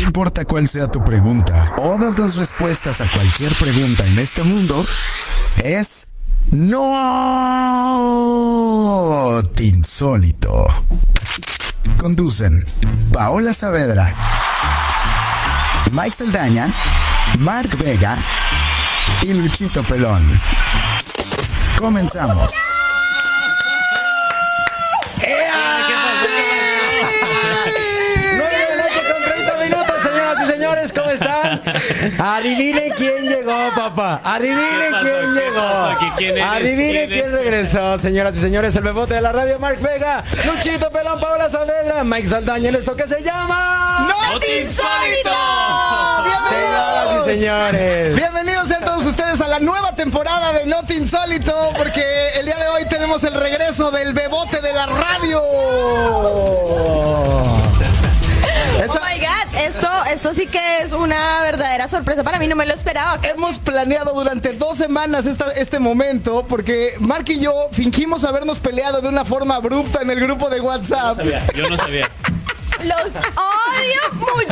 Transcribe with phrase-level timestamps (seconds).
[0.00, 4.84] Importa cuál sea tu pregunta, todas las respuestas a cualquier pregunta en este mundo
[5.62, 6.14] es
[6.52, 6.90] no
[9.60, 10.66] insólito.
[11.98, 12.64] Conducen
[13.12, 14.16] Paola Saavedra,
[15.92, 16.74] Mike Saldaña,
[17.38, 18.16] Mark Vega
[19.20, 20.40] y Luchito Pelón.
[21.78, 22.79] Comenzamos.
[30.94, 31.62] ¿Cómo están?
[32.18, 34.20] Adivinen quién llegó, papá.
[34.24, 36.44] Adivinen quién llegó.
[36.44, 38.74] Adivinen quién regresó, señoras y señores.
[38.76, 42.94] El bebote de la radio, Mark Vega, Luchito Pelón, Paola Saavedra, Mike Saldaña en esto
[42.94, 44.08] que se llama...
[44.08, 45.30] ¡No Insólito!
[46.48, 48.16] Señoras y señores.
[48.16, 52.02] Bienvenidos a todos ustedes a la nueva temporada de Not Insólito, porque
[52.38, 55.42] el día de hoy tenemos el regreso del bebote de la radio.
[59.64, 63.18] Esto, esto sí que es una verdadera sorpresa para mí, no me lo esperaba.
[63.22, 69.00] Hemos planeado durante dos semanas esta- este momento porque Mark y yo fingimos habernos peleado
[69.00, 71.18] de una forma abrupta en el grupo de WhatsApp.
[71.18, 72.10] sabía, yo no sabía.
[72.84, 74.00] Los odio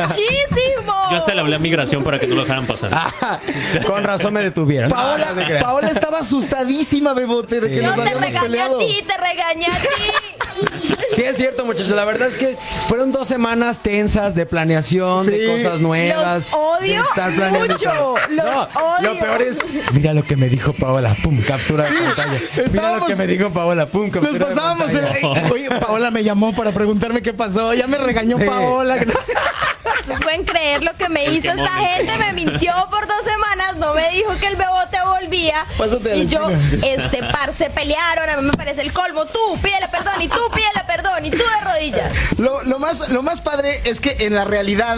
[0.07, 0.93] muchísimo.
[1.11, 2.91] Yo hasta le hablé a migración para que no lo dejaran pasar.
[2.93, 3.39] Ah,
[3.85, 4.89] Con razón me detuvieron.
[4.91, 5.63] Paola, No, no te creas.
[5.63, 8.75] Paola estaba asustadísima, bebote, de que Yo nos te habíamos regañé peleado.
[8.75, 10.67] a ti, te regañé a ti.
[11.15, 11.89] Sí, es cierto, muchachos.
[11.91, 12.55] La verdad es que
[12.87, 15.47] fueron dos semanas tensas de planeación, de Sí.
[15.63, 16.45] cosas nuevas.
[16.45, 18.67] Los odio de estar planeando mucho, los No,
[19.01, 19.19] Lo odio.
[19.19, 19.59] peor es,
[19.93, 22.39] mira lo que me dijo Paola, pum, captura de pantalla.
[22.71, 24.99] Mira lo que me dijo Paola, pum, Nos captura de pasábamos el...
[24.99, 25.51] pantalla.
[25.51, 27.73] Oye, Paola me llamó para preguntarme qué pasó.
[27.73, 28.45] Ya me regañó Sí.
[28.45, 28.97] Paola.
[30.09, 31.95] Ustedes pueden creer lo que me hizo qué esta momento.
[31.95, 35.65] gente, me mintió por dos semanas, no me dijo que el bebote volvía.
[35.77, 36.87] Pásate y yo, esquina.
[36.87, 39.25] este par se pelearon, a mí me parece el colmo.
[39.25, 42.39] Tú pídele perdón y tú pídele perdón y tú de rodillas.
[42.39, 44.97] Lo, lo más, lo más padre es que en la realidad,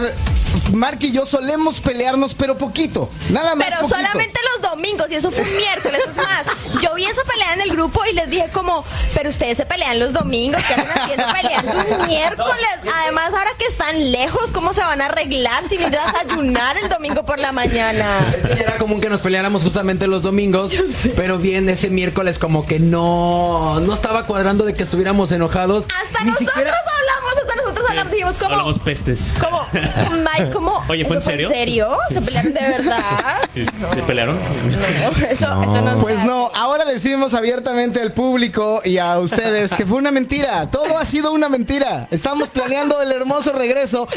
[0.73, 3.09] Mark y yo solemos pelearnos, pero poquito.
[3.30, 3.68] Nada más.
[3.68, 3.98] Pero poquito.
[3.98, 6.02] solamente los domingos y eso fue un miércoles.
[6.08, 6.44] Es más,
[6.81, 10.00] yo vi esa pelea en el grupo y les dije como, pero ustedes se pelean
[10.00, 12.69] los domingos, ¿qué hacen haciendo peleando un miércoles?
[13.02, 17.23] Además, ahora que están lejos, ¿cómo se van a arreglar si necesitas desayunar el domingo
[17.23, 18.34] por la mañana?
[18.57, 20.73] Era común que nos peleáramos justamente los domingos,
[21.16, 25.85] pero bien ese miércoles como que no no estaba cuadrando de que estuviéramos enojados.
[25.85, 27.50] Hasta Ni nosotros siquiera- hablamos,
[27.91, 29.34] hablamos, dijimos como, Hablamos pestes.
[29.40, 31.50] como, Mike, como, Oye, ¿fue en ¿eso serio?
[31.50, 31.97] ¿En serio?
[32.09, 33.35] ¿Se pelearon de verdad?
[33.53, 34.40] ¿Sí, ¿Se pelearon?
[34.40, 39.85] No, eso, eso no Pues no, ahora decimos abiertamente al público y a ustedes que
[39.85, 40.69] fue una mentira.
[40.72, 42.07] Todo ha sido una mentira.
[42.12, 44.08] Estamos planeando el hermoso regreso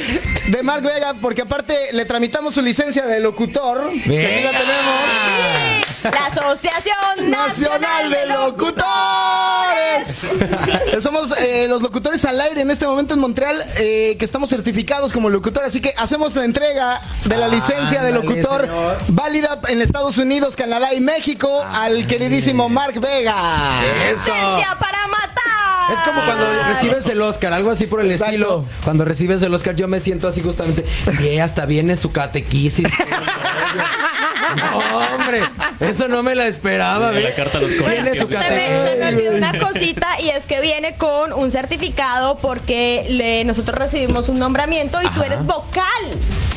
[0.48, 3.90] de Mark Vega porque aparte le tramitamos su licencia de locutor.
[3.92, 5.73] Que aquí la tenemos.
[6.04, 8.84] La Asociación Nacional de Locutores.
[11.00, 15.12] Somos eh, los locutores al aire en este momento en Montreal, eh, que estamos certificados
[15.12, 18.96] como locutor, así que hacemos la entrega de la licencia de locutor señor.
[19.08, 23.82] válida en Estados Unidos, Canadá y México al queridísimo Mark Vega.
[24.10, 24.30] Eso.
[24.32, 25.94] Licencia para matar.
[25.94, 28.32] Es como cuando recibes el Oscar, algo así por el Exacto.
[28.32, 28.64] estilo.
[28.84, 30.84] Cuando recibes el Oscar, yo me siento así justamente.
[31.22, 32.88] Y hasta viene su catequisis.
[34.56, 35.40] No, hombre,
[35.80, 37.12] eso no me la esperaba.
[37.12, 38.44] La carta a los Viene su Corintios.
[38.44, 43.06] Se me, se me olvidó una cosita y es que viene con un certificado porque
[43.08, 45.84] le- nosotros recibimos un nombramiento y tú eres vocal.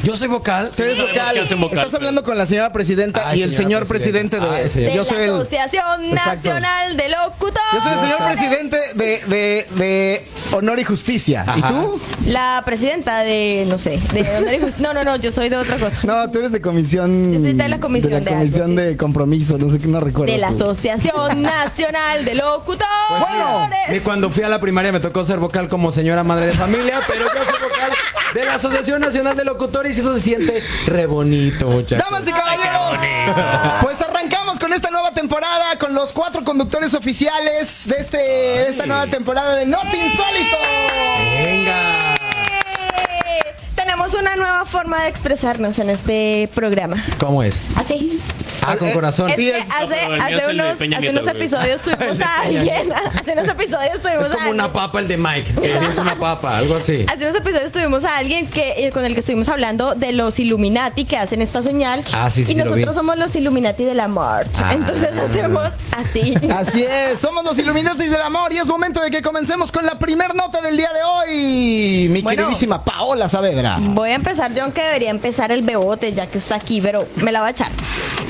[0.08, 0.72] Yo soy vocal.
[0.74, 1.38] Tú eres vocal.
[1.38, 4.48] Estás hablando con la señora presidenta Ay, y el señor presidente, de.
[4.48, 4.90] Ay, señor.
[4.90, 5.34] De yo soy la el.
[5.34, 6.32] Asociación Exacto.
[6.32, 7.60] Nacional de Locutores.
[7.74, 11.46] Yo soy el señor presidente de, de, de Honor y Justicia.
[11.58, 12.00] ¿Y tú?
[12.26, 14.88] La presidenta de, no sé, de Honor y Justicia.
[14.88, 16.00] No, no, no, yo soy de otra cosa.
[16.06, 17.34] No, tú eres de comisión.
[17.34, 18.76] Yo soy de la comisión de, de algo, comisión sí.
[18.78, 20.32] de compromiso, no sé qué, no recuerdo.
[20.32, 20.56] De la tú.
[20.56, 22.88] Asociación Nacional de Locutores.
[23.10, 26.54] Bueno, Ni cuando fui a la primaria me tocó ser vocal como señora madre de
[26.54, 27.92] familia, pero yo soy vocal
[28.34, 32.06] de la Asociación Nacional de Locutores y eso se siente re bonito, muchachos.
[32.06, 33.00] Damas y caballeros,
[33.82, 38.86] pues arrancamos con esta nueva temporada con los cuatro conductores oficiales de este de esta
[38.86, 40.58] nueva temporada de Not Insólito.
[41.44, 42.18] Venga.
[43.88, 47.02] Eh, Tenemos una nueva forma de expresarnos en este programa.
[47.20, 47.64] ¿Cómo es?
[47.78, 48.20] Así.
[48.66, 49.30] Ah, con corazón.
[49.30, 52.92] Es Sí, que es- hace, No, hace unos, hace episodios tuvimos a alguien.
[53.22, 54.74] Hace unos episodios tuvimos Es a como una alguien.
[54.74, 57.06] papa el de Mike, que una papa, algo así.
[57.08, 60.38] Hace unos episodios tuvimos a alguien que, eh, con el que estuvimos hablando de los
[60.40, 62.04] Illuminati que hacen esta señal.
[62.14, 64.50] Ah, sí, sí, Y nosotros somos los Illuminati de la March.
[64.58, 64.74] Ah.
[64.74, 66.34] Entonces hacemos así.
[66.54, 69.98] Así es, somos los Illuminatis del amor y es momento de que comencemos con la
[69.98, 72.10] primer nota del día de hoy.
[72.10, 72.42] Mi Bueno.
[72.44, 73.77] queridísima Paola Saavedra.
[73.80, 77.32] Voy a empezar yo, aunque debería empezar el bebote ya que está aquí, pero me
[77.32, 77.72] la va a echar.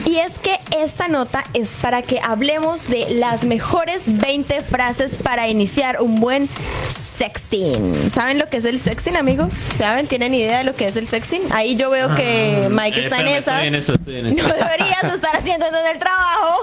[0.06, 5.48] Y es que esta nota es para que hablemos de las mejores 20 frases para
[5.50, 6.50] iniciar un buen
[6.90, 8.12] sexting.
[8.12, 9.54] ¿Saben lo que es el sexting, amigos?
[9.78, 10.08] ¿Saben?
[10.08, 11.42] ¿Tienen idea de lo que es el sexting?
[11.52, 13.54] Ahí yo veo que Ah, Mike eh, está en esas.
[13.64, 14.48] estoy en eso, estoy en eso.
[14.48, 16.62] No deberías estar haciendo eso en el trabajo.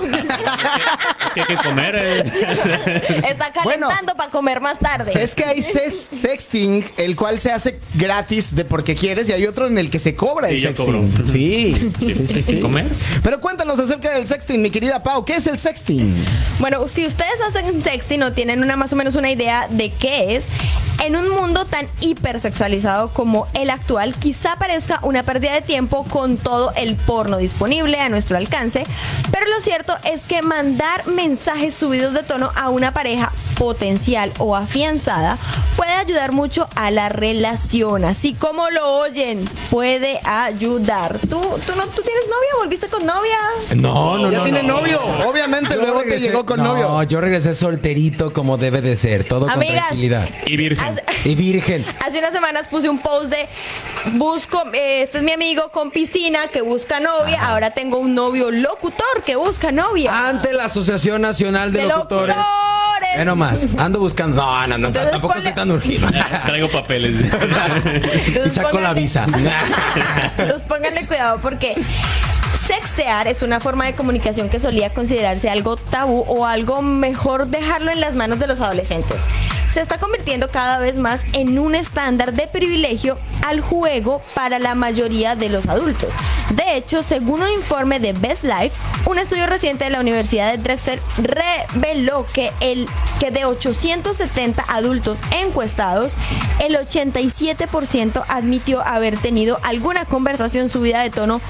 [1.27, 1.95] Es que hay que comer.
[1.99, 3.25] eh.
[3.29, 5.13] está calentando para comer más tarde.
[5.21, 9.47] Es que hay sex- sexting, el cual se hace gratis de porque quieres, y hay
[9.47, 10.85] otro en el que se cobra el Sí, sexting.
[10.85, 11.05] cobro.
[11.31, 12.59] Sí, sí, sí, sí.
[12.59, 12.88] ¿Comer?
[13.23, 15.25] Pero cuéntanos acerca del sexting, mi querida Pau.
[15.25, 16.12] ¿Qué es el sexting?
[16.59, 20.35] Bueno, si ustedes hacen sexting o tienen una más o menos una idea de qué
[20.35, 20.47] es,
[21.05, 26.37] en un mundo tan hipersexualizado como el actual, quizá parezca una pérdida de tiempo con
[26.37, 28.85] todo el porno disponible a nuestro alcance,
[29.31, 34.56] pero lo cierto es que mandar mensajes subidos de tono a una pareja potencial o
[34.56, 35.38] afianzada
[35.76, 41.19] puede ayudar mucho a la relación, así como lo oyen, puede ayudar.
[41.20, 42.50] ¿Tú, tú, no, ¿tú tienes novia?
[42.58, 43.38] ¿Volviste con novia?
[43.76, 44.44] No, no, ya no.
[44.44, 44.81] tiene no.
[44.81, 45.00] novio.
[45.26, 47.02] Obviamente, Yo luego te llegó con no, novio.
[47.05, 50.29] yo regresé solterito como debe de ser, todo con tranquilidad.
[50.46, 50.87] Y virgen.
[50.88, 51.85] Hace- Y virgen.
[52.06, 53.49] Hace unas semanas puse un post de
[54.12, 58.50] busco, eh, este es mi amigo con piscina que busca novia, ahora tengo un novio
[58.50, 60.29] locutor que busca novia.
[60.29, 62.37] Ante la Asociación Nacional de, de Locutores.
[62.37, 63.19] locutores.
[63.19, 64.37] Ve nomás, ando buscando.
[64.43, 65.70] No, no, no, Entonces tampoco ponle- estoy tan
[66.47, 67.17] Traigo papeles.
[68.47, 69.27] y saco la visa.
[70.39, 71.75] Entonces pónganle cuidado porque
[72.67, 77.91] sextear es una forma de comunicación que solía considerarse algo tabú o algo mejor dejarlo
[77.91, 79.25] en las manos de los adolescentes.
[79.75, 84.76] Se está convirtiendo cada vez más en un estándar de privilegio al juego para la
[84.76, 86.11] mayoría de los adultos.
[86.55, 88.71] De hecho, según un informe de Best Life,
[89.06, 92.87] un estudio reciente de la Universidad de Drexel reveló que, el,
[93.19, 96.15] que de 870 adultos encuestados,
[96.65, 101.41] el 87% admitió haber tenido alguna conversación subida de tono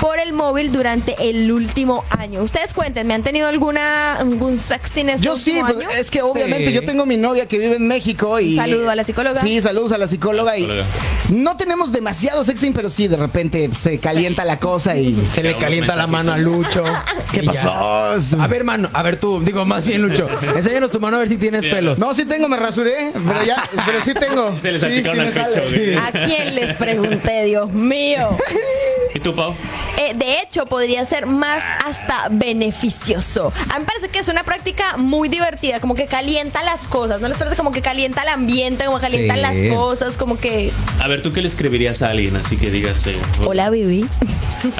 [0.00, 2.42] por el móvil durante el último año.
[2.42, 5.90] Ustedes cuéntenme, ¿han tenido alguna algún sexting este Yo sí, pues, año?
[5.90, 6.72] es que obviamente Sí.
[6.72, 8.56] yo tengo mi novia que vive en México y...
[8.56, 9.40] Saludo a la psicóloga.
[9.40, 10.62] Sí, saludos a la psicóloga y...
[10.62, 10.86] Psicóloga.
[11.30, 15.28] No tenemos demasiado sexting, pero sí, de repente se calienta la cosa y...
[15.30, 16.84] Se le calienta la mano a Lucho.
[17.32, 17.70] ¿Qué pasó?
[17.70, 20.28] A ver, mano, a ver tú, digo más bien Lucho.
[20.56, 21.98] Enséñanos tu mano a ver si tienes pelos.
[21.98, 24.56] No, sí tengo, me rasuré, pero ya, pero sí tengo.
[24.60, 25.96] Se le sí, sí me pecho, sale.
[25.96, 28.36] ¿A quién les pregunté, Dios mío?
[29.14, 29.54] ¿Y tú, Pau?
[29.98, 33.52] Eh, de hecho, podría ser más hasta beneficioso.
[33.70, 37.20] A mí me parece que es una práctica muy divertida, como que calienta las cosas,
[37.20, 39.42] ¿no les parece como que calienta el ambiente, como calientan Sí.
[39.68, 40.70] las cosas, como que...
[41.00, 42.36] A ver, ¿tú qué le escribirías a alguien?
[42.36, 43.06] Así que digas...
[43.06, 44.06] eh, Hola, Vivi.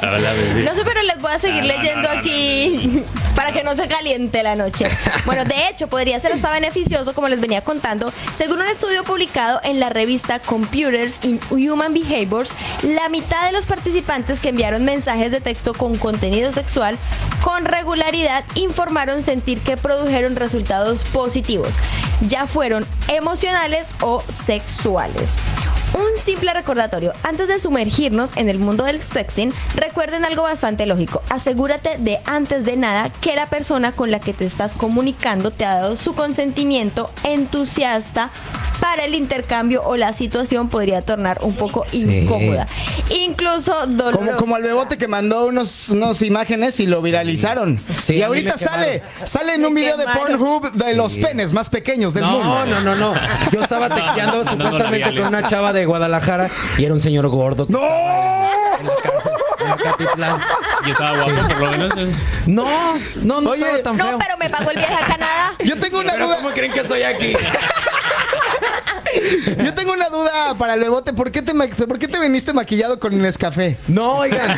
[0.01, 0.63] Hola, bebé.
[0.63, 3.03] No sé, pero les voy a seguir no, leyendo no, no, aquí
[3.35, 4.87] para que no se caliente la noche.
[5.25, 8.11] Bueno, de hecho, podría ser hasta beneficioso, como les venía contando.
[8.33, 12.49] Según un estudio publicado en la revista Computers in Human Behaviors,
[12.83, 16.97] la mitad de los participantes que enviaron mensajes de texto con contenido sexual
[17.43, 21.73] con regularidad informaron sentir que produjeron resultados positivos,
[22.27, 25.35] ya fueron emocionales o sexuales.
[25.93, 31.21] Un simple recordatorio, antes de sumergirnos en el mundo del sexting, recuerden algo bastante lógico.
[31.29, 35.65] Asegúrate de antes de nada que la persona con la que te estás comunicando te
[35.65, 38.31] ha dado su consentimiento entusiasta
[38.83, 42.01] para el intercambio o la situación podría tornar un poco Sí.
[42.03, 42.67] incómoda.
[43.11, 44.17] Incluso dolorosa.
[44.25, 47.79] Como, como al bebote que mandó unos, unos imágenes y lo viralizaron.
[47.97, 48.81] Sí, y ahorita quemaron.
[48.83, 50.03] sale, sale en un video de.
[50.05, 52.65] Pornhub de los penes más pequeños del No, mundo.
[52.65, 53.13] no, no, no.
[53.53, 56.99] Yo estaba texteando No, no, no, supuestamente con una chava de Guadalajara y era un
[56.99, 57.65] señor gordo.
[57.69, 57.79] ¡No!
[57.79, 59.31] En la cárcel,
[59.61, 60.41] en Acatitlán.
[60.85, 61.93] Y estaba guapo, por lo menos.
[61.97, 62.11] eh.
[62.47, 62.65] No,
[63.21, 65.53] no, no Oye, No, pero me pagó el viaje a Canadá.
[65.63, 66.35] Yo tengo una Pero duda.
[66.37, 67.33] ¿cómo creen que estoy aquí?
[69.63, 71.13] Yo tengo una duda para el bebote.
[71.13, 73.77] ¿Por qué te, ma- por qué te viniste maquillado con Nescafé?
[73.87, 74.57] No, oigan.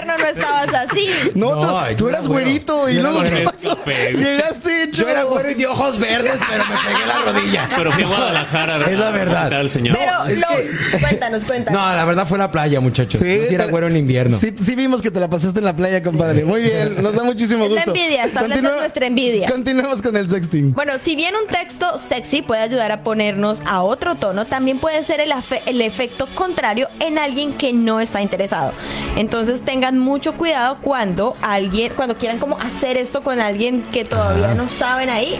[0.00, 1.08] Invierno no estabas así.
[1.34, 3.22] No, No, tú, eras güerito y luego.
[3.22, 5.02] Llegaste hecho.
[5.02, 7.68] Yo era güero y de ojos verdes, pero me pegué la rodilla.
[7.76, 8.76] Pero fui a Guadalajara.
[8.90, 9.34] Es la verdad.
[9.36, 9.98] a visitar al señor.
[9.98, 10.46] Pero,
[10.92, 11.80] que- cuéntanos, cuéntanos.
[11.80, 13.20] No, la verdad fue la playa, muchachos.
[13.20, 14.36] Sí, era güero en invierno.
[14.38, 16.44] Sí, sí vimos que te la pasaste en la playa, compadre.
[16.44, 17.90] Muy bien, nos da muchísimo Es la gusto.
[17.90, 19.48] envidia, está hablando Continúa- nuestra envidia.
[19.50, 20.72] Continuemos con el sexting.
[20.74, 25.02] Bueno, si bien un texto sexy puede ayudar a ponernos a otro tono, también puede
[25.02, 28.72] ser el, afe- el efecto contrario en alguien que no está interesado.
[29.16, 34.54] Entonces tengan mucho cuidado cuando alguien, cuando quieran como hacer esto con alguien que todavía
[34.54, 35.38] no saben ahí.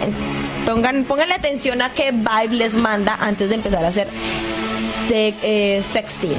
[0.66, 4.06] Pongan, pónganle atención a qué vibe les manda antes de empezar a hacer
[5.08, 6.36] de, eh, sexting.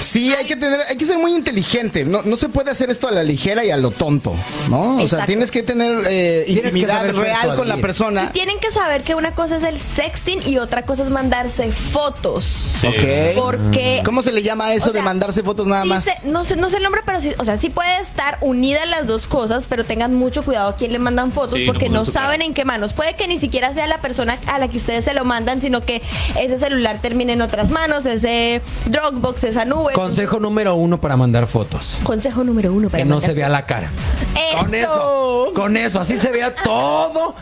[0.00, 2.04] Sí, hay que tener, hay que ser muy inteligente.
[2.04, 4.34] No, no se puede hacer esto a la ligera y a lo tonto,
[4.70, 4.98] ¿no?
[4.98, 8.32] O sea, tienes que tener eh, intimidad real con la persona.
[8.32, 12.44] Tienen que saber que una cosa es el sexting y otra cosa es mandarse fotos.
[12.80, 12.86] Sí.
[12.86, 13.34] Ok.
[13.36, 16.06] Porque ¿Cómo se le llama eso O sea, de mandarse fotos nada sí más?
[16.24, 19.06] no sé, no sé el nombre, pero sí, o sea, sí puede estar unidas las
[19.06, 22.04] dos cosas, pero tengan mucho cuidado a quién le mandan fotos Sí, no porque no,
[22.04, 22.92] su saben en qué manos.
[22.92, 25.80] Puede que ni siquiera sea la persona a la que ustedes se lo mandan, sino
[25.80, 26.02] que
[26.38, 29.85] ese celular termine en otras manos, ese Dropbox, esa nube.
[29.94, 31.98] Consejo número uno para mandar fotos.
[32.02, 33.90] Consejo número uno para Que no mandar se vea la cara.
[34.34, 34.58] Eso.
[34.58, 35.50] Con eso.
[35.54, 36.00] Con eso.
[36.00, 37.34] Así se vea todo.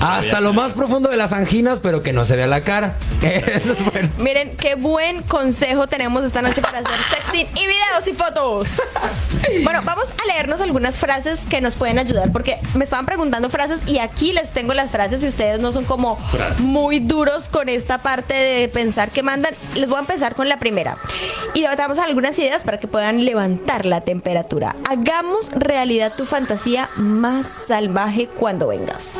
[0.00, 2.96] Hasta lo más profundo de las anginas, pero que no se vea la cara.
[3.22, 4.10] Eso es bueno.
[4.18, 8.82] Miren, qué buen consejo tenemos esta noche para hacer sexting y videos y fotos.
[9.62, 13.84] Bueno, vamos a leernos algunas frases que nos pueden ayudar, porque me estaban preguntando frases
[13.86, 16.18] y aquí les tengo las frases y ustedes no son como
[16.58, 19.54] muy duros con esta parte de pensar que mandan.
[19.74, 20.98] Les voy a empezar con la primera.
[21.54, 24.74] Y damos algunas ideas para que puedan levantar la temperatura.
[24.88, 29.18] Hagamos realidad tu fantasía más salvaje cuando vengas.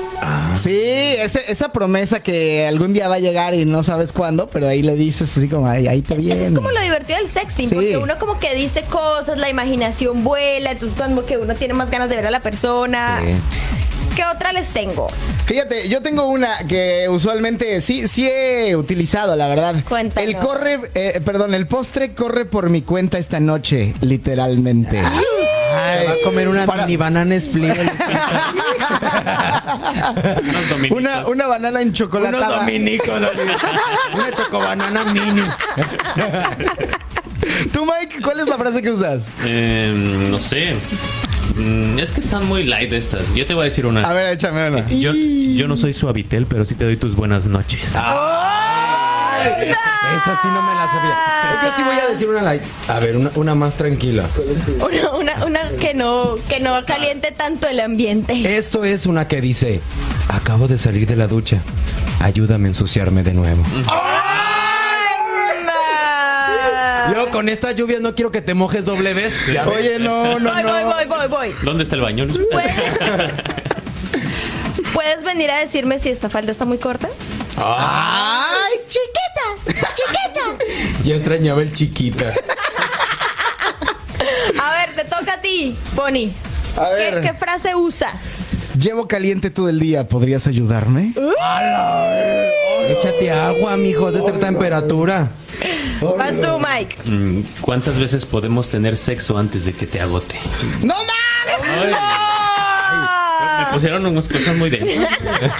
[0.57, 4.69] Sí, ese- esa promesa que algún día va a llegar y no sabes cuándo, pero
[4.69, 6.35] ahí le dices así como, ahí te viene.
[6.35, 7.75] Eso es como lo divertido del sexting, Sí.
[7.75, 11.91] porque uno como que dice cosas, la imaginación vuela, entonces como que uno tiene más
[11.91, 13.21] ganas de ver a la persona.
[13.23, 13.35] Sí.
[14.17, 15.09] ¿Qué otra les tengo?
[15.47, 19.77] Fíjate, yo tengo una que usualmente sí, sí he utilizado, la verdad.
[19.89, 20.29] Cuéntanos.
[20.29, 25.01] El corre, eh, perdón, el postre corre por mi cuenta esta noche, literalmente.
[25.01, 27.75] Se va a comer una Para- mini banana split.
[30.91, 30.91] Unos.
[30.91, 32.59] Una, una banana en Unos chocolatada.
[32.61, 33.09] dominicos.
[34.15, 35.43] Una chocobanana mini.
[37.73, 39.23] Tú, Mike, ¿cuál es la frase que usas?
[39.45, 39.93] Eh,
[40.31, 40.77] no sé.
[41.57, 43.23] Mm, Es que están muy light estas.
[43.35, 44.03] Yo te voy a decir una.
[44.03, 44.89] A ver, échame una.
[44.89, 47.81] Yo, yo no soy suavitel, pero sí te doy tus buenas noches.
[49.43, 51.15] Esa sí no me la sabía.
[51.65, 52.63] Yo sí voy a decir una light.
[52.89, 54.25] A ver, una, una más tranquila.
[54.81, 58.57] Una, una, una que no, que no caliente tanto el ambiente.
[58.57, 59.81] Esto es una que dice:
[60.29, 61.59] Acabo de salir de la ducha.
[62.21, 63.63] Ayúdame a ensuciarme de nuevo.
[67.15, 69.35] Yo con estas lluvias no quiero que te mojes doble vez.
[69.67, 70.73] Oye, no, no, Voy, no.
[70.73, 71.55] voy, voy, voy, voy.
[71.63, 72.27] ¿Dónde está el baño?
[72.51, 72.73] ¿Puedes,
[74.95, 77.09] ¿Puedes venir a decirme si esta falda está muy corta?
[77.57, 78.73] ¡Ay!
[78.89, 80.65] Chiquita, chiquita.
[81.05, 82.33] Ya extrañaba el chiquita.
[84.63, 86.31] A ver, te toca a ti, Pony.
[86.77, 87.21] A ¿Qué, ver.
[87.23, 88.71] qué frase usas?
[88.79, 91.13] Llevo caliente todo el día, ¿podrías ayudarme?
[92.89, 95.29] Échate agua, mijo, de temperatura.
[96.01, 96.97] Vas tú, Mike.
[97.05, 100.37] Mm, ¿Cuántas veces podemos tener sexo antes de que te agote?
[100.83, 101.93] ¡No mames!
[103.67, 105.09] Me pusieron unos cosas muy densas.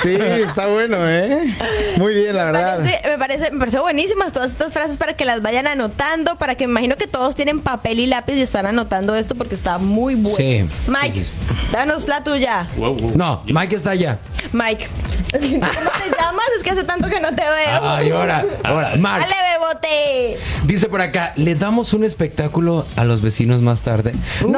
[0.03, 1.55] Sí, está bueno, ¿eh?
[1.97, 2.79] Muy bien, la Me verdad.
[2.79, 6.55] parece, me, parece, me parece buenísimas todas estas frases para que las vayan anotando, para
[6.55, 9.79] que me imagino que todos tienen papel y lápiz y están anotando esto porque está
[9.79, 10.37] muy bueno.
[10.37, 10.67] Sí.
[10.87, 11.33] Mike, Sí, sí.
[11.73, 12.67] danos la tuya.
[12.77, 13.13] Wow, wow.
[13.15, 14.19] No, Mike está allá.
[14.53, 14.87] Mike.
[15.33, 16.45] ¿Cómo te llamas?
[16.57, 17.81] Es que hace tanto que no te veo.
[17.83, 19.25] Ay, ahora, ahora, Mark.
[19.25, 20.39] Dale, bebote.
[20.65, 24.13] Dice por acá, ¿le damos un espectáculo a los vecinos más tarde?
[24.43, 24.51] No,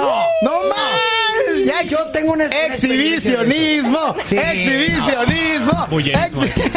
[0.43, 1.01] ¡No mames!
[1.65, 4.37] Ya yo tengo una Exhibicionismo, Sí.
[4.37, 5.87] exhibicionismo.
[5.91, 6.43] Bullerismo.
[6.43, 6.73] Exhi-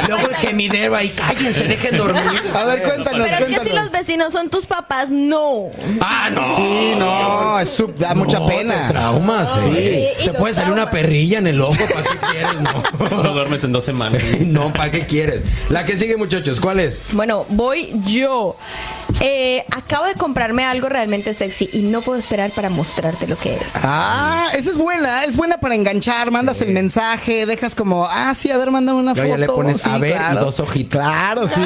[0.08, 2.22] Luego el que mi dedo ahí, cállense, dejen dormir.
[2.54, 5.70] A ver, cuéntanos, Pero es que si los vecinos son tus papás, no.
[6.00, 6.42] Ah, no.
[6.56, 8.86] Sí, no, es sub- da mucha pena.
[8.86, 12.60] te traumas, Sí, Te puede salir una perrilla en el ojo, ¿para qué quieres?
[12.60, 12.82] No.
[13.22, 14.22] No duermes en dos semanas.
[14.40, 15.42] No, ¿para qué quieres?
[15.68, 17.00] La que sigue, muchachos, ¿cuál es?
[17.12, 18.56] Bueno, voy yo.
[19.20, 23.54] Eh, acabo de comprarme algo realmente sexy y no puedo esperar para mostrarte lo que
[23.56, 23.72] es.
[23.74, 24.19] Ah,
[24.52, 28.56] esa es buena, es buena para enganchar, mandas el mensaje, dejas como, ah, sí, a
[28.58, 29.26] ver, mándame una foto.
[29.26, 30.90] ya le pones, Sí, a ver, y dos ojitos.
[31.00, 31.60] Claro, sí.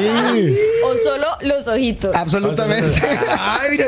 [0.85, 2.15] O solo los ojitos.
[2.15, 3.01] Absolutamente.
[3.39, 3.87] Ay, mira.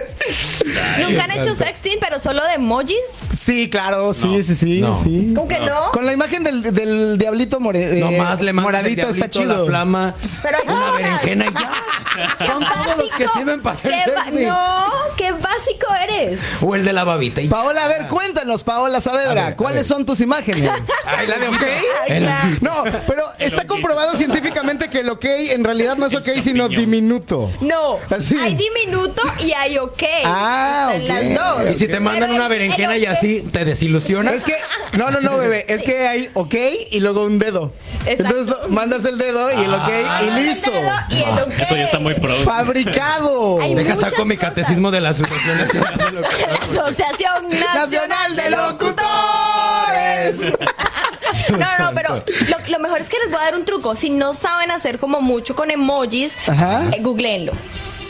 [1.00, 2.96] Nunca han hecho sexting, pero solo de emojis.
[3.36, 4.94] Sí, claro, sí, sí, sí, No.
[5.00, 5.32] sí.
[5.34, 5.90] ¿Cómo que no?
[5.92, 9.60] Con la imagen del, del diablito more, eh, Nomás le mandas el moradito está chido.
[9.60, 10.96] la flama, Pero hay una otras.
[10.96, 12.46] berenjena y ya.
[12.46, 14.12] Son todos los que sirven para hacer.
[14.46, 16.40] No, qué básico eres.
[16.62, 17.40] O el de la babita.
[17.40, 20.70] y- Paola, a ver, cuéntanos, Paola Saavedra, ver, ¿cuáles son tus imágenes?
[21.06, 21.56] Ay, la de ok.
[21.62, 22.48] Ay, El- claro.
[22.60, 26.68] No, pero está comprobado científicamente que el ok en realidad no es El ok, sino
[26.68, 27.50] diminuto.
[27.60, 28.36] No, Así.
[28.38, 30.02] hay diminuto y hay ok.
[30.24, 31.34] Ah, Están ok.
[31.34, 31.70] las dos.
[31.72, 34.34] Y si te mandan Pero una berenjena y así, ¿te desilusionas?
[34.34, 34.56] Es que,
[34.92, 36.54] no, no, no, bebé, es que hay ok
[36.90, 37.72] y luego un dedo.
[38.06, 38.38] Exacto.
[38.38, 40.70] Entonces lo- mandas el dedo y el ok y el listo.
[40.70, 41.60] dedo y el ok.
[41.60, 42.34] Eso ya está muy pro.
[42.36, 43.60] Fabricado.
[43.60, 46.26] Hay Deja saco mi catecismo de la Asociación Nacional de.
[46.80, 50.52] Asociación Nacional de Locutores.
[51.50, 53.94] No, no, pero lo, lo mejor es que les voy a dar un truco.
[53.94, 57.52] Si no saben hacer como mucho con emojis, eh, googleenlo.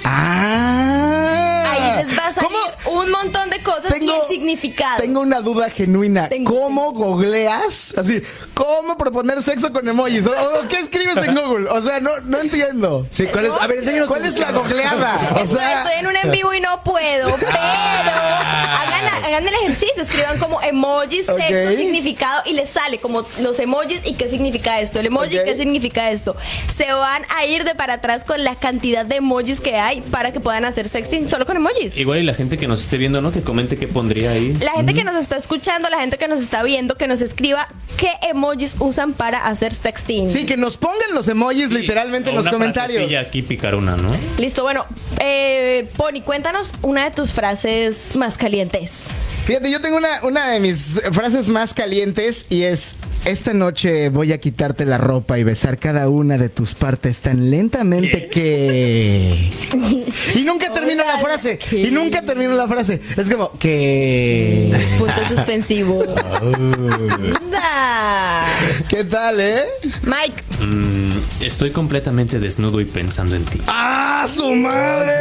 [0.04, 1.55] Ah.
[1.96, 2.50] Les va a salir
[2.86, 4.98] un montón de cosas y el significado.
[5.00, 6.28] Tengo una duda genuina.
[6.28, 7.94] Tengo- ¿Cómo googleas?
[7.98, 8.22] Así,
[8.54, 10.26] ¿cómo proponer sexo con emojis?
[10.26, 11.68] ¿O, o qué escribes en Google?
[11.70, 13.06] O sea, no, no entiendo.
[13.10, 13.52] Sí, ¿cuál es?
[13.60, 15.20] A ver, enséñanos ¿Cuál es la googleada?
[15.36, 19.54] O Estoy- sea, estoy en un en vivo y no puedo, pero hagan, hagan el
[19.54, 24.80] ejercicio, escriban como emojis, sexo, significado y les sale como los emojis y qué significa
[24.80, 25.44] esto, el emoji Ok.
[25.44, 26.36] qué significa esto.
[26.74, 30.32] Se van a ir de para atrás con la cantidad de emojis que hay para
[30.32, 31.85] que puedan hacer sexting solo con emojis.
[31.96, 33.32] Igual y la gente que nos esté viendo, ¿no?
[33.32, 34.52] Que comente qué pondría ahí.
[34.62, 37.68] La gente que nos está escuchando, la gente que nos está viendo, que nos escriba
[37.96, 40.30] qué emojis usan para hacer sexting.
[40.30, 42.96] sí, que nos pongan los emojis literalmente O en los una comentarios.
[42.96, 44.10] frasecilla aquí picar una, ¿no?
[44.38, 44.84] Listo, bueno,
[45.20, 49.04] eh, Pony, cuéntanos una de tus frases más calientes.
[49.46, 54.32] Fíjate, yo tengo una, una de mis frases más calientes y es, esta noche voy
[54.32, 59.48] a quitarte la ropa y besar cada una de tus partes tan lentamente que...
[60.34, 63.00] Y nunca termino la frase, y nunca termino la frase.
[63.16, 64.72] Es como que...
[64.98, 66.08] Puntos suspensivos.
[66.42, 68.46] Anda.
[68.88, 69.62] ¿Qué tal, eh?
[70.02, 73.60] Mike, Mm, estoy completamente desnudo y pensando en ti.
[73.66, 75.12] ¡Ah, su madre!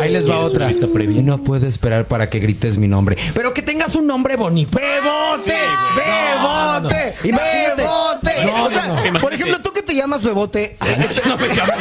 [0.00, 1.22] Ahí les va ¿Quieres otra.
[1.22, 3.09] no puedo esperar para que grites mi nombre.
[3.34, 4.78] Pero que tengas un nombre bonito.
[4.78, 5.54] ¡Bebote!
[5.96, 7.14] ¡Bebote!
[7.24, 7.82] Imagínate.
[7.82, 8.44] ¡Bebote!
[8.44, 9.20] No, o sea, no, no.
[9.20, 10.76] por ejemplo, tú que te llamas Bebote,
[11.26, 11.72] No me llamo.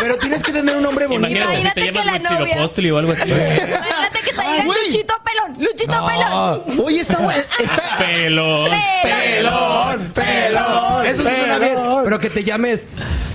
[0.00, 1.28] Pero tienes que tener un nombre bonito.
[1.28, 3.28] Imagínate si Imagínate te llamas que la novia- Huitzilopochtli o algo así.
[3.30, 4.78] imagínate que te güey.
[4.86, 6.62] Luchito Pelón, Luchito Pelón.
[6.84, 8.70] oye, está, bu- está, Pelón.
[9.02, 11.06] pelón, pelón.
[11.06, 11.74] Eso sí suena bien.
[11.74, 12.04] pelón.
[12.04, 12.86] Pero que te llames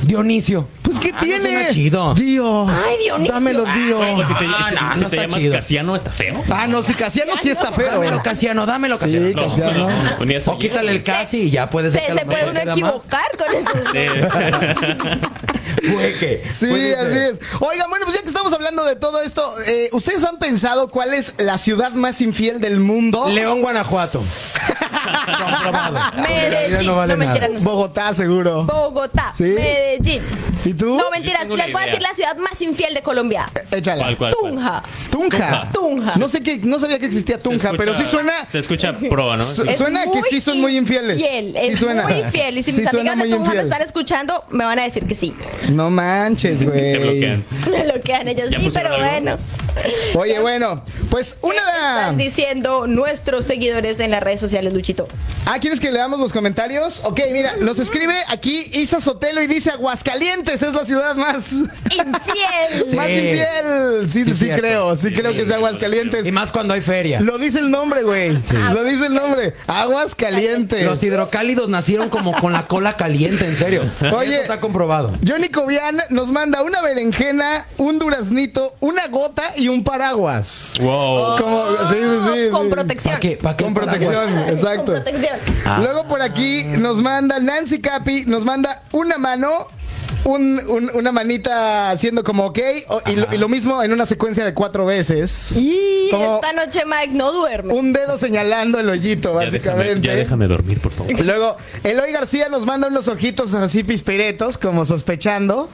[0.04, 0.68] Dionisio.
[0.84, 1.42] Pues, ¿qué Ah, eso tiene?
[1.42, 2.14] suena chido.
[2.14, 2.68] Dio.
[2.70, 3.34] Ay, Dionisio.
[3.34, 4.00] Dámelo, Dio.
[4.00, 5.54] O si te, Ah, si- no, si no te llamas chido.
[5.56, 6.44] Casiano, está feo.
[6.52, 7.92] Ah, no, si Casiano sí está feo.
[7.92, 9.28] Dámelo, Casiano, dámelo, Casiano.
[9.28, 9.88] Sí, Casiano.
[10.48, 12.68] O quítale el casi y ya puede Se, se puede uno más.
[12.78, 13.70] equivocar con eso.
[16.50, 17.40] Sí, así es.
[17.60, 21.14] Oigan, bueno, pues ya que estamos hablando de todo esto, eh, ¿ustedes han pensado cuál
[21.14, 23.30] es la ciudad más infiel del mundo?
[23.30, 24.22] León, Guanajuato.
[25.06, 26.00] Comprobado.
[26.22, 26.86] Medellín.
[26.88, 27.64] No, vale no sé.
[27.64, 28.64] Bogotá, seguro.
[28.66, 29.44] Bogotá, ¿Sí?
[29.44, 30.22] Medellín.
[30.64, 30.98] ¿Y tú?
[30.98, 31.86] No, mentiras, les una voy a idea.
[31.86, 33.50] decir la ciudad más infiel de Colombia.
[33.72, 34.04] Échala.
[34.04, 34.52] ¿Cuál, cuál, cuál?
[34.54, 34.84] Tunja.
[35.12, 35.70] Tunja.
[35.72, 36.14] Tunja.
[36.16, 38.34] No sé qué, no sabía que existía Tunja, escucha- pero sí suena.
[38.52, 39.44] Se escucha pro, ¿no?
[39.44, 41.20] Su- Es Suena que sí son muy infieles.
[41.20, 42.04] Infiel, Sí es suena.
[42.08, 42.58] muy infiel.
[42.58, 43.64] Y si Sí mis amigas de Tunja me infiel.
[43.66, 45.36] están escuchando, me van a decir que sí.
[45.70, 46.98] No manches, Te güey.
[46.98, 47.46] bloquean.
[47.70, 49.38] Me lo quedan ellas ¿Ya sí, pero bueno.
[50.16, 51.56] Oye, bueno, pues una
[52.00, 54.74] Están diciendo nuestros seguidores en las redes sociales,
[55.46, 57.02] Ah, ¿quieres que leamos los comentarios?
[57.04, 62.96] Ok, mira, nos escribe aquí Isa Sotelo y dice Aguascalientes es la ciudad más, Infiel.
[62.96, 64.10] más infiel.
[64.10, 66.26] Sí, sí, Sí, creo, sí creo que es Aguascalientes.
[66.26, 67.20] Y más cuando hay feria.
[67.22, 68.32] Lo dice el nombre, güey.
[68.74, 69.54] Lo dice el nombre.
[69.68, 70.84] Aguascalientes.
[70.84, 73.84] Los hidrocálidos nacieron como con la cola caliente, en serio.
[74.16, 74.34] Oye.
[74.34, 75.14] Eso está comprobado.
[75.28, 80.74] Johnny Cobian nos manda una berenjena, un duraznito, una gota y un paraguas.
[80.80, 81.38] Wow.
[81.38, 83.12] Como, sí, sí, sí, Con protección.
[83.14, 83.38] ¿Para qué?
[83.38, 83.98] ¿Para qué Con paraguas?
[84.00, 84.85] protección, exacto.
[84.86, 85.38] Protección.
[85.80, 89.68] Luego por aquí nos manda Nancy Capi, nos manda una mano.
[90.26, 94.06] Un- un- una manita haciendo como ok o- y lo, y lo mismo en una
[94.06, 95.54] secuencia de cuatro veces.
[95.58, 97.74] Y Como esta noche Mike no duerme.
[97.74, 100.08] un dedo señalando el hoyito, Ya déjame, básicamente.
[100.08, 101.20] ya déjame dormir, por favor.
[101.24, 105.70] Luego, Eloy García nos manda unos ojitos así pispiretos, como sospechando.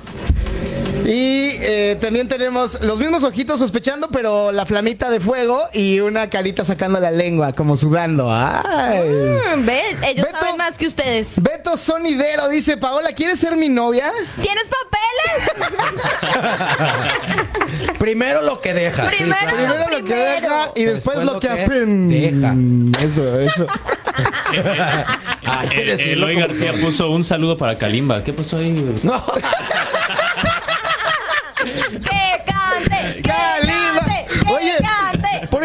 [1.03, 6.29] Y eh, también tenemos los mismos ojitos sospechando, pero la flamita de fuego y una
[6.29, 8.27] carita sacando la lengua, como sudando.
[8.31, 8.99] ¡Ay!
[9.57, 9.83] Mm, ¿Ves?
[10.07, 11.41] Ellos Beto- saben más que ustedes.
[11.41, 14.11] Beto Sonidero dice, Paola, ¿quieres ser mi novia?
[14.41, 15.91] ¿Tienes papeles?
[17.99, 19.09] Primero lo que deja.
[19.11, 19.37] sí, Primero.
[19.41, 19.57] claro.
[19.57, 22.09] Primero lo que deja y después, Después lo lo que que apen.
[22.09, 22.53] deja.
[23.05, 23.67] Eso, eso.
[25.45, 28.23] Hay que Eh, decirlo Eloy como García puso un saludo para Kalimba.
[28.23, 28.71] ¿Qué pasó ahí?
[29.03, 29.23] No.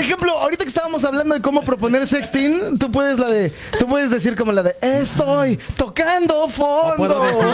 [0.07, 4.09] ejemplo, ahorita que estábamos hablando de cómo proponer sexting, tú puedes la de, tú puedes
[4.11, 7.25] decir como la de estoy tocando fondo.
[7.25, 7.47] Decir,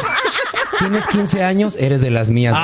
[0.78, 2.56] tienes 15 años, eres de las mías.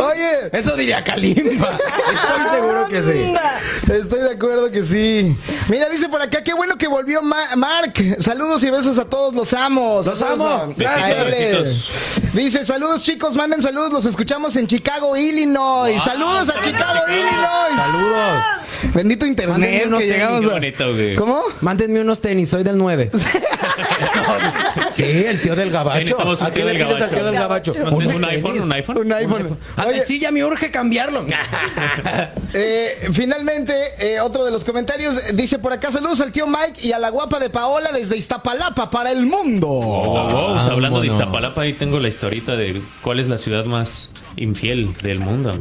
[0.00, 1.78] Oye, Eso diría Kalimba.
[1.78, 3.34] Estoy seguro que sí.
[3.92, 5.36] estoy de acuerdo que sí.
[5.68, 7.92] Mira, dice por acá, qué bueno que volvió Ma- Mark.
[8.20, 10.00] Saludos y besos a todos, los amo.
[10.04, 10.72] Los Saludos amo.
[10.72, 11.88] a- Gracias.
[12.32, 16.02] Dice, saludos chicos, manden saludos, los escuchamos en Chicago, Illinois.
[16.02, 17.82] Saludos a Chicago, Illinois.
[17.82, 18.42] Saludos.
[18.94, 20.50] Bendito internet que llegamos Qué a...
[20.52, 21.14] bonito, güey.
[21.14, 21.42] ¿Cómo?
[21.60, 23.10] Mándenme unos tenis, soy del 9.
[24.90, 25.98] sí, el tío del gabacho.
[26.00, 27.40] necesitamos un ¿A qué tío le del tío del gabacho.
[27.40, 27.74] gabacho?
[27.74, 28.60] ¿No tienes Unos un iPhone?
[28.60, 28.98] ¿Un iPhone?
[28.98, 29.58] Un iPhone.
[29.76, 31.26] Ay, Oye, sí, ya me urge cambiarlo.
[32.54, 36.92] Eh, finalmente, eh, otro de los comentarios dice por acá: saludos al tío Mike y
[36.92, 39.68] a la guapa de Paola desde Iztapalapa para el mundo.
[39.70, 44.10] Oh, wow, hablando de Iztapalapa, ahí tengo la historita de cuál es la ciudad más
[44.36, 45.52] infiel del mundo.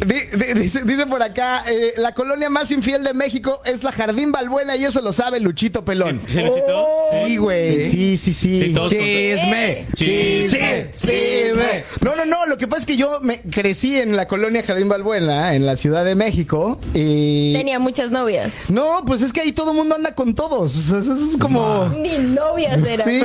[0.55, 4.85] Dice, por acá, eh, la colonia más infiel de México es la Jardín Balbuena y
[4.85, 6.21] eso lo sabe Luchito Pelón.
[6.27, 6.87] ¿Sí, Luchito?
[7.11, 7.89] sí, güey.
[7.89, 8.73] Sí, sí, sí.
[8.89, 11.83] chisme, chisme, chisme.
[12.01, 12.45] No, no, no.
[12.45, 15.75] Lo que pasa es que yo me crecí en la colonia Jardín Balbuena, en la
[15.77, 16.79] Ciudad de México.
[16.93, 17.53] Y...
[17.53, 18.63] Tenía muchas novias.
[18.69, 20.75] No, pues es que ahí todo el mundo anda con todos.
[20.75, 21.89] eso es como...
[21.89, 23.09] Ni novias eran.
[23.09, 23.23] Sí,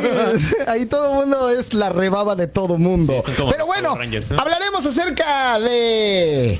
[0.66, 3.22] ahí todo el mundo es la rebaba de todo mundo.
[3.50, 3.96] Pero bueno,
[4.36, 6.58] hablaremos acerca de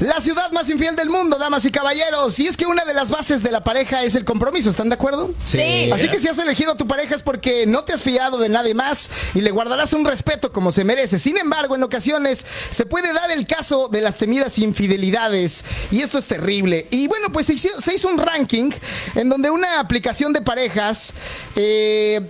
[0.00, 2.38] la ciudad más infiel del mundo, damas y caballeros.
[2.40, 4.94] Y es que una de las bases de la pareja es el compromiso, ¿están de
[4.94, 5.32] acuerdo?
[5.44, 5.90] Sí.
[5.92, 8.48] Así que si has elegido a tu pareja es porque no te has fiado de
[8.48, 11.18] nadie más y le guardarás un respeto como se merece.
[11.18, 16.18] Sin embargo, en ocasiones se puede dar el caso de las temidas infidelidades y esto
[16.18, 16.86] es terrible.
[16.90, 18.70] Y bueno, pues se hizo, un ranking
[19.14, 21.14] en donde una aplicación de parejas
[21.54, 22.20] eh,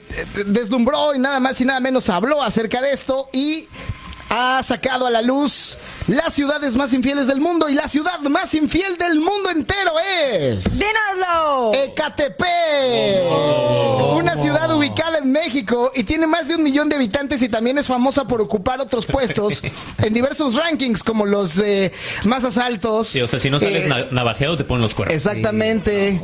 [0.47, 3.69] deslumbró y nada más y nada menos habló acerca de esto y
[4.35, 8.55] ha sacado a la luz las ciudades más infieles del mundo y la ciudad más
[8.55, 10.79] infiel del mundo entero es.
[10.79, 11.73] ¡Dínoslo!
[11.75, 12.49] Ecatepec.
[13.29, 14.17] Oh.
[14.19, 17.79] Una ciudad ubicada en México y tiene más de un millón de habitantes y también
[17.79, 19.63] es famosa por ocupar otros puestos
[19.99, 21.93] en diversos rankings como los de
[22.25, 23.09] más asaltos.
[23.09, 25.15] Sí, o sea, si no sales eh, navajeado te ponen los cuernos.
[25.15, 26.21] Exactamente.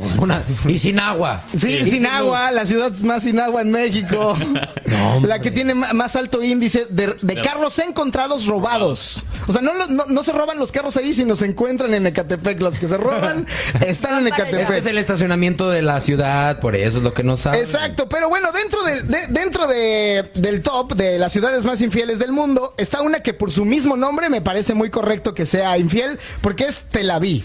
[0.67, 1.43] y sin agua.
[1.57, 4.37] Sí, sin, agua, la ciudad más sin agua en México.
[5.23, 9.25] la que tiene más alto índice de, de carros en encontrados robados.
[9.49, 9.68] O sea, no,
[10.09, 12.61] no, se roban los carros ahí, sino se encuentran en Ecatepec.
[12.61, 13.47] Los que se roban
[13.87, 14.71] están en Ecatepec.
[14.71, 17.61] es el estacionamiento de la ciudad, por eso es lo que no saben.
[17.61, 22.33] Exacto, pero bueno, dentro, de, dentro de, del top de las ciudades más infieles del
[22.33, 26.19] mundo, está una que por su mismo nombre me parece muy correcto que sea infiel,
[26.41, 27.45] porque es Tel Aviv.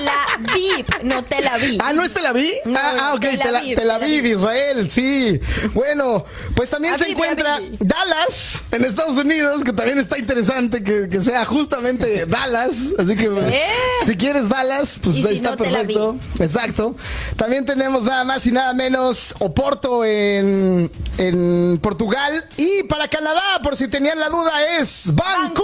[0.00, 1.80] Tel Aviv, no Tel Aviv.
[1.82, 2.52] Ah, ¿no es Tel Aviv?
[2.74, 3.26] ah, ah, ok,
[3.74, 5.40] Tel Aviv, Israel, sí.
[5.74, 6.24] Bueno,
[6.54, 12.24] pues también se encuentra Dallas, en Estados Unidos, que también está interesante que, sea justamente
[12.26, 12.94] Dallas.
[12.98, 13.66] Así que eh.
[14.06, 16.16] si quieres Dallas, pues ahí está perfecto.
[16.38, 16.96] Exacto.
[17.36, 22.48] También tenemos nada más y nada menos Oporto en, en Portugal.
[22.56, 25.60] Y para Canadá, por si tenían la duda, es Vancouver.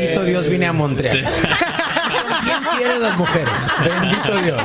[0.00, 1.28] Bendito Dios, vine a Montreal.
[2.44, 3.50] ¿Quién quiere las mujeres?
[3.84, 4.62] Bendito Dios.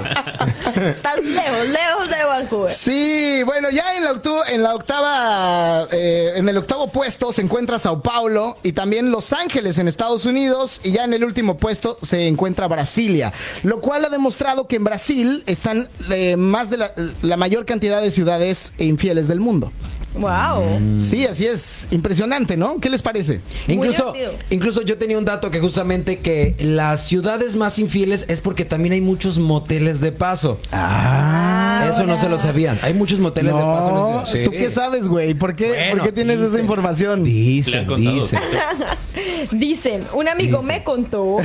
[0.95, 2.71] Estás lejos, lejos de Vancouver.
[2.71, 4.13] Sí, bueno, ya en la,
[4.51, 9.33] en la octava, eh, en el octavo puesto se encuentra Sao Paulo y también Los
[9.33, 14.05] Ángeles en Estados Unidos y ya en el último puesto se encuentra Brasilia, lo cual
[14.05, 16.91] ha demostrado que en Brasil están eh, más de la,
[17.23, 19.71] la mayor cantidad de ciudades infieles del mundo.
[20.17, 20.79] Wow.
[20.79, 20.99] Mm.
[20.99, 21.87] Sí, así es.
[21.91, 22.79] Impresionante, ¿no?
[22.79, 23.41] ¿Qué les parece?
[23.67, 24.13] Incluso,
[24.49, 28.93] incluso yo tenía un dato que justamente que las ciudades más infieles es porque también
[28.93, 30.59] hay muchos moteles de paso.
[30.71, 31.87] Ah.
[31.89, 32.79] Eso no se lo sabían.
[32.81, 34.23] Hay muchos moteles de paso.
[34.45, 35.33] ¿Tú qué sabes, güey?
[35.33, 37.23] ¿Por qué, ¿por qué tienes esa información?
[37.23, 38.39] Dicen, dicen.
[39.51, 40.07] dicen.
[40.13, 41.37] Un amigo me contó.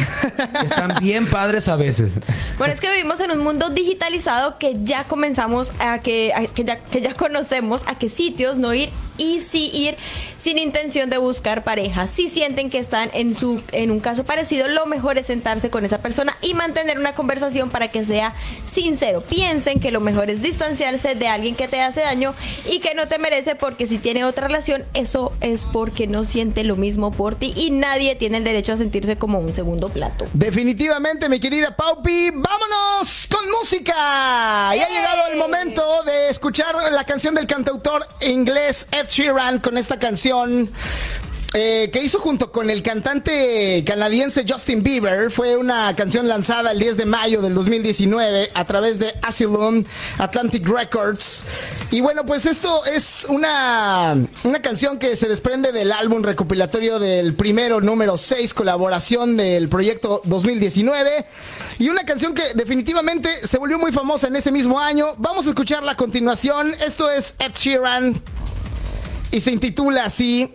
[0.63, 2.13] Están bien padres a veces.
[2.59, 6.79] Bueno, es que vivimos en un mundo digitalizado que ya comenzamos a que, que, ya,
[6.79, 9.97] que ya conocemos a qué sitios no ir y sí ir
[10.41, 12.07] sin intención de buscar pareja.
[12.07, 15.85] Si sienten que están en, su, en un caso parecido, lo mejor es sentarse con
[15.85, 19.21] esa persona y mantener una conversación para que sea sincero.
[19.21, 23.07] Piensen que lo mejor es distanciarse de alguien que te hace daño y que no
[23.07, 27.35] te merece porque si tiene otra relación, eso es porque no siente lo mismo por
[27.35, 30.25] ti y nadie tiene el derecho a sentirse como un segundo plato.
[30.33, 34.75] Definitivamente, mi querida Paupi, vámonos con música.
[34.75, 39.77] Y ha llegado el momento de escuchar la canción del cantautor inglés Ed Sheeran con
[39.77, 40.30] esta canción.
[41.53, 45.33] Eh, que hizo junto con el cantante canadiense Justin Bieber.
[45.33, 49.83] Fue una canción lanzada el 10 de mayo del 2019 a través de Asylum
[50.19, 51.43] Atlantic Records.
[51.91, 57.35] Y bueno, pues esto es una, una canción que se desprende del álbum recopilatorio del
[57.35, 61.27] primero número 6, colaboración del proyecto 2019.
[61.81, 65.15] Y una canción que definitivamente se volvió muy famosa en ese mismo año.
[65.19, 66.77] Vamos a escucharla a continuación.
[66.87, 68.23] Esto es Ed Sheeran
[69.33, 70.55] y se intitula así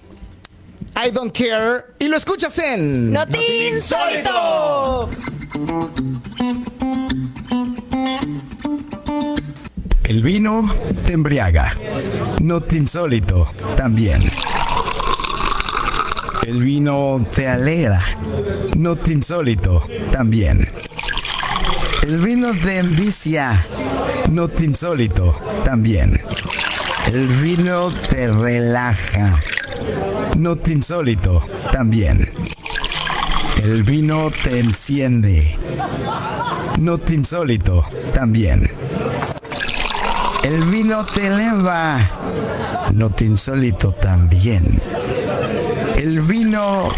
[0.95, 3.41] I Don't Care y lo escuchas en Notín
[3.73, 5.09] Insólito.
[10.03, 10.69] El vino
[11.05, 11.75] te embriaga.
[12.39, 14.23] Not insólito también.
[16.45, 18.01] El vino te alegra.
[18.75, 20.69] Not insólito también.
[22.03, 23.65] El vino te envicia.
[24.29, 26.21] Not insólito también.
[27.07, 29.39] El vino te relaja.
[30.37, 32.31] No te insólito también.
[33.63, 35.57] El vino te enciende.
[36.79, 38.69] No te insólito también.
[40.43, 41.97] El vino te eleva,
[42.93, 44.79] no te insólito también.
[45.95, 46.89] El vino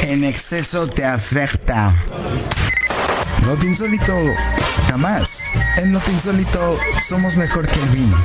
[0.00, 1.94] en exceso te afecta.
[3.46, 4.14] No te insólito
[4.92, 5.44] jamás.
[5.78, 6.78] En No te insólito
[7.08, 8.16] somos mejor que el vino.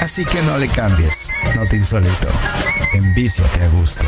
[0.00, 1.28] Así que no le cambies.
[1.56, 2.28] No te insólito.
[2.92, 4.06] Envíciate a gusto.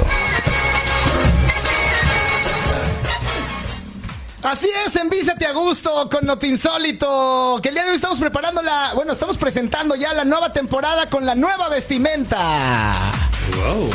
[4.44, 7.58] Así es, envísate a gusto con Notinsólito.
[7.60, 8.92] Que el día de hoy estamos preparando la.
[8.94, 13.15] Bueno, estamos presentando ya la nueva temporada con la nueva vestimenta.
[13.54, 13.90] Wow.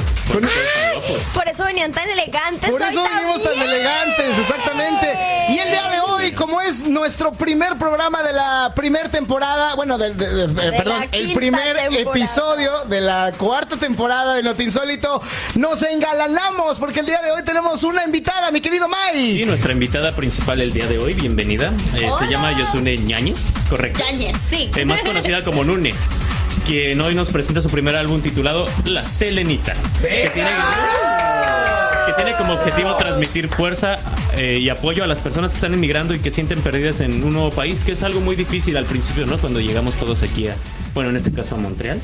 [1.34, 2.70] Por eso venían tan elegantes.
[2.70, 5.14] Por eso venimos tan elegantes, exactamente.
[5.50, 9.98] Y el día de hoy, como es nuestro primer programa de la primera temporada, bueno,
[9.98, 12.18] de- de- de- perdón, el primer temporada.
[12.18, 15.22] episodio de la cuarta temporada de Notinsólito,
[15.56, 19.46] nos engalanamos porque el día de hoy tenemos una invitada, mi querido Y Mike.
[19.48, 24.00] nuestra invitada principal el día de hoy, bienvenida, eh, se llama Yosune Ñañez, correcto.
[24.00, 24.72] Yañez, sí.
[24.76, 25.94] Eh, más conocida como Nune,
[26.66, 30.50] quien hoy nos presenta su primer álbum titulado La Selenita, que tiene,
[32.06, 33.98] que tiene como objetivo transmitir fuerza
[34.38, 37.34] eh, y apoyo a las personas que están emigrando y que sienten perdidas en un
[37.34, 39.38] nuevo país, que es algo muy difícil al principio, ¿no?
[39.38, 40.56] Cuando llegamos todos aquí a,
[40.94, 42.00] bueno, en este caso a Montreal,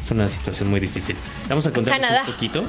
[0.00, 1.16] es una situación muy difícil.
[1.48, 2.22] Vamos a Canadá.
[2.26, 2.64] un poquito.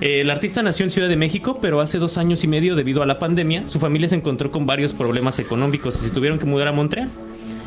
[0.00, 3.02] Eh, el artista nació en Ciudad de México, pero hace dos años y medio, debido
[3.02, 6.44] a la pandemia, su familia se encontró con varios problemas económicos y se tuvieron que
[6.44, 7.08] mudar a Montreal,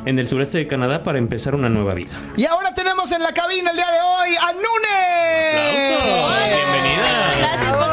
[0.06, 2.12] en el sureste de Canadá, para empezar una nueva vida.
[2.38, 5.06] Y ahora tenemos en la cabina el día de hoy a Nune.
[6.56, 7.34] ¡Bienvenida!
[7.40, 7.85] Gracias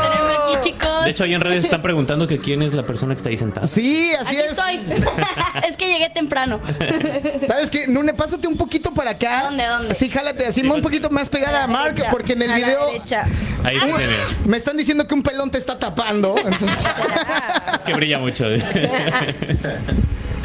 [0.63, 1.05] chicos.
[1.05, 3.37] De hecho, ahí en redes están preguntando que quién es la persona que está ahí
[3.37, 3.67] sentada.
[3.67, 4.53] Sí, así aquí es.
[4.53, 4.81] estoy.
[5.69, 6.61] es que llegué temprano.
[7.47, 7.87] ¿Sabes qué?
[7.89, 9.45] Nune, pásate un poquito para acá.
[9.45, 9.95] ¿Dónde, dónde?
[9.95, 12.67] Sí, jálate así, un poquito más pegada a Mark, derecha, porque en el a la
[12.67, 13.25] video derecha.
[13.65, 14.27] Ahí sí, mira.
[14.45, 16.35] me están diciendo que un pelón te está tapando.
[16.39, 16.79] entonces-
[17.77, 18.45] Es que brilla mucho.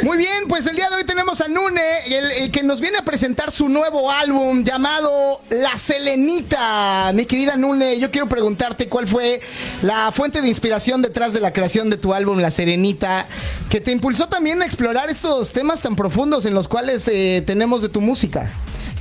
[0.03, 2.99] Muy bien, pues el día de hoy tenemos a Nune, el, el que nos viene
[2.99, 7.11] a presentar su nuevo álbum llamado La Selenita.
[7.15, 9.41] Mi querida Nune, yo quiero preguntarte cuál fue
[9.81, 13.25] la fuente de inspiración detrás de la creación de tu álbum La Serenita,
[13.69, 17.81] que te impulsó también a explorar estos temas tan profundos en los cuales eh, tenemos
[17.81, 18.51] de tu música.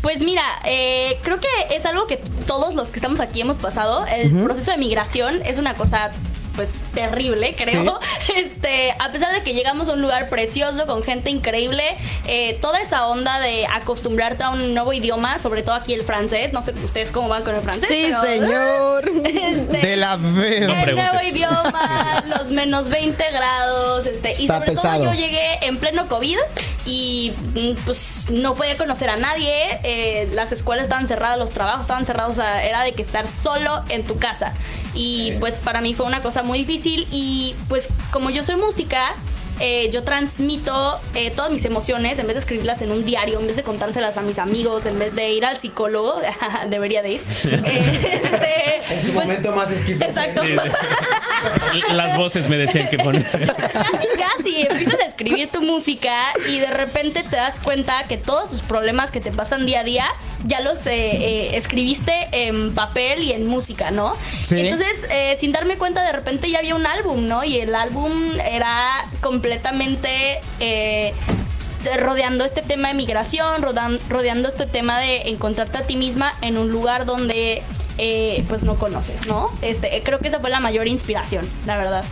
[0.02, 4.06] Pues mira, eh, creo que es algo que todos los que estamos aquí hemos pasado.
[4.06, 6.12] El proceso de migración es una cosa
[6.56, 8.00] pues terrible, creo.
[8.36, 11.82] Este, a pesar de que llegamos a un lugar precioso con gente increíble,
[12.26, 16.52] eh, toda esa onda de acostumbrarte a un nuevo idioma, sobre todo aquí el francés,
[16.52, 17.88] no sé ustedes cómo van con el francés.
[17.88, 19.10] Sí, pero- señor.
[19.36, 20.82] Este, De la verga.
[20.82, 25.04] el nuevo idioma, los menos 20 grados, este, y Está sobre pesado.
[25.04, 26.38] todo yo llegué en pleno COVID
[26.84, 31.82] y mm, pues no podía conocer a nadie, eh, las escuelas estaban cerradas, los trabajos
[31.82, 34.52] estaban cerrados, o sea, era de que estar solo en tu casa.
[34.94, 39.14] Y pues para mí fue una cosa muy difícil y pues como yo soy música,
[39.58, 43.46] eh, yo transmito eh, todas mis emociones en vez de escribirlas en un diario, en
[43.46, 46.20] vez de contárselas a mis amigos, en vez de ir al psicólogo,
[46.68, 47.20] debería de ir.
[47.66, 50.20] Eh, este, En su pues, momento más esquizofrénico.
[50.20, 50.42] Exacto.
[50.42, 51.15] Sí, sí.
[51.92, 53.24] Las voces me decían que poner.
[53.30, 54.62] Casi, casi.
[54.68, 56.12] Empiezas a escribir tu música
[56.48, 59.84] y de repente te das cuenta que todos tus problemas que te pasan día a
[59.84, 60.04] día
[60.46, 64.14] ya los eh, eh, escribiste en papel y en música, ¿no?
[64.44, 64.60] Sí.
[64.60, 67.44] Entonces, eh, sin darme cuenta, de repente ya había un álbum, ¿no?
[67.44, 70.40] Y el álbum era completamente...
[70.60, 71.12] eh,
[71.84, 76.34] de- rodeando este tema de migración, rodan- rodeando este tema de encontrarte a ti misma
[76.40, 77.62] en un lugar donde
[77.98, 79.50] eh, pues no conoces, ¿no?
[79.62, 82.04] Este, creo que esa fue la mayor inspiración, la verdad.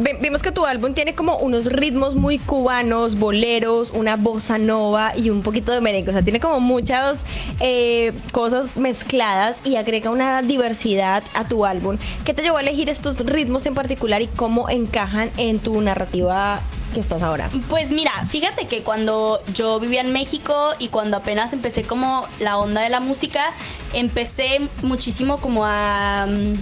[0.00, 5.12] Ve- Vimos que tu álbum tiene como unos ritmos muy cubanos, boleros, una bossa nova
[5.16, 6.10] y un poquito de merengue.
[6.10, 7.18] O sea, tiene como muchas
[7.58, 11.98] eh, cosas mezcladas y agrega una diversidad a tu álbum.
[12.24, 16.60] ¿Qué te llevó a elegir estos ritmos en particular y cómo encajan en tu narrativa
[16.92, 17.50] que estás ahora?
[17.68, 22.58] Pues mira, fíjate que cuando yo vivía en México y cuando apenas empecé como la
[22.58, 23.50] onda de la música,
[23.92, 26.54] empecé muchísimo como a, mm,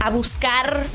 [0.00, 0.86] a buscar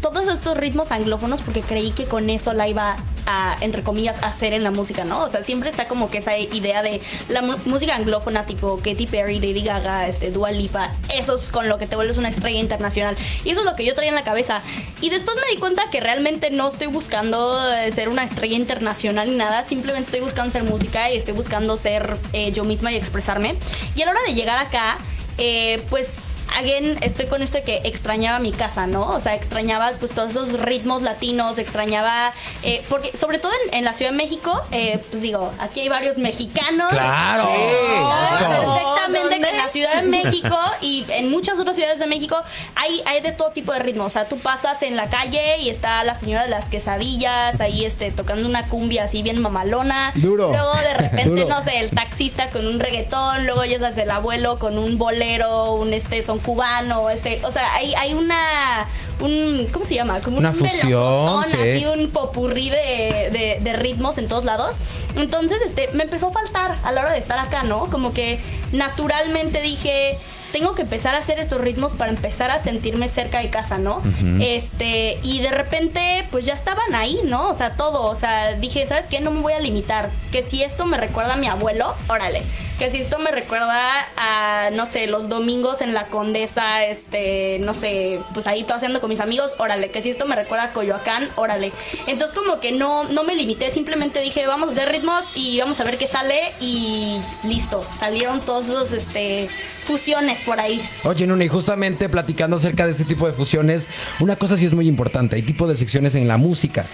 [0.00, 4.52] todos estos ritmos anglófonos porque creí que con eso la iba a, entre comillas, hacer
[4.52, 5.24] en la música, ¿no?
[5.24, 9.38] O sea, siempre está como que esa idea de la música anglófona tipo Katy Perry,
[9.38, 13.16] Lady Gaga, este, Dua Lipa, eso es con lo que te vuelves una estrella internacional.
[13.44, 14.62] Y eso es lo que yo traía en la cabeza.
[15.00, 19.28] Y después me di cuenta que realmente no estoy buscando eh, ser una estrella internacional
[19.28, 22.96] ni nada, simplemente estoy buscando hacer música y estoy buscando ser eh, yo misma y
[22.96, 23.54] expresarme.
[23.94, 24.98] Y a la hora de llegar acá,
[25.38, 29.08] eh, pues, again, estoy con esto de que extrañaba mi casa, ¿no?
[29.08, 33.84] O sea, extrañaba pues todos esos ritmos latinos, extrañaba, eh, porque sobre todo en, en
[33.84, 36.90] la Ciudad de México, eh, pues digo, aquí hay varios mexicanos.
[36.90, 37.48] Claro.
[37.48, 38.48] Eso.
[38.48, 39.52] perfectamente ¿Dónde?
[39.56, 42.36] la Ciudad de México y en muchas otras ciudades de México
[42.74, 44.04] hay, hay de todo tipo de ritmo.
[44.04, 47.84] O sea, tú pasas en la calle y está la señora de las quesadillas ahí
[47.84, 50.12] este, tocando una cumbia así bien mamalona.
[50.14, 50.50] Duro.
[50.50, 51.48] Luego de repente, Duro.
[51.48, 55.19] no sé, el taxista con un reggaetón, luego ya sabes, el abuelo con un bolero,
[55.22, 58.88] un este son cubano, este, o sea, hay, hay una
[59.20, 60.20] un ¿cómo se llama?
[60.20, 61.56] Como Una un fusión, sí.
[61.56, 64.76] así un popurrí de, de- de ritmos en todos lados.
[65.16, 67.86] Entonces, este, me empezó a faltar a la hora de estar acá, ¿no?
[67.90, 68.40] Como que
[68.72, 70.18] naturalmente dije,
[70.52, 74.02] tengo que empezar a hacer estos ritmos para empezar a sentirme cerca de casa, ¿no?
[74.40, 77.48] Este, y de repente, pues ya estaban ahí, ¿no?
[77.48, 78.04] O sea, todo.
[78.04, 79.20] O sea, dije, ¿sabes qué?
[79.20, 80.10] No me voy a limitar.
[80.32, 82.42] Que si esto me recuerda a mi abuelo, órale.
[82.78, 87.74] Que si esto me recuerda a, no sé, los domingos en la condesa, este, no
[87.74, 89.90] sé, pues ahí paseando con mis amigos, órale.
[89.90, 91.72] Que si esto me recuerda a Coyoacán, órale.
[92.06, 95.78] Entonces, como que no, no me limité, simplemente dije, vamos a hacer ritmos y vamos
[95.80, 97.84] a ver qué sale y listo.
[97.98, 99.48] Salieron todos esos, este,
[99.80, 100.82] fusiones por ahí.
[101.04, 103.88] Oye, Nuna, y justamente platicando acerca de este tipo de fusiones,
[104.20, 106.86] una cosa sí es muy importante, hay tipo de secciones en la música.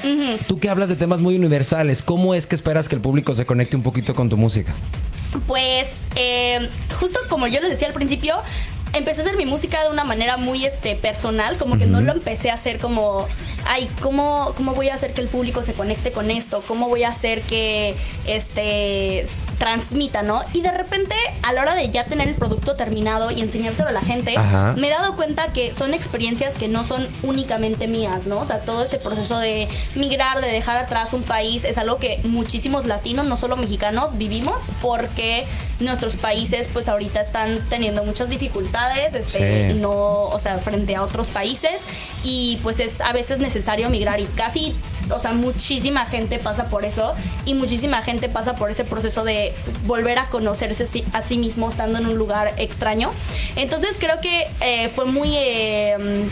[0.46, 3.46] Tú que hablas de temas muy universales, ¿cómo es que esperas que el público se
[3.46, 4.74] conecte un poquito con tu música?
[5.46, 8.36] Pues, eh, justo como yo les decía al principio,
[8.92, 12.12] empecé a hacer mi música de una manera muy este, personal, como que no lo
[12.12, 13.26] empecé a hacer como,
[13.66, 16.62] ay, ¿cómo, ¿cómo voy a hacer que el público se conecte con esto?
[16.66, 17.94] ¿Cómo voy a hacer que
[18.26, 19.26] este,
[19.58, 20.42] transmita, no?
[20.52, 23.92] Y de repente, a la hora de ya tener el producto terminado y enseñárselo a
[23.92, 24.74] la gente, Ajá.
[24.76, 28.38] me he dado cuenta que son experiencias que no son únicamente mías, ¿no?
[28.40, 32.20] O sea, todo ese proceso de migrar, de dejar atrás un país, es algo que
[32.24, 35.46] muchísimos latinos, no solo mexicanos, vivimos porque
[35.80, 39.78] nuestros países, pues ahorita están teniendo muchas dificultades, este, Sí.
[39.78, 41.72] no, o sea, frente a otros países
[42.24, 44.74] y pues es a veces necesario migrar y casi,
[45.10, 47.14] o sea, muchísima gente pasa por eso
[47.44, 51.98] y muchísima gente pasa por ese proceso de volver a conocerse a sí mismo estando
[51.98, 53.10] en un lugar extraño.
[53.56, 55.36] Entonces creo que eh, fue muy...
[55.36, 56.28] eh,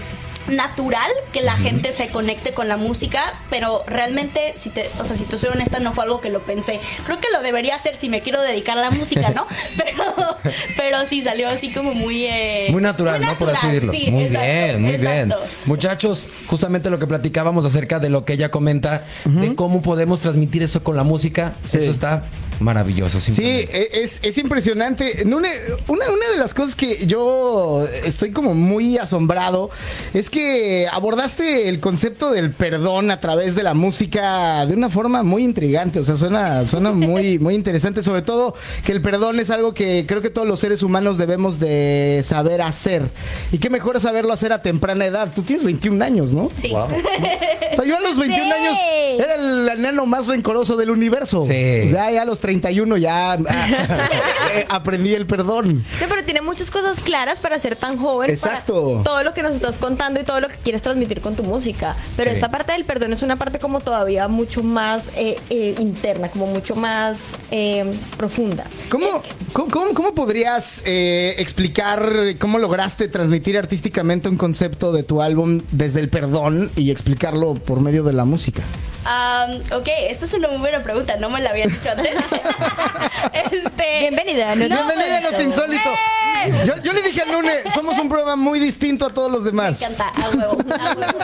[0.48, 5.16] natural que la gente se conecte con la música, pero realmente, si te, o sea,
[5.16, 6.80] si te soy honesta, no fue algo que lo pensé.
[7.06, 9.46] Creo que lo debería hacer si me quiero dedicar a la música, ¿no?
[9.76, 10.36] Pero,
[10.76, 12.26] pero sí salió así como muy...
[12.26, 13.38] eh, Muy natural, ¿no?
[13.38, 13.92] Por así decirlo.
[13.92, 15.38] sí, muy exacto, bien, muy exacto.
[15.40, 15.50] bien.
[15.66, 20.62] Muchachos, justamente lo que platicábamos acerca de lo que ella comenta, de cómo podemos transmitir
[20.62, 21.78] eso con la música, Sí.
[21.78, 22.24] eso está
[22.60, 23.20] maravilloso.
[23.20, 25.24] Sí, e- es, es impresionante.
[25.24, 25.48] Nune,
[25.88, 29.70] Una, una de las cosas que yo estoy como muy asombrado
[30.12, 35.22] es que abordaste el concepto del perdón a través de la música de una forma
[35.22, 35.98] muy intrigante.
[35.98, 38.02] O sea, suena, suena muy, muy interesante.
[38.02, 41.58] Sobre todo que el perdón es algo que creo que todos los seres humanos debemos
[41.60, 43.10] de saber hacer.
[43.52, 45.32] Y qué mejor saberlo hacer a temprana edad.
[45.34, 46.50] Tú tienes 21 años, ¿no?
[46.54, 46.72] Sí.
[46.74, 46.88] O
[47.76, 48.52] sea, yo a los 21 Sí.
[48.52, 48.78] años
[49.18, 51.42] era el enano más rencoroso del universo.
[51.44, 51.90] Sí.
[51.92, 53.38] Ya, ya a los 31 ya ah,
[54.54, 55.82] eh, aprendí el perdón.
[55.98, 58.28] Sí, pero tiene muchas cosas claras para ser tan joven.
[58.28, 58.90] Exacto.
[58.92, 61.42] para todo lo que nos estás contando y todo lo que quieres transmitir con tu
[61.42, 61.96] música.
[62.18, 62.34] Pero Sí.
[62.34, 66.46] esta parte del perdón es una parte como todavía mucho más eh, eh, interna, como
[66.46, 67.18] mucho más
[67.50, 68.64] eh, profunda.
[68.90, 69.22] ¿Cómo,
[69.54, 72.06] cómo, cómo- cómo podrías eh, explicar
[72.38, 77.80] cómo lograste transmitir artísticamente un concepto de tu álbum desde el perdón y explicarlo por
[77.80, 78.60] medio de la música?
[79.06, 82.14] Am, ok, esta es una muy buena pregunta, no me la había dicho antes.
[83.32, 85.90] este, Bienvenida, no- Bienvenida a Lo Insólito.
[86.66, 89.80] Yo, yo le dije a Lune, somos un programa muy distinto a todos los demás.
[89.80, 91.18] Me encanta, a huevo, a huevo.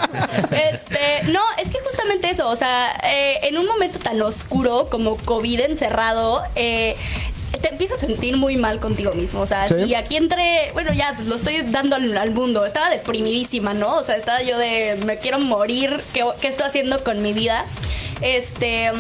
[0.51, 5.17] Este, no, es que justamente eso, o sea, eh, en un momento tan oscuro como
[5.19, 6.97] COVID encerrado, eh,
[7.61, 9.41] te empiezas a sentir muy mal contigo mismo.
[9.41, 9.75] O sea, Sí.
[9.85, 12.65] si aquí entré, bueno, ya, pues lo estoy dando al, al mundo.
[12.65, 13.97] Estaba deprimidísima, ¿no?
[13.97, 17.67] O sea, estaba yo de, me quiero morir, ¿qué, qué estoy haciendo con mi vida?
[18.23, 18.91] Este.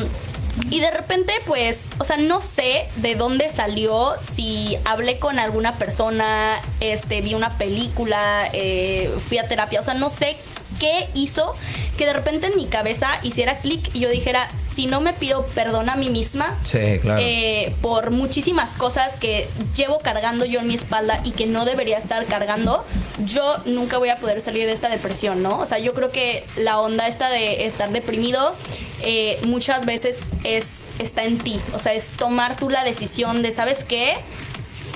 [0.71, 5.75] Y de repente, pues, o sea, no sé de dónde salió, si hablé con alguna
[5.75, 10.37] persona, este, vi una película, eh, fui a terapia, o sea, no sé
[10.79, 11.55] qué hizo
[11.99, 15.45] que de repente en mi cabeza hiciera clic y yo dijera, si no me pido
[15.55, 17.21] perdón a mí misma, Sí, claro.
[17.23, 21.99] eh, por muchísimas cosas que llevo cargando yo en mi espalda y que no debería
[21.99, 22.85] estar cargando,
[23.27, 25.59] yo nunca voy a poder salir de esta depresión, ¿no?
[25.59, 28.55] O sea, yo creo que la onda esta de estar deprimido
[29.03, 33.53] eh, muchas veces es está en ti, o sea, es tomar tú la decisión de,
[33.53, 34.17] ¿sabes qué?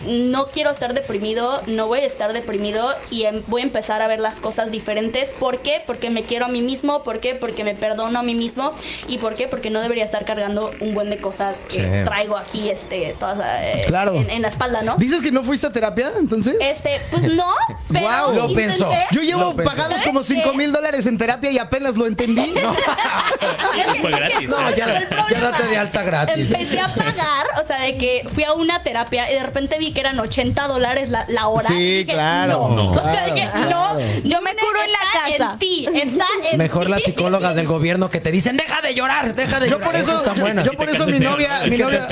[0.07, 4.09] No quiero estar deprimido, no voy a estar deprimido y em- voy a empezar a
[4.09, 5.31] ver las cosas diferentes.
[5.31, 5.83] ¿Por qué?
[5.87, 7.35] Porque me quiero a mí mismo, ¿por qué?
[7.35, 8.73] Porque me perdono a mí mismo
[9.09, 9.49] y ¿por qué?
[9.49, 12.05] Porque no debería estar cargando un buen de cosas que Sí.
[12.05, 14.15] traigo aquí este, todas, eh, Claro.
[14.15, 14.97] en, en la espalda, ¿no?
[14.97, 16.57] ¿Dices que no fuiste a terapia entonces?
[16.61, 17.55] Este, pues no,
[17.93, 18.35] pero Guau.
[18.35, 18.63] Lo intenté.
[18.69, 18.91] pensó.
[19.13, 22.55] Yo llevo No, pagados como 5 mil dólares en terapia y apenas lo entendí.
[24.01, 24.49] Fue gratis.
[24.49, 26.51] No, ya- ya date de alta gratis.
[26.53, 29.93] Empecé a pagar, o sea, de que fui a una terapia y de repente vi
[29.95, 31.69] que eran 80 dólares la, la hora.
[31.69, 32.69] Sí, Y dije, claro.
[32.69, 32.93] No, No.
[33.05, 35.53] O sea, dije, no, Yo me curo en la casa.
[35.53, 39.35] En ti, está en Mejor las psicólogas del gobierno que te dicen, deja de llorar,
[39.35, 39.93] deja de Yo llorar.
[39.93, 42.07] por eso, está yo, por eso mi novia, mi novia,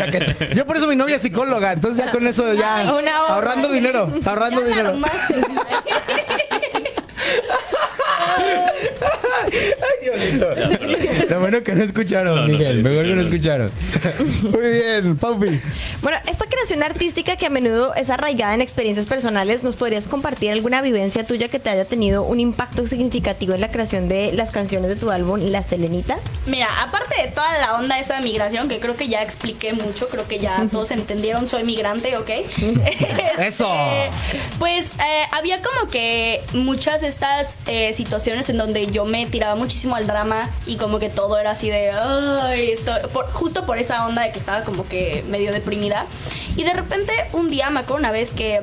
[0.54, 3.16] yo por eso mi novia es psicóloga, entonces ya con eso ya hora.
[3.28, 4.92] ahorrando dinero, ahorrando Ya
[8.32, 8.82] armaste.
[11.28, 12.76] Lo bueno que no escucharon, No, no, Miguel.
[12.78, 13.70] sí, Mejor que no escucharon.
[14.50, 15.60] Muy bien, Paupi.
[16.02, 20.50] Bueno, esta creación artística que a menudo es arraigada en experiencias personales, ¿nos podrías compartir
[20.52, 24.50] alguna vivencia tuya que te haya tenido un impacto significativo en la creación de las
[24.50, 26.18] canciones de tu álbum La Selenita?
[26.46, 30.08] Mira, aparte de toda la onda esa de migración, que creo que ya expliqué mucho,
[30.08, 32.30] creo que ya todos entendieron, soy migrante, ¿ok?
[33.38, 33.72] Eso.
[33.72, 34.10] Este,
[34.58, 39.54] Pues eh, había como que muchas de estas eh, situaciones en donde yo me tiraba
[39.56, 43.78] muchísimo al drama y como que todo era así de, ay, esto, por- justo por
[43.78, 46.06] esa onda de que estaba como que medio deprimida.
[46.56, 48.60] Y de repente un día me acuerdo una vez que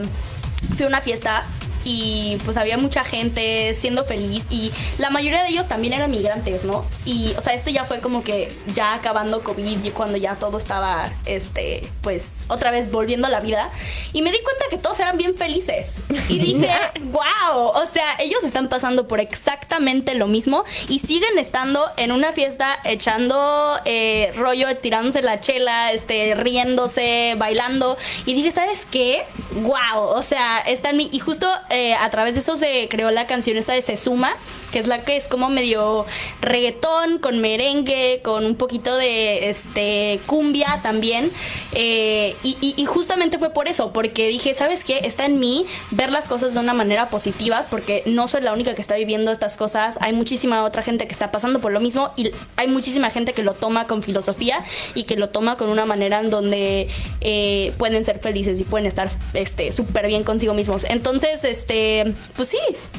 [0.75, 1.43] fui a una fiesta
[1.83, 6.65] y pues había mucha gente siendo feliz y la mayoría de ellos también eran migrantes,
[6.65, 6.85] ¿no?
[7.05, 10.57] Y o sea, esto ya fue como que ya acabando COVID y cuando ya todo
[10.57, 13.69] estaba este pues otra vez volviendo a la vida
[14.13, 16.69] y me di cuenta que todos eran bien felices y dije,
[17.11, 22.33] "Wow, o sea, ellos están pasando por exactamente lo mismo y siguen estando en una
[22.33, 29.23] fiesta echando eh, rollo, tirándose la chela, este riéndose, bailando y dije, ¿sabes qué?
[29.61, 33.11] Wow, o sea, está en mí y justo eh, a través de eso se creó
[33.11, 34.35] la canción esta de Se Suma,
[34.71, 36.05] que es la que es como medio
[36.41, 41.31] reggaetón, con merengue, con un poquito de este cumbia también.
[41.73, 45.01] Eh, y, justamente fue por eso, porque dije, ¿sabes qué?
[45.03, 48.73] Está en mí ver las cosas de una manera positiva, porque no soy la única
[48.73, 49.97] que está viviendo estas cosas.
[50.01, 53.43] Hay muchísima otra gente que está pasando por lo mismo y hay muchísima gente que
[53.43, 54.63] lo toma con filosofía
[54.95, 56.87] y que lo toma con una manera en donde
[57.21, 60.85] eh, pueden ser felices y pueden estar este súper bien consigo mismos.
[60.85, 62.57] Entonces, este, pues sí,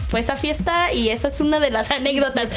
[0.08, 2.48] fue esa fiesta y esa es una de las anécdotas.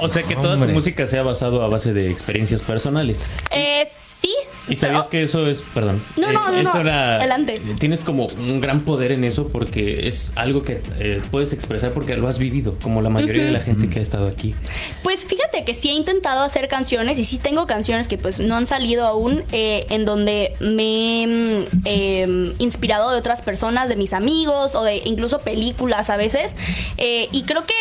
[0.00, 0.68] O sea que toda Hombre.
[0.68, 3.20] tu música se ha basado a base de experiencias personales.
[3.50, 3.88] eh,
[4.24, 4.34] sí.
[4.66, 6.02] ¿Y sabías que eso es, perdón?
[6.16, 6.80] No, no, no, eso no.
[6.80, 7.60] era- Adelante.
[7.78, 12.16] Tienes como un gran poder en eso porque es algo que eh, puedes expresar porque
[12.16, 14.54] lo has vivido, como la mayoría de la gente que ha estado aquí.
[15.02, 18.56] Pues fíjate que sí he intentado hacer canciones y sí tengo canciones que pues no
[18.56, 23.96] han salido aún eh, en donde me he mm, eh, inspirado de otras personas, de
[23.96, 26.54] mis amigos o de incluso películas a veces.
[26.96, 27.74] Eh, y creo que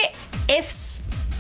[0.47, 0.92] es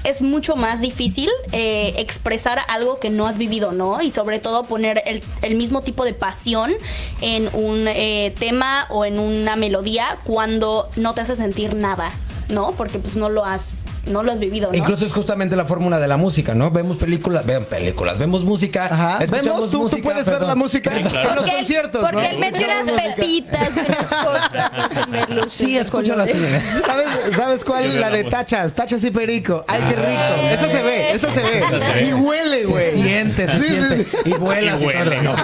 [0.03, 4.01] es mucho más difícil eh, expresar algo que no has vivido, ¿no?
[4.01, 6.73] Y sobre todo poner el, el mismo tipo de pasión
[7.21, 12.11] en un eh, tema o en una melodía cuando no te hace sentir nada,
[12.49, 12.71] ¿no?
[12.71, 13.73] Porque pues no lo has,
[14.05, 14.77] no lo has vivido, ¿no?
[14.77, 16.71] Incluso es justamente la fórmula de la música, ¿no?
[16.71, 19.23] Vemos películas, vean películas, vemos música, Ajá.
[19.23, 22.21] escuchamos Vemos, tú, tú música, puedes ver la música en los Porque conciertos, Porque ¿no?
[22.23, 24.71] él mete unas pepitas y unas cosas.
[24.93, 26.33] sin ver luces Sí, escúchala así.
[26.33, 26.61] colores.
[26.85, 27.99] ¿Sabes, ¿Sabes cuál?
[28.01, 29.63] La de tachas, tachas y perico.
[29.67, 30.49] Ay, qué rico.
[30.51, 31.57] Esa se ve, esa se ve.
[31.59, 32.05] Esa se ve.
[32.07, 32.91] Y huele, Se güey.
[32.93, 34.03] siente, se Sí, sí, siente.
[34.03, 34.17] sí.
[34.25, 35.23] Y todo.
[35.23, 35.35] No.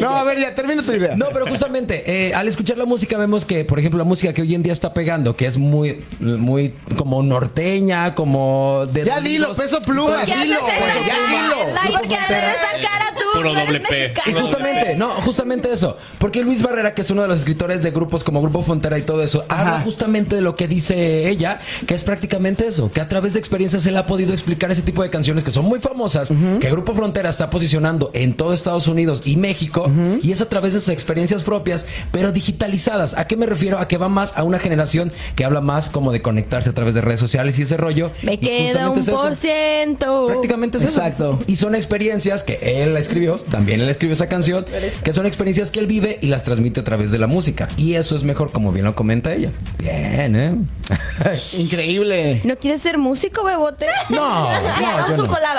[0.00, 1.16] No, a ver, ya termina tu idea.
[1.16, 4.42] No, pero justamente, eh, al escuchar la música vemos que, por ejemplo, la música que
[4.42, 7.77] hoy en día está pegando, que es muy, muy como norteña,
[8.14, 9.04] como de...
[9.04, 11.42] Ya dilo, peso pluma, ¿Qué dilo, güey, esa ya cara?
[11.42, 11.74] dilo.
[11.74, 13.38] La- ¿Por qué haces esa cara tú?
[13.38, 14.12] Puro doble P.
[14.26, 15.96] Y justamente, no, justamente eso.
[16.18, 19.02] Porque Luis Barrera, que es uno de los escritores de grupos como Grupo Frontera y
[19.02, 23.08] todo eso, habla justamente de lo que dice ella, que es prácticamente eso, que a
[23.08, 26.32] través de experiencias él ha podido explicar ese tipo de canciones que son muy famosas,
[26.60, 29.90] que Grupo Frontera está posicionando en todo Estados Unidos y México,
[30.22, 33.14] y es a través de sus experiencias propias, pero digitalizadas.
[33.16, 33.78] ¿A qué me refiero?
[33.78, 36.94] A que va más a una generación que habla más como de conectarse a través
[36.94, 38.10] de redes sociales y ese rollo.
[38.22, 40.26] Me queda un es por ciento.
[40.26, 40.98] Prácticamente es eso.
[40.98, 41.38] Exacto.
[41.46, 44.64] Y son experiencias que él la escribió, también él escribió esa canción,
[45.04, 47.68] que son experiencias que él vive y las transmite a través de la música.
[47.76, 49.52] Y eso es mejor, como bien lo comenta ella.
[49.78, 50.54] Bien, ¿eh?
[51.58, 52.40] Increíble.
[52.44, 53.86] ¿No quieres ser músico, bebote?
[54.08, 55.34] no, no, hagamos yo un no.
[55.34, 55.58] collab.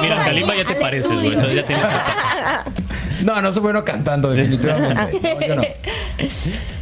[0.00, 1.32] Mira, Kalimba ya te pareces, güey.
[1.34, 2.64] ya tienes que pasar.
[3.26, 5.20] No, no soy bueno cantando, definitivamente.
[5.36, 5.62] No, yo no.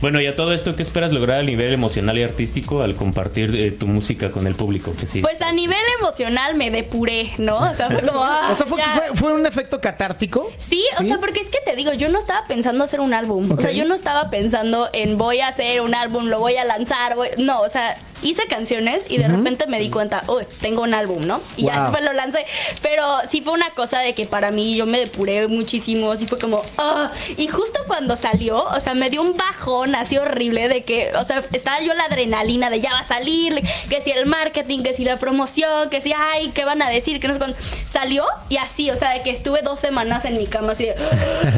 [0.01, 3.57] Bueno, y a todo esto, ¿qué esperas lograr a nivel emocional y artístico al compartir
[3.57, 4.95] eh, tu música con el público?
[4.95, 5.21] Que sí.
[5.23, 7.57] Pues a nivel emocional me depuré, ¿no?
[7.57, 8.23] O sea, fue como.
[8.23, 8.89] ah, O sea, fue, ya.
[8.95, 10.51] fue, fue un efecto catártico.
[10.59, 13.51] Sí, o sea, porque es que te digo, yo no estaba pensando hacer un álbum.
[13.51, 16.65] O sea, yo no estaba pensando en voy a hacer un álbum, lo voy a
[16.65, 17.17] lanzar.
[17.17, 20.95] voy- No, o sea, hice canciones y de repente me di cuenta, uy, tengo un
[20.95, 21.41] álbum, ¿no?
[21.57, 22.45] Y ya pues lo lancé.
[22.83, 26.17] Pero sí fue una cosa de que para mí yo me depuré muchísimo.
[26.17, 27.11] Sí fue como, ah.
[27.37, 31.25] Y justo cuando salió, o sea, me dio un bajón así horrible de que, o
[31.25, 34.95] sea, estaba yo la adrenalina de ya va a salir, que si el marketing, que
[34.95, 37.21] si la promoción, que si, ay, ¿qué van a decir?
[37.21, 37.57] Que no sé cuándo.
[37.87, 40.95] Salió y así, o sea, de que estuve dos semanas en mi cama así, de,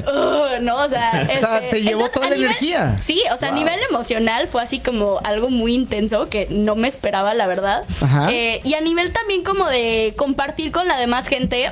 [0.07, 0.77] "Ugh", ¿no?
[0.77, 2.97] O sea, O sea, este, te llevó entonces, toda la nivel- energía.
[3.01, 6.89] Sí, o sea, a nivel emocional fue así como algo muy intenso que no me
[6.89, 7.85] esperaba, la verdad.
[8.01, 8.29] Ajá.
[8.31, 11.71] Eh, y a nivel también como de compartir con la demás gente.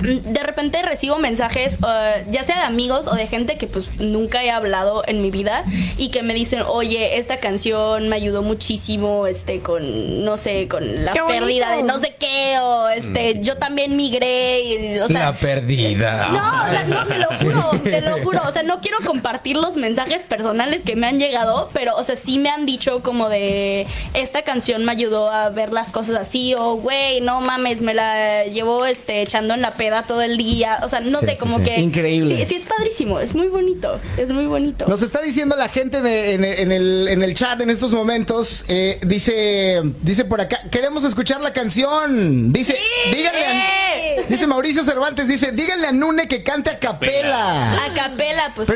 [0.00, 3.90] Mm, De repente recibo mensajes, eh, ya sea de amigos o de gente que pues
[3.98, 5.64] nunca he hablado en mi vida
[5.96, 11.04] y que me dicen, oye, esta canción me ayudó muchísimo, este, con, no sé, con
[11.04, 15.32] la pérdida de no sé qué, o este, yo también migré, y, o sea, la
[15.32, 16.28] perdida.
[16.28, 18.40] no, o sea, no, te lo juro, te lo juro.
[18.46, 22.16] O sea, no quiero compartir los mensajes personales que me han llegado, pero, o sea,
[22.16, 26.54] sí me han dicho como de esta canción me ayudó a ver las cosas así,
[26.54, 30.80] o güey, no mames, me la llevo este echando en la peda todo el día.
[30.82, 31.64] O sea, no Sí, sé, sí, como sí.
[31.64, 31.80] que.
[31.80, 32.46] Increíble.
[32.46, 34.86] Sí, es padrísimo, es muy bonito, es muy bonito.
[34.86, 38.64] Nos está diciendo la gente de- en, en el, en el chat en estos momentos,
[38.68, 42.52] eh, dice, dice por acá, queremos escuchar la canción.
[42.52, 42.76] Dice,
[43.12, 47.84] díganle a, dice Mauricio Cervantes, dice, díganle a Nune que cante a capela.
[47.86, 48.68] A capela, pues.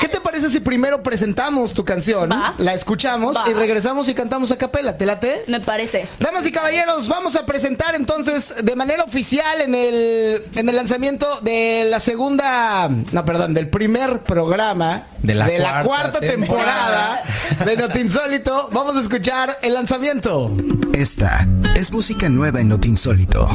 [0.00, 2.54] ¿qué te parece si primero presentamos tu canción, Va.
[2.58, 3.44] la escuchamos Va.
[3.50, 4.96] y regresamos y cantamos a capela?
[4.96, 5.44] ¿Te late?
[5.46, 6.08] Me parece.
[6.18, 11.40] Damas y caballeros, vamos a presentar entonces de manera oficial en el, en el lanzamiento
[11.40, 17.22] de la segunda, no, perdón, del primer programa De la cuarta, cuarta temporada,
[17.64, 18.68] de Notinsólito.
[18.72, 20.52] Vamos a escuchar el lanzamiento.
[20.94, 21.46] Esta
[21.76, 23.48] es música nueva en Notinsólito.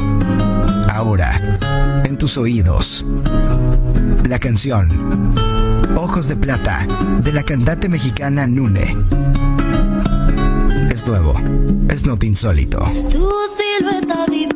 [0.88, 1.38] Ahora,
[2.04, 3.04] en tus oídos.
[4.26, 5.34] La canción
[5.96, 6.86] Ojos de Plata
[7.22, 8.96] de la cantante mexicana Nune.
[10.90, 11.34] Es nuevo,
[11.90, 12.78] es Notinsólito.
[13.10, 14.48] Tu silueta vi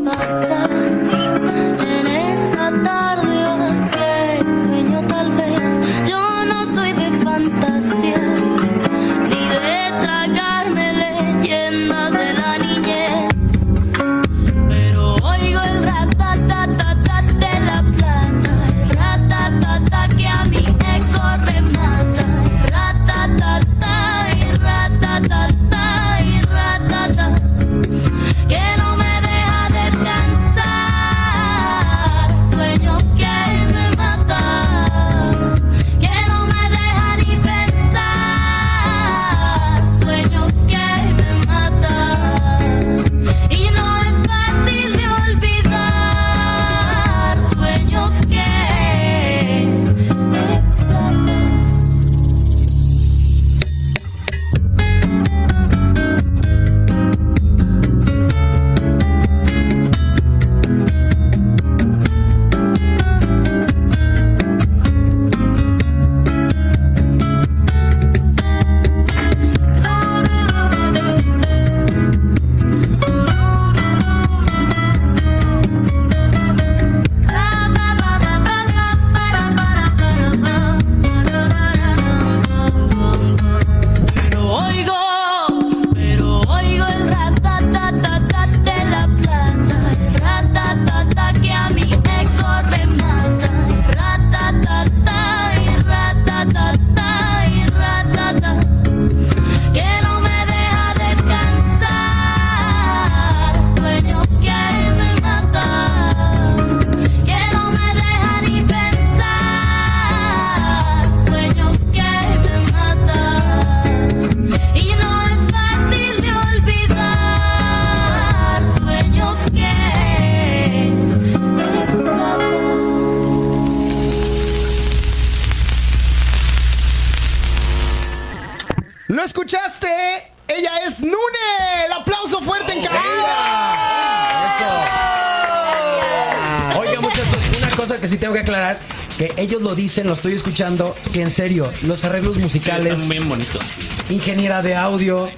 [139.88, 143.62] dicen, lo estoy escuchando, que en serio, los arreglos musicales, Están bien bonitos.
[144.10, 145.30] ingeniera de audio,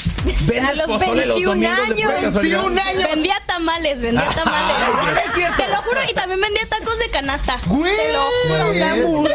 [0.47, 2.25] vendes los pozole los 21 domingos de pura años.
[2.25, 2.63] casualidad.
[2.63, 3.11] 21 años.
[3.15, 4.77] Vendía tamales, vendía tamales.
[5.57, 7.61] Te lo juro, y también vendía tacos de canasta.
[7.67, 7.95] Güey.
[7.97, 9.35] Te lo juro.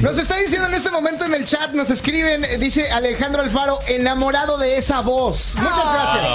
[0.00, 4.56] Nos está diciendo en este momento en el chat, nos escriben, dice Alejandro Alfaro, enamorado
[4.58, 5.56] de esa voz.
[5.56, 6.30] Muchas gracias.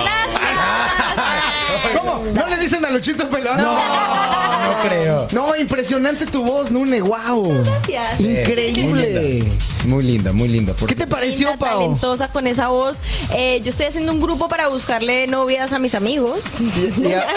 [2.00, 2.24] ¿Cómo?
[2.34, 3.58] ¿No le dicen a Luchito Pelón?
[3.58, 5.28] No, no creo.
[5.32, 7.64] No, impresionante tu voz, Nune, wow.
[7.88, 8.20] Gracias.
[8.22, 9.43] Increíble.
[9.86, 10.76] Muy lindo, muy lindo.
[10.88, 11.80] ¿Qué te pareció, Linda, Pau?
[11.80, 12.98] talentosa con esa voz.
[13.34, 16.43] Eh, yo estoy haciendo un grupo para buscarle novias a mis amigos.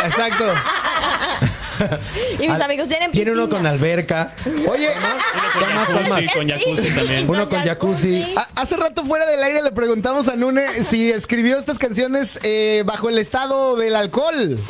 [0.05, 0.45] Exacto.
[2.39, 3.59] Y mis amigos tienen Tiene uno piscina.
[3.59, 4.33] con alberca,
[4.69, 5.15] Oye, más,
[5.55, 6.35] con jacuzzi, más.
[6.35, 7.31] con jacuzzi también.
[7.31, 8.35] uno con jacuzzi.
[8.37, 12.83] a- hace rato fuera del aire le preguntamos a Nune si escribió estas canciones eh,
[12.87, 14.59] bajo el estado del alcohol.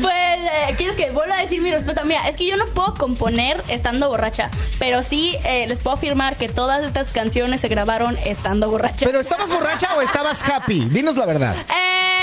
[0.00, 2.02] Pues eh, quiero que vuelva a decir mi respuesta.
[2.04, 6.36] Mira, es que yo no puedo componer estando borracha, pero sí eh, les puedo afirmar
[6.36, 9.04] que todas estas canciones se grabaron estando borracha.
[9.04, 10.86] ¿Pero estabas borracha o estabas happy?
[10.90, 11.54] Dinos la verdad.
[11.68, 12.17] Eh,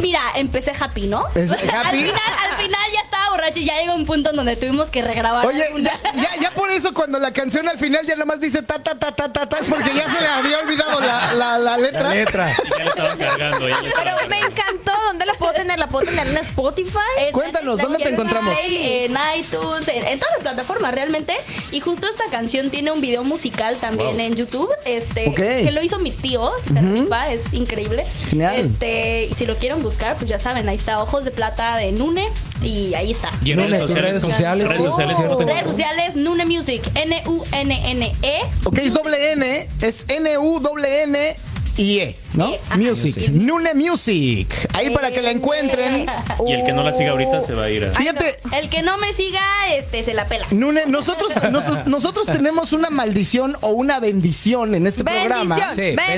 [0.00, 1.26] mira, empecé happy, ¿no?
[1.34, 4.56] ¿Es al, final, al final ya estaba borracha y ya llegó un punto en donde
[4.56, 5.46] tuvimos que regrabar.
[5.46, 8.62] Oye, ya, ya, ya por eso cuando la canción al final ya nada más dice
[8.62, 11.58] ta ta ta ta ta ta es porque ya se le había olvidado la, la,
[11.58, 12.02] la letra.
[12.02, 12.52] La letra.
[12.78, 13.68] Ya le estaban cargando.
[13.68, 14.92] Ya le estaban Pero me encantó.
[15.06, 15.78] ¿Dónde la puedo tener?
[15.78, 16.98] ¿La puedo tener en Spotify?
[17.20, 18.54] Es- Cuéntanos, ¿dónde te en encontramos?
[18.68, 21.36] En iTunes, en, en todas las plataformas realmente.
[21.70, 24.20] Y justo esta canción tiene un video musical también Wow.
[24.20, 25.36] en YouTube, este, Ok.
[25.36, 28.04] que lo hizo mi tío, rifa, es increíble.
[28.30, 28.56] Genial.
[28.56, 31.92] Este, y si lo quieren buscar, pues ya saben, ahí está Ojos de Plata de
[31.92, 32.28] Nune
[32.62, 33.30] y ahí está.
[33.44, 34.68] Y en Nune, redes sociales.
[34.68, 35.16] Redes sociales.
[35.16, 35.38] ¿cierto?
[35.38, 38.40] Redes sociales, Nune Music, N-U-N-N-E.
[38.64, 41.36] Ok, es doble N, es N-U-N-N
[41.76, 42.52] y E, ¿no?
[42.68, 42.76] Ajá.
[42.76, 43.30] Music.
[43.32, 44.54] Nune Music.
[44.74, 46.06] Ahí para que la encuentren.
[46.46, 47.90] Y el que no la siga ahorita se va a ir a.
[47.92, 49.40] Fíjate, El que no me siga,
[49.74, 50.46] este, se la pela.
[50.50, 55.56] Nune, nosotros, nos- nosotros tenemos una maldición o una bendición en este programa.
[55.56, 56.08] Bendición, Sí, bendición,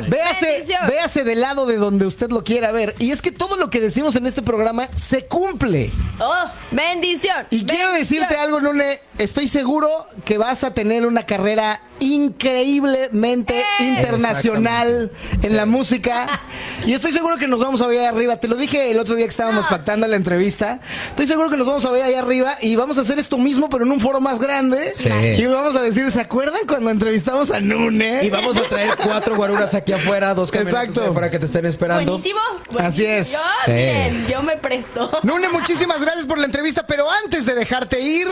[0.00, 0.10] bendición.
[0.10, 0.80] Véase, bendición.
[0.88, 2.94] véase del lado de donde usted lo quiera ver.
[2.98, 5.90] Y es que todo lo que decimos en este programa se cumple.
[6.20, 7.46] Oh, Bendición.
[7.50, 9.00] Y quiero decirte algo, Nune.
[9.18, 9.88] Estoy seguro
[10.24, 15.12] que vas a tener una carrera increíblemente internacional
[15.42, 16.40] en la música.
[16.86, 18.36] Y estoy seguro que nos vamos a ver ahí arriba.
[18.36, 20.80] Te lo dije el otro día que estábamos pactando la entrevista.
[21.10, 23.68] Estoy seguro que nos vamos a ver ahí arriba y vamos a hacer esto mismo,
[23.70, 24.92] pero en un foro más grande.
[24.94, 25.08] Sí.
[25.08, 28.24] Y vamos a decir, ¿se acuerdan cuando entrevistamos a Nune?
[28.24, 31.10] Y vamos a traer cuatro guaruras aquí afuera, dos camionetas Exacto.
[31.10, 32.12] afuera que te estén esperando.
[32.12, 32.40] buenísimo.
[32.78, 33.32] Así es.
[33.32, 33.72] Yo, Sí.
[33.72, 35.10] miren, yo me presto.
[35.22, 38.26] Nune, muchísimas gracias por la entrevista, pero antes de dejarte ir,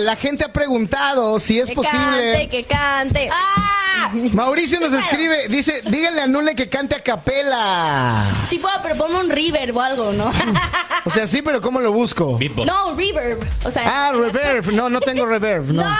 [0.00, 2.32] la gente ha preguntado si es Que posible.
[2.32, 3.28] cante, que cante.
[3.32, 4.10] ¡Ah!
[4.32, 8.24] Mauricio nos escribe, dice, díganle a Nune que cante a capela.
[8.48, 10.30] Sí puedo, pero ponme un reverb o algo, ¿no?
[11.04, 12.36] O sea, sí, pero ¿cómo lo busco?
[12.36, 12.66] Beatbox.
[12.66, 13.40] no, reverb.
[13.64, 14.70] O sea, Ah, reverb.
[14.72, 15.66] No, no tengo reverb.
[15.72, 15.96] No, No.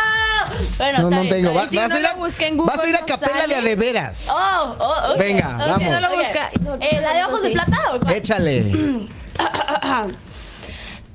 [0.76, 1.48] Bueno, no, está no bien, tengo.
[1.50, 1.82] está Va- bien.
[1.82, 3.60] vas, no a ir a, en Google, vas a ir a no capela de a
[3.62, 4.28] de veras.
[4.30, 5.18] Oh, oh, ok.
[5.18, 5.82] Venga, vamos.
[5.88, 6.50] no lo busca.
[6.80, 8.14] Eh, ¿La de ojos de plata o cuál?
[8.14, 9.08] Échale.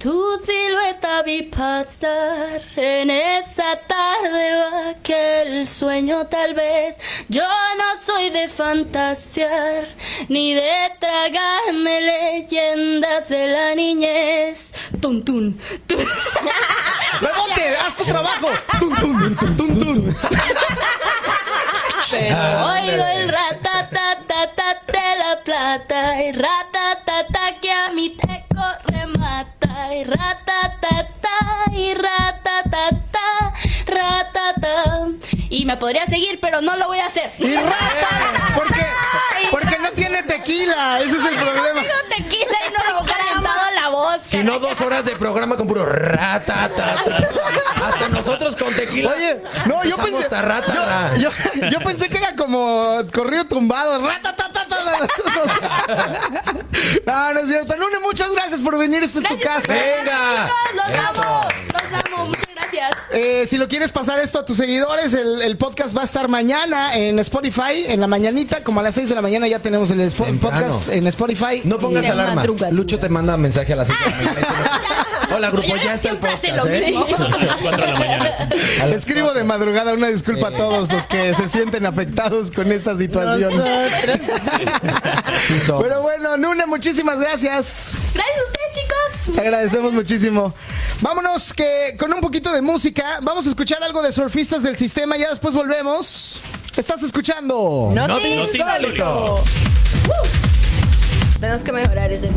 [0.04, 6.98] Tu silueta vi pasar en esa tarde o aquel sueño tal vez.
[7.30, 7.48] Yo
[7.78, 9.88] no soy de fantasear
[10.28, 14.74] ni de tragarme leyendas de la niñez.
[15.00, 15.58] Tun tun.
[15.88, 16.00] tun.
[17.22, 17.78] ¡Rebote!
[17.78, 18.50] ¡Haz tu trabajo!
[18.82, 20.18] ¡Tun, tun, tun, tun, tun!
[22.12, 23.30] Pero oigo el
[23.94, 31.30] ratatatata de la plata y ratatata que a mí te corre mata y ratatata
[31.72, 33.54] y ratatata
[33.86, 35.08] ratata
[35.50, 38.32] y me podría seguir pero no lo voy a hacer ¡Y rata!
[38.56, 38.86] Porque,
[39.52, 41.00] porque no tiene tequila.
[41.00, 41.82] Ese es el problema.
[42.10, 45.86] tequila y no lo he la voz Si no, dos horas de programa con puro
[45.86, 47.88] rata, ta, ta.
[47.88, 49.12] Hasta nosotros con tequila.
[49.12, 50.30] Oye, no, yo pensé.
[50.30, 51.18] ta, rata, ra.
[51.18, 53.83] Yo, yo- yo pensé que era como corrido tumbado.
[54.24, 54.34] Ta.
[57.06, 57.76] No, no es cierto.
[57.78, 59.04] Nune, muchas gracias por venir.
[59.04, 59.74] Esta es tu Gracias casa.
[59.74, 60.50] Venga.
[60.74, 61.42] los amo
[61.74, 65.58] los amo muchas gracias Eh, si lo quieres pasar esto a tus seguidores, el, el
[65.58, 69.16] podcast va a estar mañana en Spotify, en la mañanita, como a las 6 de
[69.16, 70.40] la mañana ya tenemos el Temprano.
[70.40, 71.62] podcast en Spotify.
[71.64, 72.36] No pongas alarma.
[72.36, 72.72] madrugada.
[72.72, 74.48] Lucho te manda mensaje a las 6 de la mañana.
[75.36, 76.84] Hola, grupo, ya está el podcast, ¿eh?
[76.92, 77.06] mismo.
[77.18, 78.30] A las 4 de la mañana.
[78.96, 83.52] Escribo de madrugada una disculpa a todos los que se sienten afectados con esta situación.
[85.48, 85.56] Sí.
[85.82, 87.98] Pero bueno, Nune, muchísimas gracias.
[88.14, 90.54] gracias a ustedes chicos Te agradecemos muchísimo.
[91.02, 95.18] Vámonos que con un poquito de música, vamos a escuchar algo de surfistas del sistema,
[95.18, 96.40] ya después volvemos.
[96.76, 97.92] Estás escuchando.
[97.94, 99.44] No, No te insólito.
[101.40, 102.30] Tenemos que mejorar ese.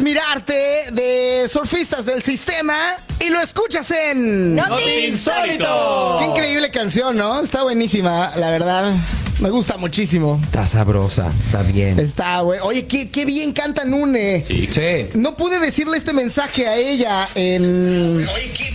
[0.00, 2.76] Mirarte de Surfistas del Sistema
[3.20, 4.54] y lo escuchas en...
[4.54, 6.16] Noti insólito.
[6.18, 7.40] Qué increíble canción, ¿no?
[7.40, 8.94] Está buenísima, la verdad.
[9.40, 10.40] Me gusta muchísimo.
[10.44, 11.98] Está sabrosa, está bien.
[12.00, 12.58] Está, güey.
[12.60, 14.42] Oye, qué, qué bien canta Nune.
[14.42, 14.68] Sí.
[14.70, 15.08] Sí.
[15.14, 18.26] No pude decirle este mensaje a ella en.
[18.56, 18.74] ¿qué,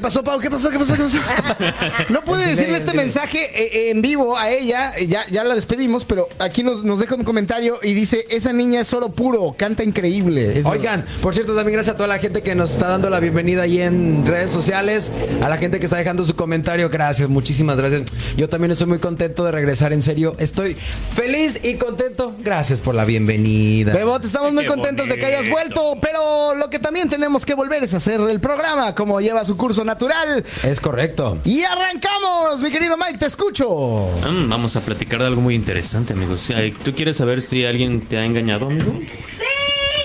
[0.00, 0.40] pasó, Pau?
[0.40, 0.70] ¿Qué pasó?
[0.70, 0.94] ¿Qué pasó?
[0.94, 1.18] ¿Qué pasó?
[2.08, 4.92] No pude decirle este mensaje eh, en vivo a ella.
[4.98, 8.80] Ya, ya la despedimos, pero aquí nos, nos deja un comentario y dice: Esa niña
[8.80, 10.58] es oro puro, canta increíble.
[10.58, 13.20] Es Oigan, por cierto, también gracias a toda la gente que nos está dando la
[13.20, 15.10] bienvenida ahí en redes sociales,
[15.42, 18.02] a la gente que está dejando su comentario, gracias, muchísimas gracias.
[18.36, 20.76] Yo también estoy muy contento de regresar, en serio, estoy
[21.14, 22.34] feliz y contento.
[22.38, 23.92] Gracias por la bienvenida.
[23.92, 27.54] Bebote, estamos muy Qué contentos de que hayas vuelto, pero lo que también tenemos que
[27.54, 30.44] volver es hacer el programa como lleva su curso natural.
[30.62, 31.38] Es correcto.
[31.44, 34.10] Y arrancamos, mi querido Mike, te escucho.
[34.28, 36.48] Mm, vamos a platicar de algo muy interesante, amigos.
[36.84, 39.00] ¿Tú quieres saber si alguien te ha engañado, amigo?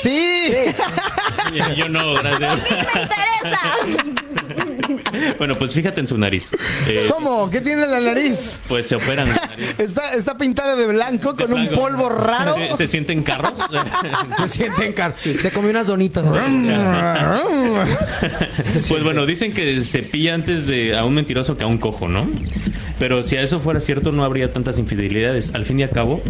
[0.01, 0.51] Sí.
[1.75, 2.59] Yo no, gracias.
[2.95, 4.30] ¡Me interesa!
[5.37, 6.51] Bueno, pues fíjate en su nariz.
[6.87, 7.49] Eh, ¿Cómo?
[7.49, 8.59] ¿Qué tiene en la nariz?
[8.67, 9.75] Pues se operan la nariz.
[9.77, 12.55] Está, está pintada de blanco con un polvo raro.
[12.55, 13.59] ¿Se, se sienten carros?
[14.37, 16.25] Se sienten car Se comió unas donitas.
[18.89, 22.07] Pues bueno, dicen que se pilla antes de a un mentiroso que a un cojo,
[22.07, 22.27] ¿no?
[22.99, 25.55] Pero si a eso fuera cierto, no habría tantas infidelidades.
[25.55, 26.21] Al fin y al cabo,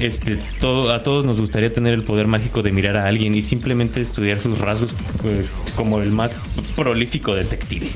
[0.00, 3.42] este, todo, a todos nos gustaría tener el poder mágico de mirar a alguien y
[3.42, 4.92] simplemente estudiar sus rasgos
[5.24, 6.34] eh, como el más
[6.74, 7.88] prolífico detective.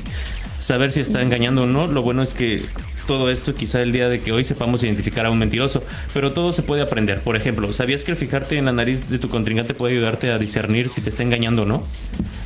[0.63, 2.63] Saber si está engañando o no, lo bueno es que
[3.05, 5.83] todo esto quizá el día de que hoy sepamos identificar a un mentiroso,
[6.13, 7.19] pero todo se puede aprender.
[7.19, 10.37] Por ejemplo, ¿sabías que el fijarte en la nariz de tu contrincante puede ayudarte a
[10.37, 11.83] discernir si te está engañando o no?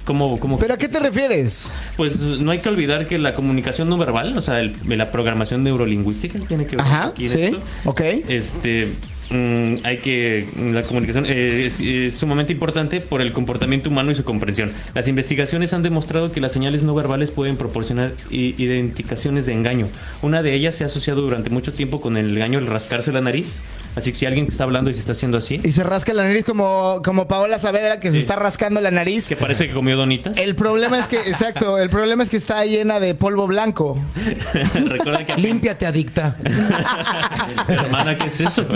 [0.04, 1.72] ¿Cómo, cómo ¿Pero a qué te refieres?
[1.96, 5.64] pues no hay que olvidar que la comunicación no verbal, o sea, el- la programación
[5.64, 7.62] neurolingüística tiene que ver Ajá, aquí en sí, esto.
[7.86, 8.02] ok.
[8.28, 8.88] Este,
[9.30, 14.16] mm, hay que la comunicación eh, es, es sumamente importante por el comportamiento humano y
[14.16, 14.72] su comprensión.
[14.94, 19.88] Las investigaciones han demostrado que las señales no verbales pueden proporcionar identificaciones de engaño.
[20.22, 23.22] Una de ellas se ha asociado durante mucho tiempo con el engaño al rascarse la
[23.22, 23.62] nariz.
[23.98, 26.24] Así que si alguien está hablando y se está haciendo así, Y se rasca la
[26.24, 29.28] nariz como, como Paola Saavedra que se está rascando la nariz.
[29.28, 30.38] que parece que comió donitas.
[30.38, 33.98] El problema es que, exacto, el problema es que está llena de polvo blanco.
[34.76, 36.38] Recuerda que Límpiate, adicta.
[37.68, 38.68] Hermana, ¿qué es eso?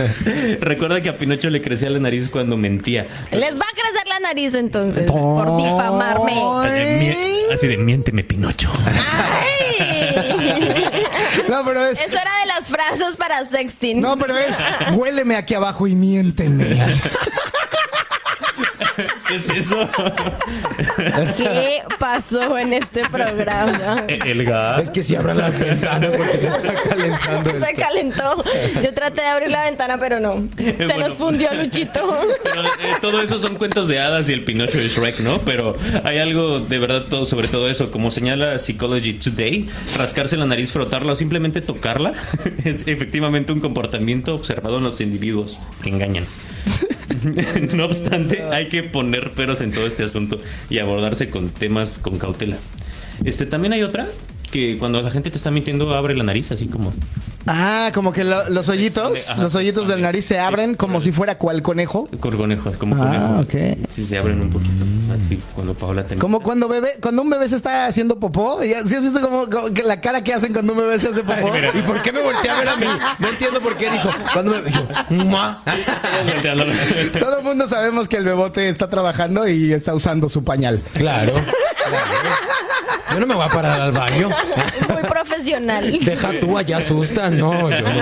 [0.60, 3.06] Recuerda que a Pinocho le crecía la nariz cuando mentía.
[3.32, 6.32] Les va a crecer la nariz entonces por difamarme.
[6.32, 8.70] Así de, "Mie- Así de miénteme, Pinocho.
[8.84, 10.84] ¡Ay!
[11.48, 12.00] No, pero es.
[12.00, 14.00] Eso era de las frases para sexting.
[14.00, 14.56] No, pero es.
[14.92, 16.76] Huéleme aquí abajo y miénteme.
[19.28, 19.88] ¿Qué es eso?
[21.36, 24.04] ¿Qué pasó en este programa?
[24.08, 24.82] El gas.
[24.84, 27.50] Es que si abran las ventanas porque se está calentando.
[27.50, 27.82] Se esto.
[27.82, 28.44] calentó.
[28.82, 30.48] Yo traté de abrir la ventana, pero no.
[30.56, 30.98] Se Bueno.
[30.98, 32.18] nos fundió Luchito.
[32.42, 32.66] Pero, eh,
[33.00, 35.38] todo eso son cuentos de hadas y el Pinocho de Shrek, ¿no?
[35.40, 37.90] Pero hay algo de verdad todo sobre todo eso.
[37.90, 42.12] Como señala Psychology Today, rascarse la nariz, frotarla o simplemente tocarla
[42.64, 46.24] es efectivamente un comportamiento observado en los individuos que engañan.
[47.74, 50.40] no obstante, hay que poner peros en todo este asunto
[50.70, 52.56] y abordarse con temas con cautela.
[53.24, 54.08] Este, también hay otra
[54.50, 56.92] que cuando la gente te está mintiendo abre la nariz así como
[57.50, 61.12] Ah, como que lo- los hoyitos, Ajá, los hoyitos del nariz se abren como si
[61.12, 62.06] fuera cual conejo.
[62.20, 63.40] con conejo, como Ah, conejo.
[63.40, 63.78] ok.
[63.88, 64.84] Sí, se abren un poquito.
[65.16, 68.82] Así cuando Paola te Como cuando bebé, cuando un bebé se está haciendo popó, ¿ya-
[68.84, 71.22] ¿sí has visto como, como que la cara que hacen cuando un bebé se hace
[71.22, 71.50] popó?
[71.74, 72.86] ¿Y por qué me volteé a ver a mí?
[73.18, 74.10] No entiendo por qué dijo.
[74.34, 75.62] Cuando me yo, "Mua".
[77.18, 80.82] Todo el mundo sabemos que el bebote está trabajando y está usando su pañal.
[80.94, 81.32] Claro.
[81.88, 82.28] claro.
[83.10, 84.28] Yo no me voy a parar al baño.
[84.88, 85.98] Muy profesional.
[86.00, 87.30] Deja tú allá asusta.
[87.30, 88.00] No, yo no.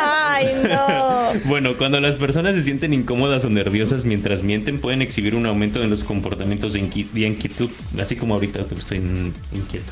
[0.00, 1.40] Ay, no.
[1.44, 5.82] Bueno, cuando las personas se sienten incómodas o nerviosas mientras mienten, pueden exhibir un aumento
[5.82, 7.70] en los comportamientos de, inqui- de inquietud,
[8.00, 9.86] así como ahorita que estoy in- inquieto.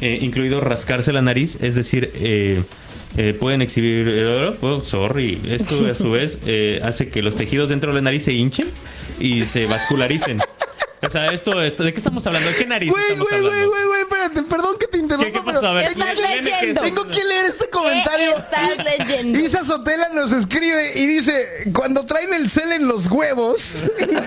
[0.00, 2.62] Eh, incluido rascarse la nariz, es decir, eh,
[3.16, 4.06] eh, pueden exhibir.
[4.08, 8.02] eh, oh, sorry, esto a su vez eh, hace que los tejidos dentro de la
[8.02, 8.68] nariz se hinchen
[9.18, 10.38] y se vascularicen.
[11.06, 12.48] O sea, esto, esto ¿de qué estamos hablando?
[12.48, 13.70] ¿De qué nariz Güey, estamos güey, güey, hablando?
[13.70, 15.66] güey, güey, espérate, perdón que te interrumpa, ¿Qué, qué pasó?
[15.68, 16.80] A ver, Estás que leyendo.
[16.80, 18.36] tengo que leer este comentario.
[18.36, 19.38] estás leyendo?
[19.38, 23.84] Isa Sotela nos escribe y dice, cuando traen el cel en los huevos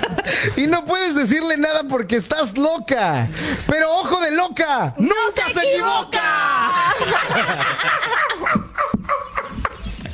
[0.56, 3.28] y no puedes decirle nada porque estás loca.
[3.68, 6.22] Pero ojo de loca, nunca se, equivoca.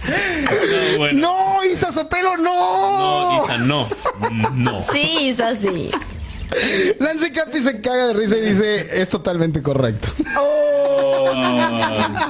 [0.08, 1.20] No, bueno.
[1.20, 3.38] No, Isa Sotelo, no.
[3.38, 3.88] No, Isa, no.
[4.54, 4.82] No.
[4.82, 5.92] Sí, es así.
[7.00, 10.10] Lance Capi se caga de risa y dice, es totalmente correcto.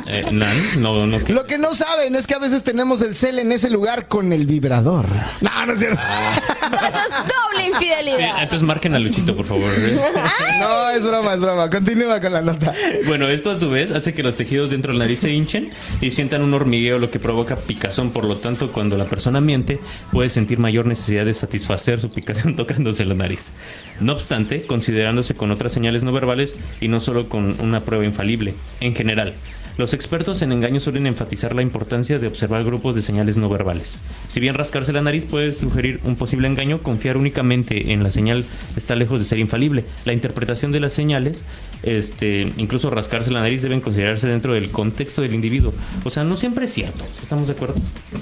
[0.08, 1.20] Eh, Nan, no, no.
[1.28, 4.32] Lo que no saben es que a veces tenemos el cel en ese lugar con
[4.34, 5.06] el vibrador.
[5.42, 6.02] No, no es cierto.
[6.02, 8.44] Eso es doble Sí, infidelidad.
[8.44, 9.70] entonces marquen a Luchito, por favor.
[9.76, 9.98] ¿eh?
[10.60, 11.70] No, es broma, es broma.
[11.70, 12.74] Continúa con la nota.
[13.06, 15.70] Bueno, esto a su vez hace que los tejidos dentro de la nariz se hinchen
[16.02, 18.12] y sientan un hormigueo, lo que provoca picazón.
[18.12, 19.80] Por lo tanto, cuando la persona miente,
[20.12, 23.54] puede sentir mayor necesidad de satisfacer su picazón tocándose la nariz.
[24.00, 28.54] No obstante, considerándose con otras señales no verbales y no solo con una prueba infalible.
[28.80, 29.34] En general,
[29.78, 34.00] los expertos en engaño suelen enfatizar la importancia de observar grupos de señales no verbales.
[34.28, 38.46] Si bien rascarse la nariz puede sugerir un posible engaño, confiar únicamente en la señal
[38.76, 39.86] está lejos de ser infalible.
[40.06, 41.46] La interpretación de las señales,
[41.84, 45.74] este, incluso rascarse la nariz, deben considerarse dentro del contexto del individuo.
[46.04, 47.06] O sea, no siempre es cierto.
[47.22, 47.76] ¿Estamos de acuerdo?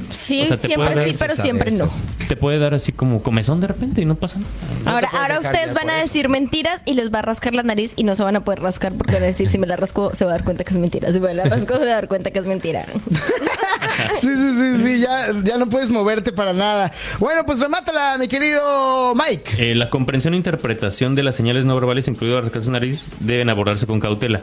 [0.09, 1.89] Sí, O sea, te siempre sí, pero siempre no.
[2.27, 5.09] Te puede dar así como comezón de repente y no pasa nada.
[5.11, 8.15] Ahora, ustedes van a decir mentiras y les va a rascar la nariz y no
[8.15, 10.31] se van a poder rascar porque van a decir si me la rasco se va
[10.31, 11.11] a dar cuenta que es mentira.
[11.11, 12.85] Si me la rasco se va a dar cuenta que es mentira.
[14.19, 16.91] Sí, sí, sí, sí, ya, ya no puedes moverte para nada.
[17.19, 19.71] Bueno, pues remátala, mi querido Mike.
[19.71, 23.49] Eh, la comprensión e interpretación de las señales no verbales, incluido rascarse la nariz, deben
[23.49, 24.41] abordarse con cautela.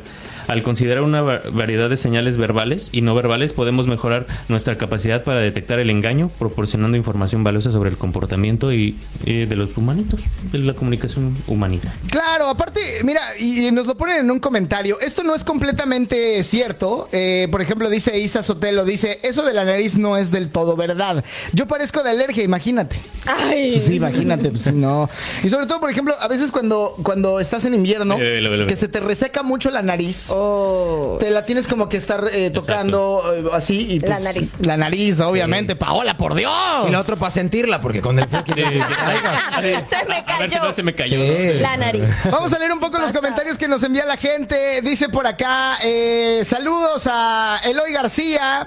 [0.48, 5.22] Al considerar una va- variedad de señales verbales y no verbales, podemos mejorar nuestra capacidad
[5.24, 10.22] para detectar el engaño, proporcionando información valiosa sobre el comportamiento y eh, de los humanitos,
[10.50, 11.92] de la comunicación humanita.
[12.10, 14.98] Claro, aparte, mira, y, nos lo ponen en un comentario.
[15.00, 17.08] Esto no es completamente cierto.
[17.12, 20.76] Eh, por ejemplo, dice Isa Sotelo, dice, eso de la nariz no es del todo
[20.76, 21.24] verdad.
[21.52, 22.96] Yo parezco de alergia, imagínate.
[23.26, 23.72] Ay.
[23.72, 25.08] Pues sí, imagínate, pues sí, no.
[25.42, 28.62] Y sobre todo, por ejemplo, a veces cuando, cuando estás en invierno, Velo, velo, velo,
[28.66, 28.80] que velo.
[28.80, 30.28] se te reseca mucho la nariz.
[30.30, 31.16] Oh.
[31.20, 34.54] Te la tienes como que estar eh, tocando eh, así y pues, La nariz.
[34.60, 35.76] La nariz, obviamente.
[35.76, 36.52] Paola, por Dios.
[36.88, 38.54] Y la otra para sentirla, porque con el frío que
[39.86, 41.18] se me A ver si cayó no se me cayó.
[41.20, 41.58] Sí.
[41.60, 42.02] la nariz.
[42.30, 43.18] Vamos a leer un poco los pasa?
[43.20, 44.80] comentarios que nos envía la gente.
[44.82, 48.66] Dice por acá, eh, saludos a Eloy García.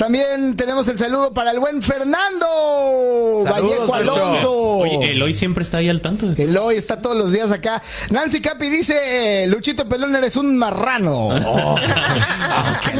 [0.00, 2.46] También tenemos el saludo para el buen Fernando
[3.44, 3.94] Saludos, Vallejo.
[3.94, 4.52] Alonso.
[4.78, 6.32] Oye, Eloy siempre está ahí al tanto.
[6.38, 7.82] Eloy está todos los días acá.
[8.08, 11.28] Nancy Capi dice, Luchito Pelón, eres un marrano.
[11.52, 11.76] Oh.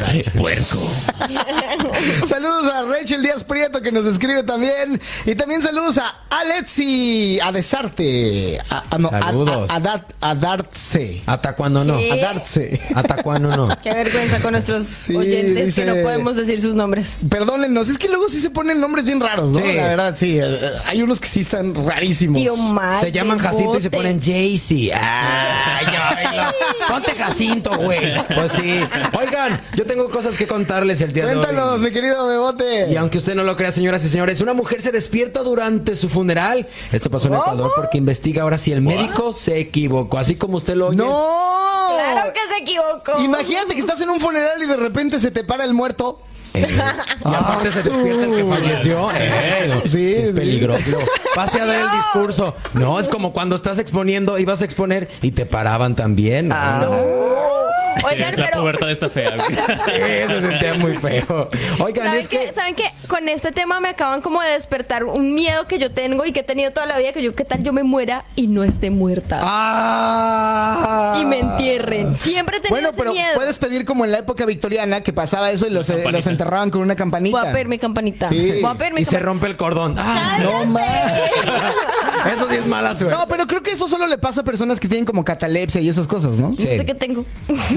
[0.07, 0.76] Ay, puerco.
[2.26, 5.01] saludos a Rachel Díaz Prieto que nos escribe también.
[5.24, 8.59] Y también saludos a Alexi Adesarte.
[8.68, 9.70] A, a- no, a- Saludos.
[9.70, 11.22] A, a Dar- a Dartse.
[11.26, 11.96] ¿Hasta cuándo no?
[11.98, 12.80] A Dartse.
[12.94, 13.68] ¿Hasta cuándo no?
[13.82, 16.89] Qué vergüenza con nuestros Sí, oyentes dice- que no podemos decir sus nombres.
[17.28, 19.61] Perdónennos, es que luego sí se ponen nombres bien raros, ¿no?
[19.61, 19.72] Sí.
[19.74, 20.38] La verdad, sí.
[20.41, 22.41] eh, Hay unos que sí están rarísimos.
[22.41, 22.55] Tío
[23.01, 24.93] Se llaman Jacinto y se ponen Jaycee.
[24.95, 26.43] Ay, oílo.
[26.88, 28.14] Ponte Jacinto, güey.
[28.34, 28.80] Pues sí.
[29.18, 31.80] Oigan, yo tengo cosas que contarles el día de Cuéntanos, hoy.
[31.86, 32.88] mi querido Bebote.
[32.91, 36.09] Y aunque usted no lo crea, señoras y señores, una mujer se despierta durante su
[36.09, 36.66] funeral.
[36.93, 40.18] Esto pasó en Ecuador porque investiga ahora si el médico se equivocó.
[40.18, 40.97] Así como usted lo oye.
[40.97, 41.51] ¡No!
[41.91, 43.20] Claro que se equivocó.
[43.22, 46.20] Imagínate que estás en un funeral y de repente se te para el muerto.
[46.55, 46.66] Eh,
[47.24, 49.09] y aparte se despierta el que falleció.
[49.14, 50.34] Eh, Sí, es sí.
[50.34, 50.98] peligroso.
[51.34, 52.57] Pase a dar el discurso.
[52.74, 56.51] No, es como cuando estás exponiendo, ibas a exponer y te paraban también.
[56.53, 56.86] Ah.
[58.05, 59.34] Oigan, es la pero pubertad está fea.
[59.86, 61.51] Eso se sentía muy feo.
[61.80, 62.38] Oigan, ¿saben es qué?
[62.47, 62.55] que.
[62.55, 62.84] ¿Saben qué?
[63.09, 66.41] Con este tema me acaban como de despertar un miedo que yo tengo y que
[66.41, 68.91] he tenido toda la vida, que yo, ¿qué tal yo me muera y no esté
[68.91, 69.41] muerta?
[69.43, 71.18] ¡Ah!
[71.20, 72.16] Y me entierren.
[72.16, 73.34] Siempre he tenido Bueno, ese pero miedo.
[73.34, 76.70] puedes pedir como en la época victoriana que pasaba eso y los, eh, los enterraban
[76.70, 77.38] con una campanita.
[77.41, 78.28] Voy a pedir mi campanita.
[78.28, 78.59] Sí.
[78.62, 79.97] Voy a pedir mi Y se rompe el cordón.
[79.99, 80.80] Ah, No, ma.
[82.34, 83.16] eso sí es mala suerte.
[83.16, 85.88] No, pero creo que eso solo le pasa a personas que tienen como catalepsia y
[85.88, 86.55] esas cosas, ¿no?
[86.57, 86.64] Sí.
[86.64, 87.24] No sé qué tengo.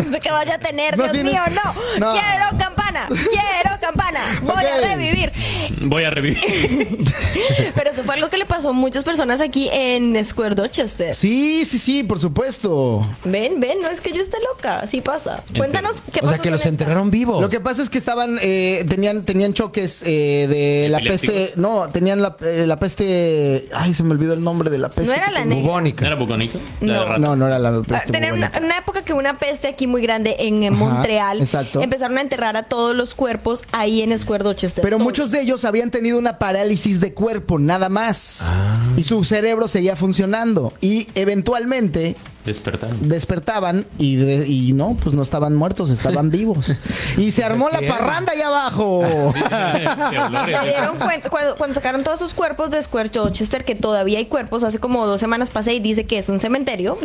[0.05, 0.97] No sé qué vaya a tener.
[0.97, 1.73] No Dios tiene- mío, no.
[1.99, 2.11] No.
[2.13, 3.07] Quiero campana.
[3.07, 4.19] Quiero campana.
[4.41, 5.31] Voy a revivir.
[5.81, 6.39] Voy a revivir.
[7.75, 11.13] Pero eso fue algo que le pasó a muchas personas aquí en Square Dorchester.
[11.15, 13.05] Sí, sí, sí, por supuesto.
[13.23, 15.43] Ven, ven, no es que yo esté loca, así pasa.
[15.57, 16.69] Cuéntanos qué o pasó sea, que los esta?
[16.69, 17.41] enterraron vivos.
[17.41, 21.53] Lo que pasa es que estaban, eh, tenían, tenían choques eh, de la peste.
[21.55, 23.69] No, tenían la, eh, la peste.
[23.73, 25.09] Ay, se me olvidó el nombre de la peste.
[25.09, 25.43] No era que la.
[25.55, 26.05] Bubónica.
[26.05, 26.59] ¿Era bucónico?
[26.81, 27.17] No.
[27.17, 28.11] No, no era la Ah, peste.
[28.11, 28.65] Tener una, bubónica.
[28.65, 31.81] una época que una peste aquí muy grande en, en Ajá, Montreal exacto.
[31.81, 34.81] empezaron a enterrar a todos los cuerpos ahí en Square Dorchester.
[34.81, 35.05] Pero Todos.
[35.05, 38.39] muchos de ellos habían tenido una parálisis de cuerpo, nada más.
[38.43, 38.77] Ah.
[38.97, 40.73] Y su cerebro seguía funcionando.
[40.81, 42.15] Y eventualmente
[42.45, 43.07] Despertaron.
[43.07, 46.73] despertaban y, de- y no, pues no estaban muertos, estaban vivos.
[47.17, 49.03] Y se armó la parranda allá abajo.
[50.45, 54.25] Se dieron cuenta cuando, cuando sacaron todos sus cuerpos de Square Dorchester, que todavía hay
[54.25, 56.97] cuerpos, hace como dos semanas pasé y dice que es un cementerio.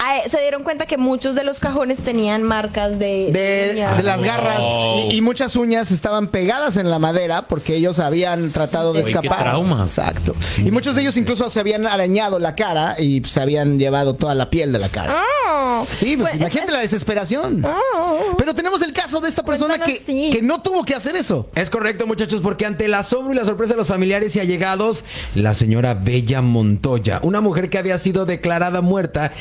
[0.00, 3.96] Ah, se dieron cuenta que muchos de los cajones tenían marcas de, De, uñas.
[3.96, 5.08] de las garras Wow.
[5.10, 9.04] y, y muchas uñas estaban pegadas en la madera porque ellos habían tratado de Uy,
[9.04, 9.40] qué escapar.
[9.44, 9.82] trauma.
[9.82, 10.34] Exacto.
[10.58, 14.34] Y muchos de ellos incluso se habían arañado la cara y se habían llevado toda
[14.34, 15.22] la piel de la cara.
[15.46, 15.86] Oh.
[15.88, 17.64] Sí, pues imagínate la desesperación.
[18.36, 20.30] Pero tenemos el caso de esta persona que, sí.
[20.32, 21.48] que no tuvo que hacer eso.
[21.54, 25.04] Es correcto, muchachos, porque ante el asombro y la sorpresa de los familiares y allegados,
[25.34, 29.32] la señora Bella Montoya, una mujer que había sido declarada muerta,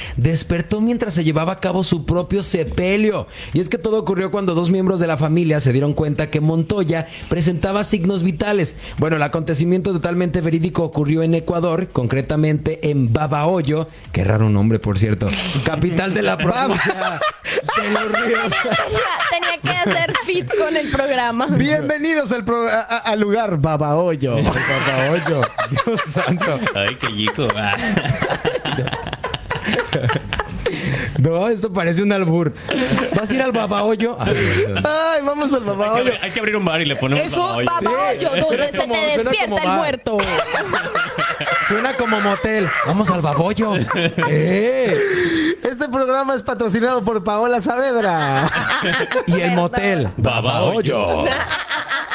[0.49, 3.27] despertó mientras se llevaba a cabo su propio sepelio.
[3.53, 6.41] Y es que todo ocurrió cuando dos miembros de la familia se dieron cuenta que
[6.41, 8.75] Montoya presentaba signos vitales.
[8.97, 14.97] Bueno, el acontecimiento totalmente verídico ocurrió en Ecuador, concretamente en Babahoyo, qué raro nombre, por
[14.97, 15.27] cierto,
[15.63, 17.19] capital de la provincia
[17.83, 18.41] de los ríos.
[18.49, 21.45] Tenía, tenía que hacer fit con el programa.
[21.45, 24.33] Bienvenidos al, pro- a- a- al lugar Babahoyo.
[24.41, 26.59] Babahoyo, Dios santo.
[26.73, 27.47] Ay, qué chico.
[31.21, 32.53] No, esto parece un albur.
[33.15, 34.17] ¿Vas a ir al babahoyo?
[34.19, 35.97] Ay, vamos al Hay, que Babahoyo.
[36.01, 37.65] abrir, hay que abrir un bar y le ponemos Eso, babahoyo.
[37.81, 39.77] Babahoyo, donde se como- te despierta el bar.
[39.77, 40.17] muerto.
[41.67, 42.69] Suena como motel.
[42.87, 43.75] Vamos al baboyo.
[44.29, 44.97] ¿Eh?
[45.63, 48.49] Este programa es patrocinado por Paola Saavedra.
[49.27, 50.09] Y el motel.
[50.17, 51.25] Babahoyo.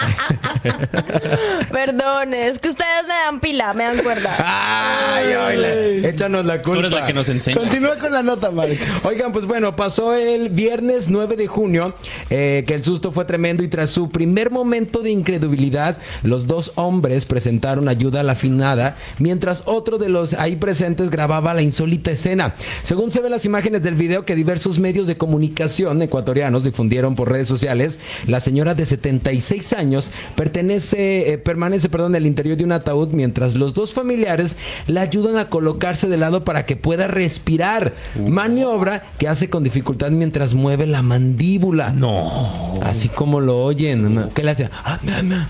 [1.72, 4.36] Perdón, es que ustedes me dan pila, me dan cuerda.
[4.38, 6.08] Ay, oíle.
[6.08, 6.80] Échanos la Tú culpa.
[6.80, 7.56] eres la que nos enseña.
[7.58, 8.76] Continúa con la nota, Mark.
[9.04, 11.94] Oigan, pues bueno, pasó el viernes 9 de junio,
[12.30, 16.72] eh, que el susto fue tremendo y tras su primer momento de incredulidad, los dos
[16.76, 22.10] hombres presentaron ayuda a la finada, mientras otro de los ahí presentes grababa la insólita
[22.10, 22.54] escena.
[22.82, 27.30] Según se ven las imágenes del video que diversos medios de comunicación ecuatorianos difundieron por
[27.30, 29.93] redes sociales, la señora de 76 años
[30.34, 35.02] pertenece, eh, permanece, perdón, en el interior de un ataúd, mientras los dos familiares la
[35.02, 37.94] ayudan a colocarse de lado para que pueda respirar.
[38.28, 41.90] Maniobra que hace con dificultad mientras mueve la mandíbula.
[41.92, 42.74] No.
[42.82, 44.28] Así como lo oyen.
[44.34, 44.68] ¿Qué le hace?
[44.84, 44.98] Ah.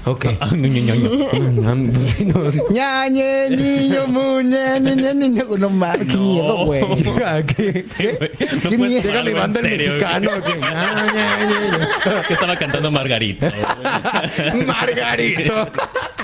[0.05, 0.26] Ok.
[2.70, 5.45] Ñañe, niño, mu, ñañe, ñañe, niño.
[5.59, 6.82] No, Mark, qué miedo, güey.
[7.47, 7.84] ¿Qué?
[8.62, 9.03] No Qué puedes miedo.
[9.03, 10.30] Llega mi banda el mexicano.
[12.26, 13.53] Que estaba cantando Margarita.
[14.66, 15.70] Margarito.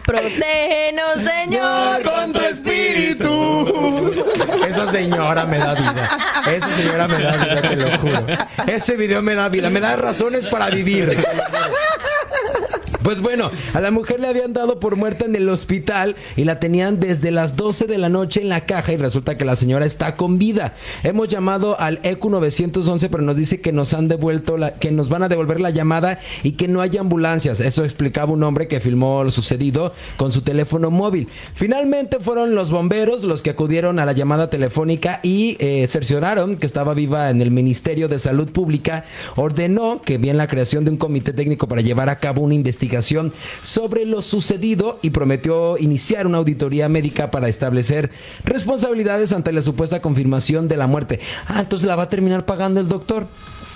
[0.04, 4.24] Protégenos, Señor, con tu espíritu.
[4.66, 6.08] Esa señora me da vida.
[6.46, 8.26] Esa señora me da vida, te lo juro.
[8.66, 9.70] Ese video me da vida.
[9.70, 11.16] Me da razones para vivir.
[13.02, 16.60] Pues bueno, a la mujer le habían dado por muerta en el hospital y la
[16.60, 19.86] tenían desde las 12 de la noche en la caja y resulta que la señora
[19.86, 20.74] está con vida.
[21.02, 25.08] Hemos llamado al ECU 911 pero nos dice que nos han devuelto la, que nos
[25.08, 27.60] van a devolver la llamada y que no hay ambulancias.
[27.60, 31.28] Eso explicaba un hombre que filmó lo sucedido con su teléfono móvil.
[31.54, 36.66] Finalmente fueron los bomberos los que acudieron a la llamada telefónica y eh, cercioraron que
[36.66, 39.06] estaba viva en el Ministerio de Salud Pública.
[39.36, 42.89] Ordenó que bien la creación de un comité técnico para llevar a cabo una investigación
[43.62, 48.10] sobre lo sucedido y prometió iniciar una auditoría médica para establecer
[48.44, 51.20] responsabilidades ante la supuesta confirmación de la muerte.
[51.46, 53.26] Ah, entonces la va a terminar pagando el doctor.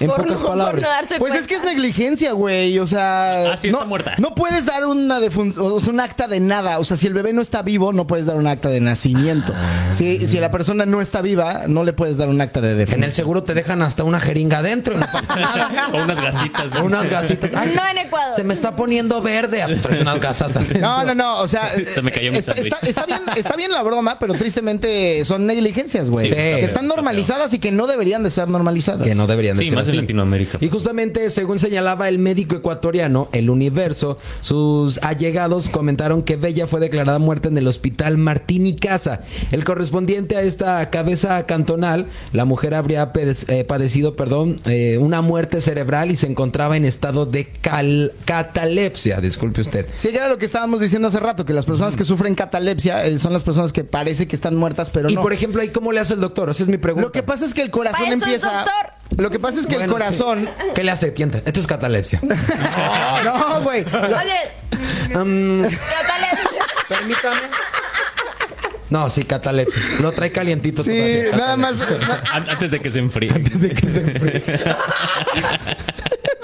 [0.00, 0.82] En Por pocas no- por palabras.
[0.82, 2.78] no darse Pues es que es negligencia, güey.
[2.78, 4.14] O sea, Ah, sí, no, está muerta.
[4.18, 6.78] no puedes dar una defun- o sea, un acta de nada.
[6.78, 9.52] O sea, si el bebé no está vivo, no puedes dar un acta de nacimiento.
[9.92, 13.02] Si, si la persona no está viva, no le puedes dar un acta de defunción.
[13.02, 15.88] En el seguro te dejan hasta una jeringa adentro y no pasa nada.
[15.94, 16.72] O unas gasitas.
[16.72, 16.84] ¿no?
[16.84, 17.50] Unas gasitas.
[17.54, 18.32] Ay, No en Ecuador.
[18.34, 19.62] Se me está poniendo verde.
[19.62, 20.56] Ah, trae unas gasas.
[20.56, 20.80] adentro.
[20.80, 22.72] No, no, no, o sea, Se me cayó mi está, sándwich.
[22.74, 26.28] está- está bien, está bien la broma, pero tristemente son negligencias, güey.
[26.28, 26.34] Sí.
[26.34, 29.06] que están normalizadas y que no deberían de estar normalizadas.
[29.06, 30.00] Que no deberían de Sí, ser más en así.
[30.00, 30.58] Latinoamérica.
[30.60, 36.80] Y justamente, según señalaba el médico ecuatoriano, El Universo, sus allegados comentaron que Bella fue
[36.80, 39.22] declarada muerta en el hospital Martín y Casa.
[39.52, 45.60] El correspondiente a esta cabeza cantonal, la mujer habría eh, padecido, perdón, eh, una muerte
[45.60, 49.20] cerebral y se encontraba en estado de cal- catalepsia.
[49.20, 49.86] Disculpe usted.
[49.96, 53.06] Sí, ya era lo que estábamos diciendo hace rato, que las personas que sufren catalepsia
[53.06, 55.22] eh, son las personas que parece que están muertas, pero y no.
[55.22, 56.50] por ejemplo, ahí cómo le hace el doctor?
[56.50, 57.06] Esa es mi pregunta.
[57.08, 58.52] Lo que pasa es que el corazón Pa' eso es empieza.
[58.52, 58.92] doctor.
[59.16, 60.50] Lo que pasa es que el Bueno, corazón.
[60.74, 61.10] ¿Qué le hace?
[61.12, 61.38] Tienta.
[61.44, 62.20] Esto es catalepsia.
[63.24, 63.82] No, güey.
[63.84, 64.50] Oye,
[65.14, 66.64] Mm, catalepsia.
[66.88, 67.40] Permítame.
[68.90, 69.80] No, sí, catalepsia.
[70.00, 71.36] Lo trae calientito Sí, todavía.
[71.36, 71.80] nada más.
[72.32, 73.32] An- Antes de que se enfríe.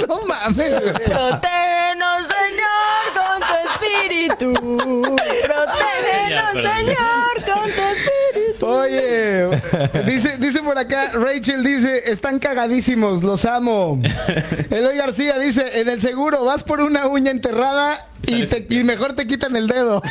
[0.08, 0.92] No mames, güey.
[0.92, 4.52] Protégenos, Señor, con tu espíritu.
[4.52, 6.74] Ya, Protégenos, perdón.
[6.74, 8.19] Señor, con tu espíritu.
[8.66, 9.46] Oye,
[10.06, 14.00] dice, dice por acá, Rachel dice, están cagadísimos, los amo.
[14.70, 19.14] Eloy García dice, en el seguro vas por una uña enterrada y, te- y mejor
[19.14, 20.02] te quitan el dedo.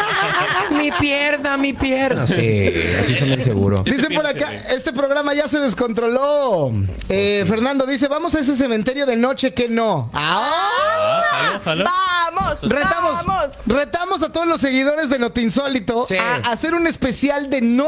[0.70, 2.26] mi pierna, mi pierna.
[2.26, 2.72] Sí,
[3.02, 3.82] así son el seguro.
[3.84, 6.72] Dice por acá, este programa ya se descontroló.
[7.08, 10.10] Eh, Fernando dice, vamos a ese cementerio de noche que no.
[10.12, 10.50] ¡Ah!
[10.96, 11.84] Ah, jalo, jalo.
[11.84, 12.62] ¡Vamos!
[12.62, 13.52] Retamos, ¡Vamos!
[13.66, 16.16] retamos a todos los seguidores de Notinsólito Sí.
[16.16, 17.83] a hacer un especial de noche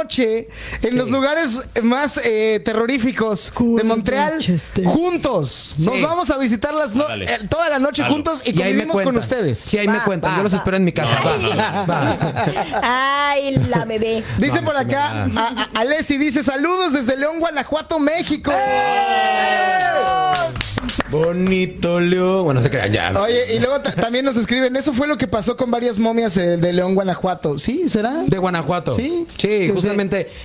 [0.82, 4.38] en los lugares más eh, terroríficos de Montreal
[4.84, 5.74] juntos.
[5.78, 9.16] Nos vamos a visitar las no- eh, toda la noche juntos y Y convivimos con
[9.16, 9.58] ustedes.
[9.58, 10.32] Sí, ahí me cuentan.
[10.32, 10.56] va, Yo los va.
[10.58, 11.18] espero en mi casa.
[11.22, 12.16] Va, va.
[13.30, 14.22] ¡Ay, la bebé!
[14.38, 18.52] Dice No, por acá, a, a- Alessi dice, saludos desde León, Guanajuato, México.
[21.10, 22.42] Bonito Leo.
[22.42, 23.12] Bueno, se crean ya.
[23.20, 26.36] Oye, y luego ta- también nos escriben, eso fue lo que pasó con varias momias
[26.36, 27.58] eh, de León, Guanajuato.
[27.58, 27.88] ¿Sí?
[27.88, 28.24] ¿Será?
[28.26, 28.94] De Guanajuato.
[28.94, 29.24] Sí.
[29.38, 29.70] Sí,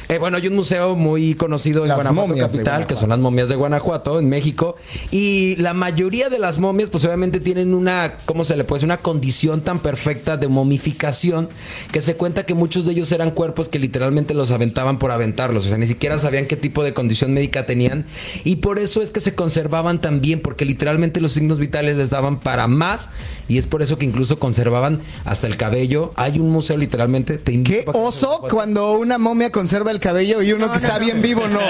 [0.09, 2.95] Eh, bueno, hay un museo muy conocido en Las Guanajuato capital, que Guanajuato.
[2.95, 4.75] son las momias de Guanajuato, en México.
[5.11, 8.87] Y la mayoría de las momias, pues obviamente tienen una, ¿cómo se le puede decir?
[8.87, 11.49] Una condición tan perfecta de momificación
[11.91, 15.65] que se cuenta que muchos de ellos eran cuerpos que literalmente los aventaban por aventarlos.
[15.65, 18.05] O sea, ni siquiera sabían qué tipo de condición médica tenían.
[18.43, 22.09] Y por eso es que se conservaban tan bien, porque literalmente los signos vitales les
[22.09, 23.09] daban para más.
[23.47, 26.11] Y es por eso que incluso conservaban hasta el cabello.
[26.15, 27.37] Hay un museo literalmente.
[27.37, 31.47] Te Qué oso cuando una momia conserva el cabello y uno que está bien vivo
[31.47, 31.59] no.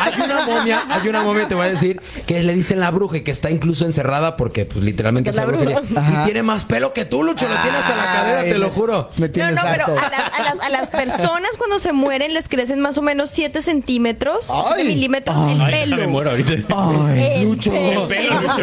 [0.00, 3.18] Hay una momia, hay una momia, te voy a decir, que le dicen la bruja
[3.18, 5.82] y que está incluso encerrada porque, pues, literalmente es la bruja.
[5.82, 9.10] Y tiene más pelo que tú, Lucho, lo tiene hasta la cadera, te lo juro.
[9.18, 9.98] Me No, tienes no, pero harto.
[9.98, 13.28] a las, a, las, a las personas cuando se mueren les crecen más o menos
[13.30, 14.62] 7 centímetros, Ay.
[14.76, 15.96] 7 milímetros el Ay, pelo.
[15.96, 16.52] me muero ahorita.
[16.74, 17.70] Ay, El Lucho.
[17.70, 18.02] pelo.
[18.04, 18.56] El pelo, Lucho.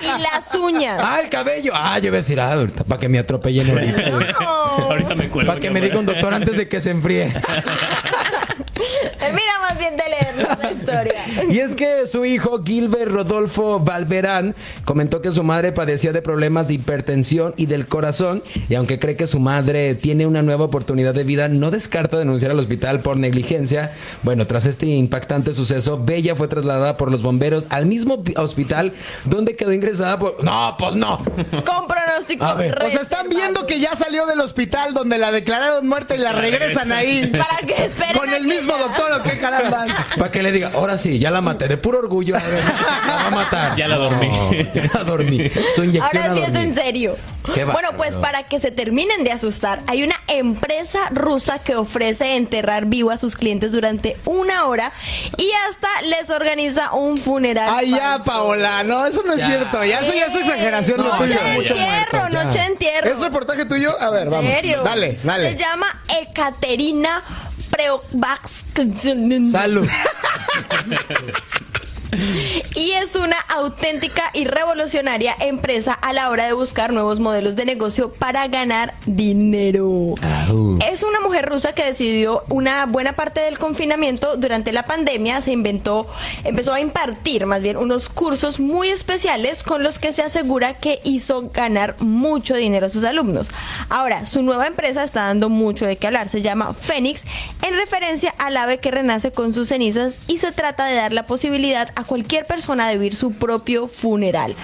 [0.00, 1.00] Y las uñas.
[1.02, 1.72] Ah, el cabello.
[1.74, 4.36] Ah, yo iba a decir, ah, ahorita, para que me atropellen ahorita.
[4.78, 5.48] Ahorita me cuelgo.
[5.50, 7.32] Para que me diga un doctor antes de que se enfríe.
[9.78, 11.14] Bien de leer la historia.
[11.50, 14.54] Y es que su hijo Gilbert Rodolfo Valverán
[14.84, 19.16] comentó que su madre padecía de problemas de hipertensión y del corazón y aunque cree
[19.16, 23.16] que su madre tiene una nueva oportunidad de vida, no descarta denunciar al hospital por
[23.16, 23.92] negligencia.
[24.22, 28.92] Bueno, tras este impactante suceso, Bella fue trasladada por los bomberos al mismo pi- hospital
[29.24, 30.42] donde quedó ingresada por...
[30.42, 31.18] No, pues no.
[31.18, 32.44] Con pronóstico.
[32.44, 36.14] A ver, O sea, están viendo que ya salió del hospital donde la declararon muerta
[36.14, 37.26] y la regresan ahí.
[37.26, 38.16] Para que esperen.
[38.16, 39.75] Con el mismo doctor o qué carambas.
[40.18, 42.36] Para que le diga, ahora sí, ya la maté, de puro orgullo.
[42.36, 42.62] a ver,
[43.06, 43.76] La va a matar.
[43.76, 44.28] Ya la dormí.
[44.28, 45.50] No, ya la dormí.
[45.74, 47.16] Su inyección Ahora sí es en serio.
[47.54, 52.34] Qué bueno, pues para que se terminen de asustar, hay una empresa rusa que ofrece
[52.34, 54.90] enterrar vivo a sus clientes durante una hora
[55.36, 57.68] y hasta les organiza un funeral.
[57.72, 58.24] Ay, ya, falso.
[58.24, 58.82] Paola.
[58.82, 59.46] No, eso no es Ya.
[59.46, 59.84] cierto.
[59.84, 60.96] Ya, eso ya es exageración.
[60.98, 61.34] No, tuyo.
[61.34, 63.10] Noche de mucho entierro, noche de entierro.
[63.10, 63.92] ¿Es reportaje tuyo?
[64.00, 64.52] A ver, ¿En vamos.
[64.52, 64.82] serio?
[64.84, 65.50] Dale, dale.
[65.52, 65.86] Se llama
[66.20, 67.22] Ekaterina
[67.70, 68.66] Preovax.
[69.50, 69.88] Salud.
[72.74, 77.64] Y es una auténtica y revolucionaria empresa a la hora de buscar nuevos modelos de
[77.64, 80.14] negocio para ganar dinero.
[80.86, 85.52] Es una mujer rusa que decidió una buena parte del confinamiento durante la pandemia, se
[85.52, 86.06] inventó,
[86.44, 91.00] empezó a impartir más bien unos cursos muy especiales con los que se asegura que
[91.04, 93.50] hizo ganar mucho dinero a sus alumnos.
[93.88, 97.24] Ahora, su nueva empresa está dando mucho de qué hablar, se llama Fénix,
[97.62, 101.26] en referencia al ave que renace con sus cenizas y se trata de dar la
[101.26, 104.54] posibilidad a cualquier persona de vivir su propio funeral.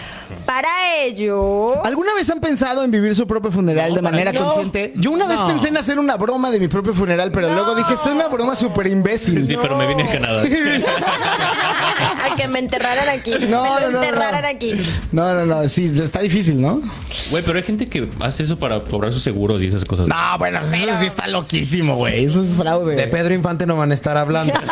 [0.47, 0.69] Para
[1.01, 1.85] ello...
[1.85, 4.45] ¿Alguna vez han pensado en vivir su propio funeral de manera no.
[4.45, 4.93] consciente?
[4.97, 7.95] Yo una vez pensé en hacer una broma de mi propio funeral, pero luego dije,
[7.95, 9.47] es una broma súper imbécil.
[9.47, 10.43] Sí, pero me vine a Canadá.
[12.33, 13.33] a que me enterraran aquí.
[13.33, 14.49] No, me no, lo no, enterraran no.
[14.49, 14.75] aquí.
[15.11, 16.81] No, no, no, sí, está difícil, ¿no?
[17.31, 20.09] Güey, pero hay gente que hace eso para cobrar sus seguros y esas cosas.
[20.09, 22.25] No, bueno, eso sí está loquísimo, güey.
[22.25, 22.97] Eso es fraude.
[22.97, 24.53] De Pedro Infante no van a estar hablando.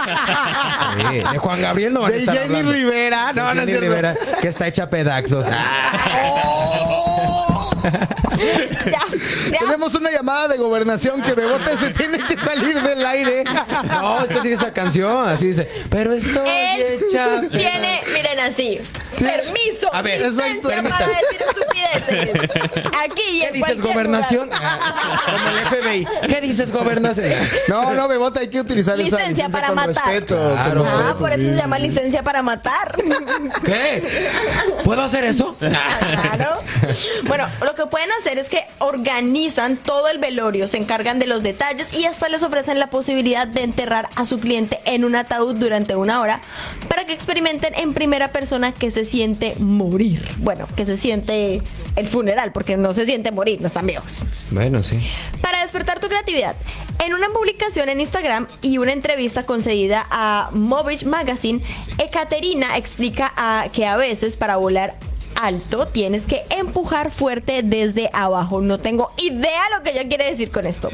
[0.90, 2.72] Sí, De Juan Gabriel no van a De estar Jenny.
[2.72, 3.32] Rivera.
[3.32, 3.78] No, no Jenny.
[3.78, 5.47] Rivera, que está hecha pedazos.
[7.82, 9.01] Ya,
[9.52, 9.59] ya.
[9.59, 13.44] Tenemos una llamada de gobernación que Bebote se tiene que salir del aire.
[13.89, 15.69] No, es que sigue esa canción, así dice.
[15.90, 17.40] Pero hecha.
[17.51, 18.81] tiene, miren así,
[19.19, 22.51] permiso, A ver, licencia exacto, para decir estupideces.
[23.05, 24.51] Aquí y ¿Qué en dices, gobernación?
[24.52, 26.07] Ah, Como el FBI.
[26.28, 27.31] ¿Qué dices, gobernación?
[27.69, 30.05] No, no, Bebote, hay que utilizar esa Licencia para con matar.
[30.07, 30.36] respeto.
[30.36, 30.86] con.
[30.86, 31.51] Ah, por eso sí.
[31.51, 32.97] se llama licencia para matar.
[33.65, 34.31] ¿Qué?
[34.85, 35.57] ¿Puedo hacer eso?
[35.59, 36.55] Claro.
[37.24, 41.40] Bueno, lo que pueden hacer es que organizan todo el velorio, se encargan de los
[41.44, 45.55] detalles y hasta les ofrecen la posibilidad de enterrar a su cliente en un ataúd
[45.55, 46.40] durante una hora
[46.88, 50.28] para que experimenten en primera persona qué se siente morir.
[50.38, 51.62] Bueno, que se siente
[51.94, 54.24] el funeral, porque no se siente morir, no están viejos.
[54.51, 54.98] Bueno, sí.
[55.40, 56.56] Para despertar tu creatividad,
[56.98, 61.62] en una publicación en Instagram y una entrevista concedida a Movich Magazine,
[61.98, 64.97] Ekaterina explica a- que a veces para volar
[65.35, 68.61] alto tienes que empujar fuerte desde abajo.
[68.61, 70.90] No tengo idea lo que ella quiere decir con esto.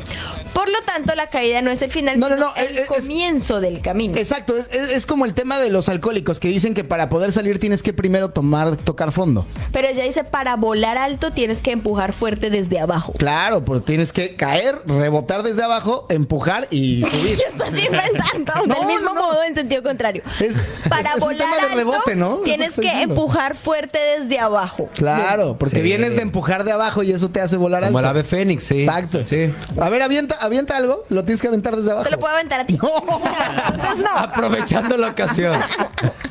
[0.53, 2.81] Por lo tanto, la caída no es el final, No, no, sino no, el es-
[2.83, 4.17] es- comienzo del camino.
[4.17, 7.59] Exacto, es, es- como el tema de los alcohólicos que dicen que para poder salir
[7.59, 9.47] tienes que primero tomar, tocar fondo.
[9.73, 13.13] Pero ella dice, para volar alto tienes que empujar fuerte desde abajo.
[13.19, 17.37] Claro, pues tienes que caer, rebotar desde abajo, empujar y subir.
[17.37, 18.53] ¿Qué estás inventando?
[18.75, 20.23] Del mismo modo, en sentido contrario.
[20.41, 20.57] Es-
[20.89, 22.37] Para un tema de alto, rebote, ¿no?
[22.39, 23.15] tienes que diciendo.
[23.15, 24.89] empujar fuerte desde abajo.
[24.95, 25.83] Claro, porque Sí.
[25.83, 27.93] vienes de empujar de abajo y eso te hace volar alto.
[27.93, 28.81] Como el ave fénix, sí.
[28.85, 29.25] Exacto.
[29.25, 29.53] Sí.
[29.81, 32.05] A ver, avienta, avienta algo, lo tienes que aventar desde abajo.
[32.05, 32.75] Te lo puedo aventar a ti.
[33.75, 34.19] Entonces no.
[34.19, 35.59] Aprovechando la ocasión.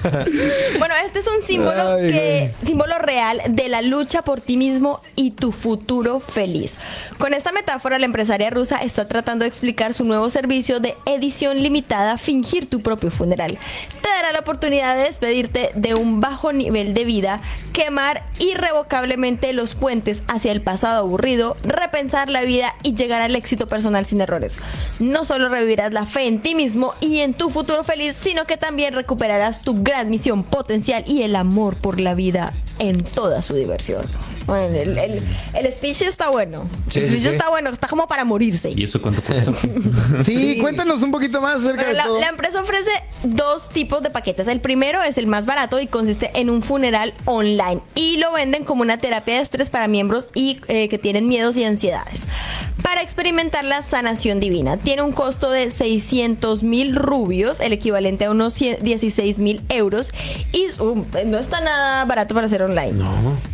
[0.78, 5.00] Bueno, este es un símbolo Ay, que símbolo real de la lucha por ti mismo
[5.16, 6.78] y tu futuro feliz.
[7.18, 11.64] Con esta metáfora, la empresaria rusa está tratando de explicar su nuevo servicio de edición
[11.64, 13.58] limitada, fingir tu propio funeral.
[14.02, 17.42] Te dará la oportunidad de despedirte de un bajo nivel de vida,
[17.86, 23.68] quemar irrevocablemente los puentes hacia el pasado aburrido, repensar la vida y llegar al éxito
[23.68, 24.58] personal sin errores.
[25.00, 28.58] No solo revivirás la fe en ti mismo y en tu futuro feliz, sino que
[28.58, 33.54] también recuperarás tu gran misión potencial y el amor por la vida en toda su
[33.54, 34.06] diversión.
[34.48, 36.68] Bueno, el, el- el speech está bueno.
[36.90, 37.30] Sí, el sí, speech sí.
[37.30, 38.72] está bueno, está como para morirse.
[38.72, 39.52] ¿Y eso cuánto cuesta?
[40.24, 42.20] Sí, cuéntanos un poquito más acerca Bueno, de la, todo.
[42.20, 42.90] la empresa ofrece
[43.24, 44.48] dos tipos de paquetes.
[44.48, 48.64] El primero es el más barato y consiste en un funeral online y lo venden
[48.64, 52.26] como una terapia de estrés para miembros y eh, que tienen miedos y ansiedades.
[52.84, 58.32] Para experimentar la sanación divina, tiene un costo de 600 mil rubios, el equivalente a
[58.32, 60.12] unos 100 16 mil euros,
[60.52, 62.94] y um, no está nada barato para hacer online.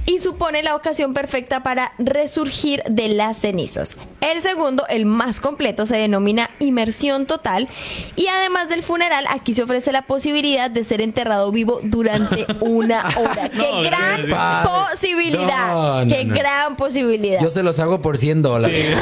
[0.06, 3.96] Y supone la ocasión perfecta para resurgir de las cenizas.
[4.20, 7.70] El segundo, el más completo, se denomina inmersión total
[8.16, 13.14] y además del funeral, aquí se ofrece la posibilidad de ser enterrado vivo durante una
[13.18, 13.50] hora.
[13.50, 13.82] ¡Qué No,
[14.18, 14.70] gran padre.
[14.92, 15.68] posibilidad!
[15.68, 16.36] No, no, ¡Qué no.
[16.36, 17.42] gran posibilidad!
[17.42, 18.98] Yo se los hago por 100 dólares.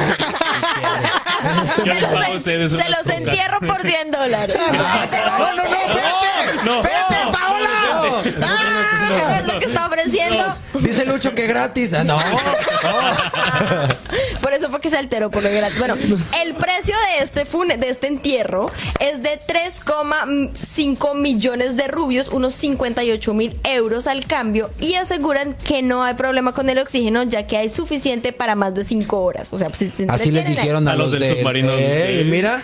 [1.85, 4.57] Yo se los, se entierro por 100 dólares.
[4.59, 6.65] No, no, no, espérate.
[6.65, 6.75] No.
[6.81, 8.21] Espérate, Paola.
[8.23, 10.55] ¿Qué es lo que está ofreciendo?
[10.79, 11.93] Dice Lucho que gratis.
[11.93, 12.19] Ah, no.
[14.41, 15.77] Por eso fue que se alteró por lo gratis.
[15.77, 15.95] Bueno,
[16.41, 22.53] el precio de este fune- de este entierro es de 3,5 millones de rubios, unos
[22.55, 27.47] 58 mil euros al cambio, y aseguran que no hay problema con el oxígeno, ya
[27.47, 29.49] que hay suficiente para más de 5 horas.
[29.51, 31.71] O sea, pues, si se Así les dijeron a, A los, los del de, submarino.
[31.77, 32.61] Eh, mira,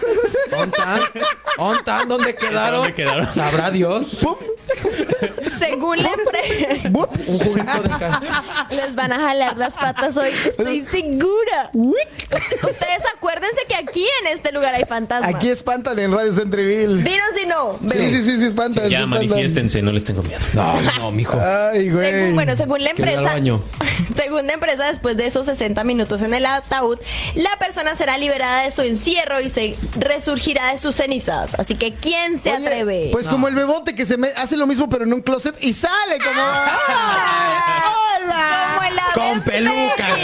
[0.57, 1.02] ¿ontan?
[1.57, 2.07] ¿Ontan?
[2.07, 2.80] ¿Dónde quedaron?
[2.81, 3.31] ¿Dónde quedaron?
[3.34, 4.19] Sabrá Dios.
[4.22, 4.35] ¡Pum!
[5.57, 7.10] Según la empresa, ¡Bup!
[7.27, 11.69] Un juguito de ca- les van a jalar las patas hoy, estoy segura.
[11.73, 15.34] Ustedes acuérdense que aquí en este lugar hay fantasmas.
[15.34, 17.03] Aquí espantan en Radio Centreville.
[17.03, 17.73] Dinos si no.
[17.91, 18.86] Sí, sí, sí, sí, espantan.
[18.86, 19.27] sí Ya espantan.
[19.27, 20.40] manifiéstense, no les tengo miedo.
[20.53, 21.40] No, no, mijo.
[21.40, 22.11] Ay, güey.
[22.11, 23.34] Según, bueno, según la empresa,
[24.15, 26.98] según la empresa, después de esos 60 minutos en el ataúd,
[27.36, 31.56] la persona será liberada de su encierro y se resurgirá de sus cenizas.
[31.56, 33.10] Así que, ¿quién se Oye, atreve?
[33.11, 35.73] Pues como el bebote que se me hace lo mismo pero en un closet y
[35.73, 36.41] sale como
[38.26, 38.73] ¡Hola!
[38.73, 40.06] Como el ave Con peluca.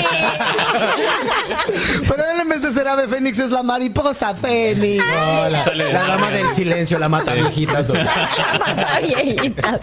[2.07, 5.03] Pero en vez de ser ave fénix es la mariposa fénix.
[5.03, 5.63] Hola.
[5.63, 7.87] Sale de La dama del silencio, la mata viejitas.
[7.89, 9.81] Mata viejitas.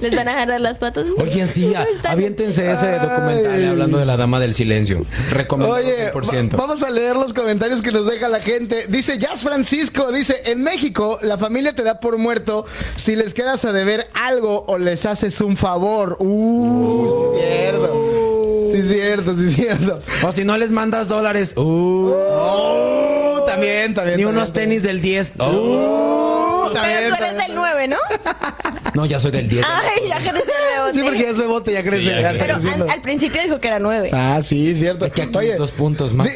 [0.00, 1.04] Les van a agarrar las patas.
[1.18, 5.04] Oigan, sí, a- aviéntense ese documental hablando de la dama del silencio.
[5.30, 6.52] Recomendado Oye, 100%.
[6.54, 8.86] va- vamos a leer los comentarios que nos deja la gente.
[8.88, 12.66] Dice Jazz Francisco, dice, en México la familia te da por muerto
[12.96, 16.16] si les quedas a deber algo o les haces un favor.
[16.20, 18.70] Uh, sí cierto.
[18.72, 20.00] Sí cierto, sí cierto.
[20.26, 21.52] O si no les mandas dólares.
[21.56, 24.16] Uh, Uh, también, también.
[24.18, 25.32] ni también, unos tenis del 10.
[25.38, 27.96] Uh, Uh, también, Pero tú eres también, del 9, ¿no?
[28.94, 29.64] no, ya soy del 10.
[29.68, 30.94] Ay, ya que te bebote.
[30.94, 32.00] Sí, porque ya es bebote, ya crece.
[32.02, 32.44] Sí, ya ya crece.
[32.68, 34.10] Pero an- al principio dijo que era 9.
[34.12, 35.04] Ah, sí, cierto.
[35.06, 36.26] Es que aquí Oye, dos puntos más.
[36.26, 36.32] di-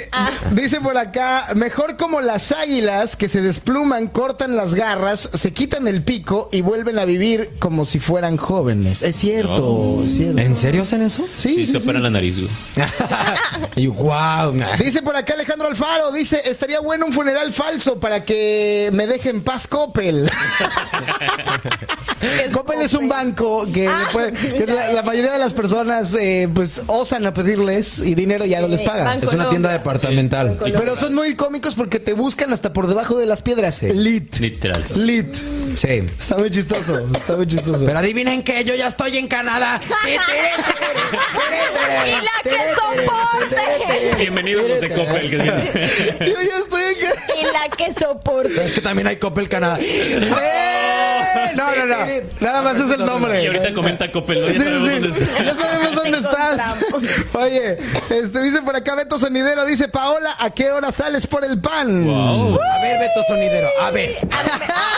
[0.63, 5.89] Dice por acá, mejor como las águilas que se despluman, cortan las garras, se quitan
[5.89, 9.03] el pico y vuelven a vivir como si fueran jóvenes.
[9.03, 10.41] Es cierto, es cierto.
[10.41, 11.25] ¿En serio hacen eso?
[11.37, 11.85] Sí, Sí, sí, se sí.
[11.85, 12.51] operan la nariz, güey.
[13.77, 14.55] y wow.
[14.79, 19.31] Dice por acá Alejandro Alfaro, dice, estaría bueno un funeral falso para que me deje
[19.31, 20.31] en paz Coppel.
[22.53, 26.49] Coppel es un banco que, Ah, puede- que la, la mayoría de las personas eh,
[26.53, 29.19] pues osan a pedirles y dinero y ya no les pagan.
[29.19, 30.59] Es una tienda departamental.
[30.77, 33.83] Pero son muy cómicos porque te buscan hasta por debajo de las piedras.
[33.83, 34.37] Lit.
[34.39, 34.85] Literal.
[34.97, 35.35] Lit.
[35.77, 35.89] Sí.
[36.19, 37.07] Está muy chistoso.
[37.15, 37.85] Está muy chistoso.
[37.85, 39.81] Pero adivinen que yo ya estoy en Canadá.
[40.07, 40.15] ¡Y
[42.11, 44.17] la que soporte!
[44.19, 45.31] Bienvenidos los de Coppel.
[45.31, 45.37] que
[46.27, 47.23] Yo ya estoy acá.
[47.41, 48.65] ¡Y la que soporte!
[48.65, 49.79] Es que también hay Coppel Canadá.
[49.81, 50.84] ¡Eh!
[51.55, 51.97] No, no, no.
[52.41, 53.47] Nada más es el Y nombre.
[53.47, 54.49] ahorita comenta Coppel, ¿no?
[54.49, 55.27] Ya Sí, sabemos sí.
[55.45, 56.77] Ya sabemos dónde estás.
[57.35, 57.79] Oye,
[58.11, 62.07] este dice por acá Beto Sonidero, dice Paola, ¿a qué hora sales por el pan?
[62.07, 62.59] Wow.
[62.61, 64.17] A ver, Beto Sonidero, a ver.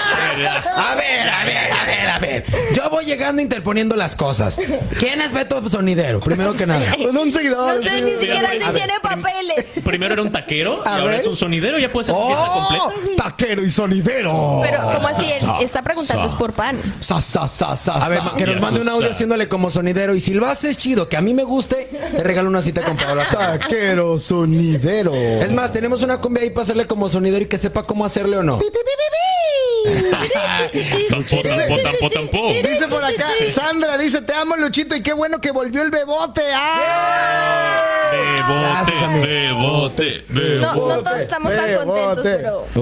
[0.07, 1.29] A ver.
[1.29, 2.45] A ver, a ver, a ver.
[2.73, 4.59] Yo voy llegando interponiendo las cosas.
[4.99, 6.21] ¿Quién es Beto Sonidero?
[6.21, 6.85] Primero que nada.
[6.97, 7.77] Con un seguidor.
[7.77, 9.65] No sé ni siquiera si tiene papeles.
[9.85, 11.79] Primero era un taquero y ahora es un sonidero.
[11.79, 12.93] Ya puede ser pieza ¡Oh!
[12.93, 13.25] completa.
[13.25, 14.61] Taquero y sonidero.
[14.63, 15.25] Pero, ¿cómo así?
[15.33, 16.81] Él está preguntando es por pan.
[17.01, 18.35] Sa, sa, sa, sa, A ver, sa.
[18.37, 20.15] que nos mande un audio haciéndole como sonidero.
[20.15, 22.97] Y si lo haces chido, que a mí me guste, te regalo una cita con
[22.97, 23.25] Paola.
[23.25, 25.15] Taquero sonidero.
[25.15, 28.37] Es más, tenemos una cumbia ahí para hacerle como sonidero y que sepa cómo hacerle
[28.39, 28.59] o no.
[31.11, 32.49] Tampo, tampo, tampo, tampo.
[32.49, 36.43] Dice por acá, Sandra dice, te amo Luchito y qué bueno que volvió el bebote.
[36.53, 37.83] ¡Ah!
[38.49, 39.25] Gracias, amigo.
[39.27, 40.95] Bebote, bebote, No, bebote.
[40.97, 41.87] no todos estamos tan Bebote.
[41.87, 42.65] contentos, pero.
[42.75, 42.81] ¿Qué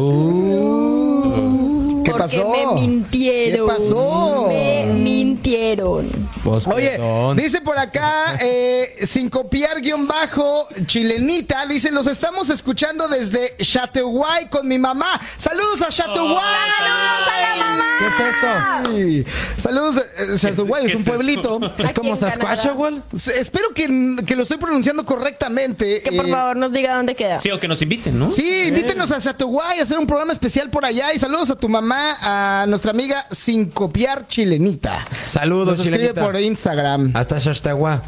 [2.19, 2.51] porque pasó?
[2.75, 3.69] me mintieron.
[3.69, 4.45] ¿Qué pasó?
[4.49, 6.11] Me mintieron.
[6.43, 7.37] Pues, Oye, perdón.
[7.37, 14.47] dice por acá, eh, sin copiar guion bajo, chilenita, dice, los estamos escuchando desde Chateauguay
[14.49, 15.21] con mi mamá.
[15.39, 16.45] Saludos a Chateauguay.
[16.79, 17.85] ¡Saludos a la mamá!
[17.99, 19.25] ¿Qué es eso?
[19.25, 19.61] Sí.
[19.63, 21.61] Saludos, eh, Chateauguay, ¿Qué es un es pueblito.
[21.79, 22.57] ¿Es como en Canadá.
[22.57, 22.67] Sasquatch,
[23.15, 26.03] S- Espero que, que lo estoy pronunciando correctamente.
[26.03, 27.39] Que por Eh, favor nos diga dónde queda.
[27.39, 28.31] Sí, o que nos inviten, ¿no?
[28.31, 31.13] Sí, invítenos a Chateauguay a hacer un programa especial por allá.
[31.15, 35.05] Y saludos a tu mamá, a nuestra amiga Sin Copiar Chilenita.
[35.27, 36.25] Saludos, Nos escribe chilenita.
[36.25, 37.13] por Instagram.
[37.15, 38.03] Hasta Shastagua.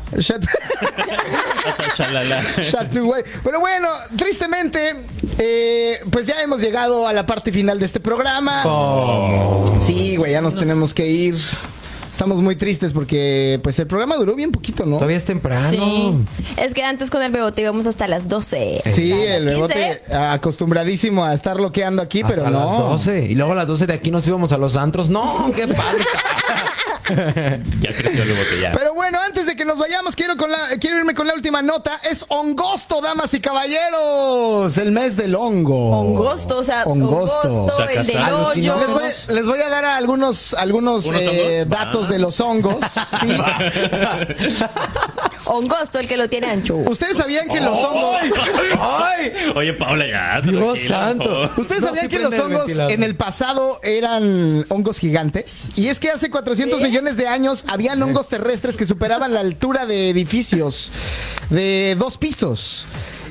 [3.45, 4.95] Pero bueno, tristemente,
[5.39, 8.63] eh, pues ya hemos llegado a la parte final de este programa.
[9.85, 11.37] Sí, güey, ya nos tenemos que ir.
[12.17, 14.97] Estamos muy tristes porque pues el programa duró bien poquito, ¿no?
[14.97, 15.69] Todavía es temprano.
[15.69, 16.15] Sí.
[16.57, 18.81] Es que antes con el bebote íbamos hasta las 12.
[18.87, 20.15] Sí, las el bebote 15.
[20.15, 22.89] acostumbradísimo a estar bloqueando aquí, Hasta pero las no.
[22.93, 23.27] 12.
[23.27, 25.11] Y luego a las 12 de aquí nos íbamos a los antros.
[25.11, 26.05] No, qué padre.
[27.09, 28.73] Ya creció el bote, ya.
[28.73, 31.63] Pero bueno, antes de que nos vayamos, quiero, con la, quiero irme con la última
[31.63, 32.01] nota.
[32.09, 34.77] Es hongosto, damas y caballeros.
[34.79, 36.01] El mes del hongo.
[36.01, 37.69] Hongosto, o sea, Hongosto.
[37.89, 38.77] el del hoyo.
[38.79, 42.77] Les voy, les voy a dar algunos, algunos ¿Unos eh, datos De los hongos.
[43.21, 43.37] Sí.
[45.47, 46.77] Hongosto, el que lo tiene ancho.
[46.77, 48.21] Ustedes sabían que los hongos.
[48.81, 49.33] ¡Ay!
[49.55, 50.41] Oye, Paula, ya.
[50.41, 51.53] Dios santo.
[51.57, 55.71] ¿Ustedes No, sabían que los hongos en el pasado eran hongos gigantes?
[55.77, 59.87] Y es que hace 400 millones de años habían hongos terrestres que superaban la altura
[59.87, 60.91] de edificios
[61.51, 62.87] de dos pisos.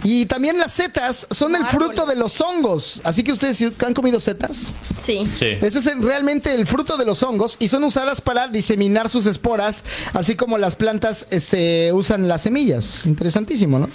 [0.06, 3.02] Y también las setas son el fruto de los hongos.
[3.04, 4.72] Así que ustedes ¿sí han comido setas.
[5.02, 5.28] Sí.
[5.38, 5.48] Sí.
[5.62, 9.84] Eso es realmente el fruto de los hongos y son usadas para diseminar sus esporas,
[10.14, 13.08] así como las plantas eh, se usan las semillas.
[13.08, 13.90] Interesantísimo, ¿no?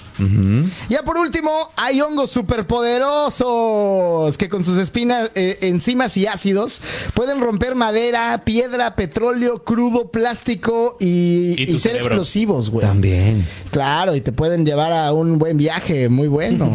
[0.88, 6.80] Ya por último, hay hongos superpoderosos que con sus espinas, eh, enzimas y ácidos
[7.14, 12.08] pueden romper madera, piedra, petróleo, crudo, plástico y, Y tu y ser cerebro.
[12.08, 12.86] explosivos, güey.
[12.86, 13.46] También.
[13.70, 16.70] Claro, y te pueden llevar a un buen viaje, muy bueno.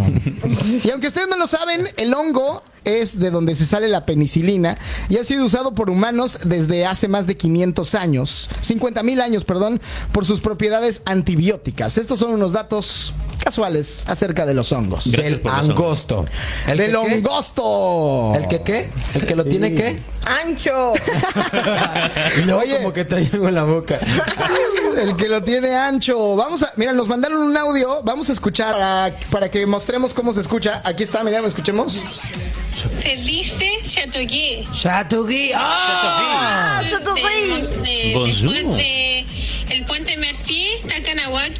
[0.83, 4.77] y aunque ustedes no lo saben, el hongo es de donde se sale la penicilina
[5.09, 9.43] y ha sido usado por humanos desde hace más de 500 años, 50 mil años,
[9.43, 9.81] perdón,
[10.11, 11.97] por sus propiedades antibióticas.
[11.97, 13.13] Estos son unos datos
[13.45, 15.05] casuales acerca de los hongos.
[15.11, 16.25] Gracias Del angosto.
[16.67, 16.97] ¿El Del que qué?
[17.15, 18.33] hongosto.
[18.35, 18.89] ¿El que qué?
[19.13, 19.49] ¿El que lo Sí.
[19.51, 19.99] tiene qué?
[20.43, 20.93] ¡Ancho!
[22.57, 22.77] Oye.
[22.77, 23.99] como que trae algo en la boca.
[24.97, 26.35] El que lo tiene ancho.
[26.37, 28.01] Vamos a, mira, nos mandaron un audio.
[28.03, 30.81] Vamos a escuchar para, para que mostremos cómo se escucha.
[30.85, 32.01] Aquí está, mira, ¿me escuchemos?
[33.01, 34.67] Se dice Chateauguay.
[34.73, 35.51] Chatugui.
[35.53, 36.81] ¡Ah!
[38.13, 38.53] Bonjour.
[38.53, 39.25] Después de
[39.69, 41.51] el puente Mercier, Talcahuac,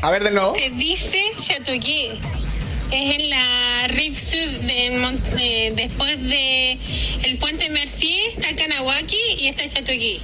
[0.00, 0.54] A ver, de nuevo.
[0.54, 2.20] se dice Chateauguay.
[2.90, 4.70] Es en la rive sud,
[5.38, 6.78] eh, después de
[7.38, 10.20] puente Mercier, Talcahuaki y está Chateauguay.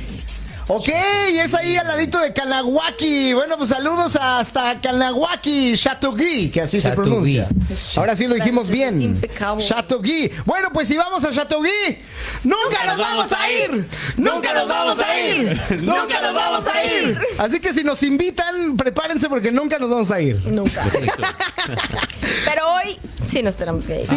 [0.67, 0.89] Ok,
[1.31, 3.35] y es ahí al ladito de Kanawaki.
[3.35, 7.49] Bueno, pues saludos hasta Kanawaki, Chateauguay, que así se pronuncia.
[7.97, 9.03] Ahora sí lo dijimos Es bien.
[9.03, 9.63] impecable.
[9.67, 10.33] Chateauguay.
[10.47, 12.01] Bueno, pues si vamos a Chateauguay,
[12.45, 13.89] nunca nos vamos a ir.
[14.17, 15.61] Nunca nos vamos a ir.
[15.83, 17.19] Nunca nos vamos a ir.
[17.37, 20.41] Así que si nos invitan, prepárense porque nunca nos vamos a ir.
[20.47, 20.83] Nunca.
[22.47, 24.07] Pero hoy Sí, nos tenemos que ir.
[24.07, 24.15] Sí,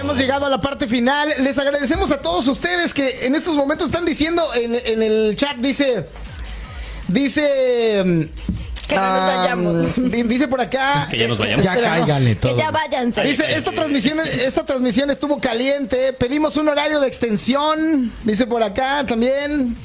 [0.00, 1.28] hemos llegado a la parte final.
[1.42, 5.45] Les agradecemos a todos ustedes que en estos momentos están diciendo en, en el chat,
[5.54, 6.04] dice,
[7.08, 8.02] dice...
[8.04, 8.20] mm,
[8.88, 10.10] Que no nos vayamos.
[10.10, 11.06] di- Dice por acá.
[11.10, 11.64] Que ya nos vayamos.
[11.64, 12.56] Ya cáiganle Que todo.
[12.58, 13.22] ya váyanse.
[13.22, 16.12] Dice, esta transmisión, esta transmisión estuvo caliente.
[16.12, 18.12] Pedimos un horario de extensión.
[18.24, 19.76] Dice por acá también.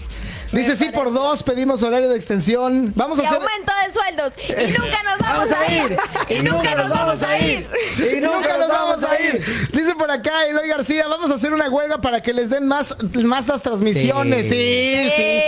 [0.52, 2.92] Dice sí por dos, pedimos horario de extensión.
[2.96, 3.40] Vamos a Y hacer.
[3.42, 4.34] aumento de sueldos.
[4.50, 5.98] Y nunca nos vamos, Vamos a ir.
[6.30, 7.70] Y nunca nos vamos a ir.
[7.98, 9.70] Y nunca nos vamos a ir.
[9.72, 12.96] Dice por acá Eloy García, vamos a hacer una huelga para que les den más,
[13.24, 14.50] más las transmisiones.
[14.50, 15.42] Sí, sí, sí.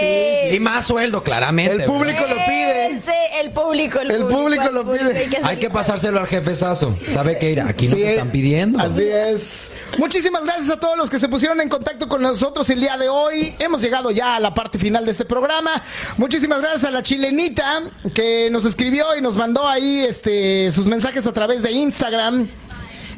[0.51, 1.73] sí, Y más sueldo, claramente.
[1.73, 3.01] El público lo pide.
[3.03, 3.11] Sí,
[3.41, 3.99] el público.
[3.99, 5.17] El, El público lo pide.
[5.17, 6.97] Hay que, Hay que pasárselo al jefezazo.
[7.11, 7.59] ¿Sabe qué?
[7.61, 8.79] Aquí nos están pidiendo.
[8.79, 9.73] Así es.
[9.97, 13.09] Muchísimas gracias a todos los que se pusieron en contacto con nosotros el día de
[13.09, 13.53] hoy.
[13.59, 15.81] Hemos llegado ya a la parte final de este programa.
[16.17, 17.81] Muchísimas gracias a la chilenita
[18.13, 22.47] que nos escribió y nos mandó ahí este sus mensajes a través de Instagram.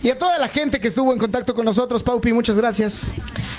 [0.02, 3.08] Y a toda la gente que estuvo en contacto con nosotros, Paupi, muchas gracias.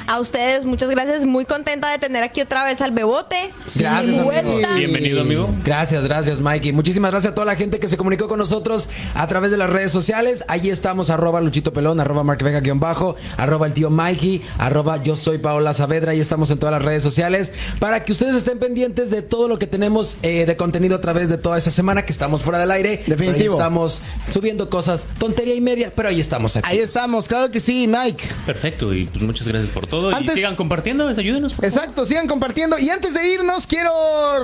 [0.09, 1.27] A ustedes, muchas gracias.
[1.27, 3.51] Muy contenta de tener aquí otra vez al Bebote.
[3.75, 4.31] Gracias, amigo.
[4.77, 5.49] Bienvenido, amigo.
[5.65, 6.73] Gracias, gracias, Mikey.
[6.73, 9.69] Muchísimas gracias a toda la gente que se comunicó con nosotros a través de las
[9.69, 10.45] redes sociales.
[10.47, 15.03] Allí estamos, arroba Luchito Pelón, arroba Mark Vega guion bajo, arroba el tío Mikey, arroba
[15.03, 16.13] yo soy Paola Saavedra.
[16.13, 19.59] Ahí estamos en todas las redes sociales para que ustedes estén pendientes de todo lo
[19.59, 22.71] que tenemos eh, de contenido a través de toda esa semana que estamos fuera del
[22.71, 23.03] aire.
[23.09, 23.55] Definitivo.
[23.55, 26.69] Estamos subiendo cosas, tontería y media, pero ahí estamos aquí.
[26.69, 28.25] Ahí estamos, claro que sí, Mike.
[28.47, 29.96] Perfecto, y pues muchas gracias por todo.
[30.15, 31.55] Antes- Y sigan compartiendo, pues, ayúdenos.
[31.63, 32.79] Exacto, sigan compartiendo.
[32.79, 33.93] Y antes de irnos, quiero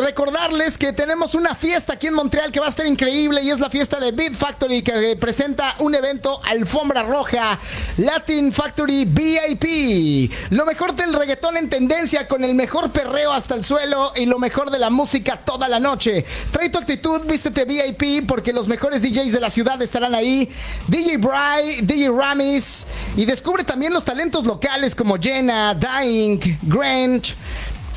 [0.03, 3.59] recordarles que tenemos una fiesta aquí en Montreal que va a estar increíble y es
[3.61, 7.59] la fiesta de Beat Factory que presenta un evento Alfombra Roja
[7.99, 10.31] Latin Factory VIP.
[10.51, 14.39] Lo mejor del reggaetón en tendencia con el mejor perreo hasta el suelo y lo
[14.39, 16.25] mejor de la música toda la noche.
[16.51, 20.49] Trae tu actitud, vístete VIP porque los mejores DJs de la ciudad estarán ahí.
[20.89, 27.35] DJ Bry, DJ Ramis y descubre también los talentos locales como China dying grant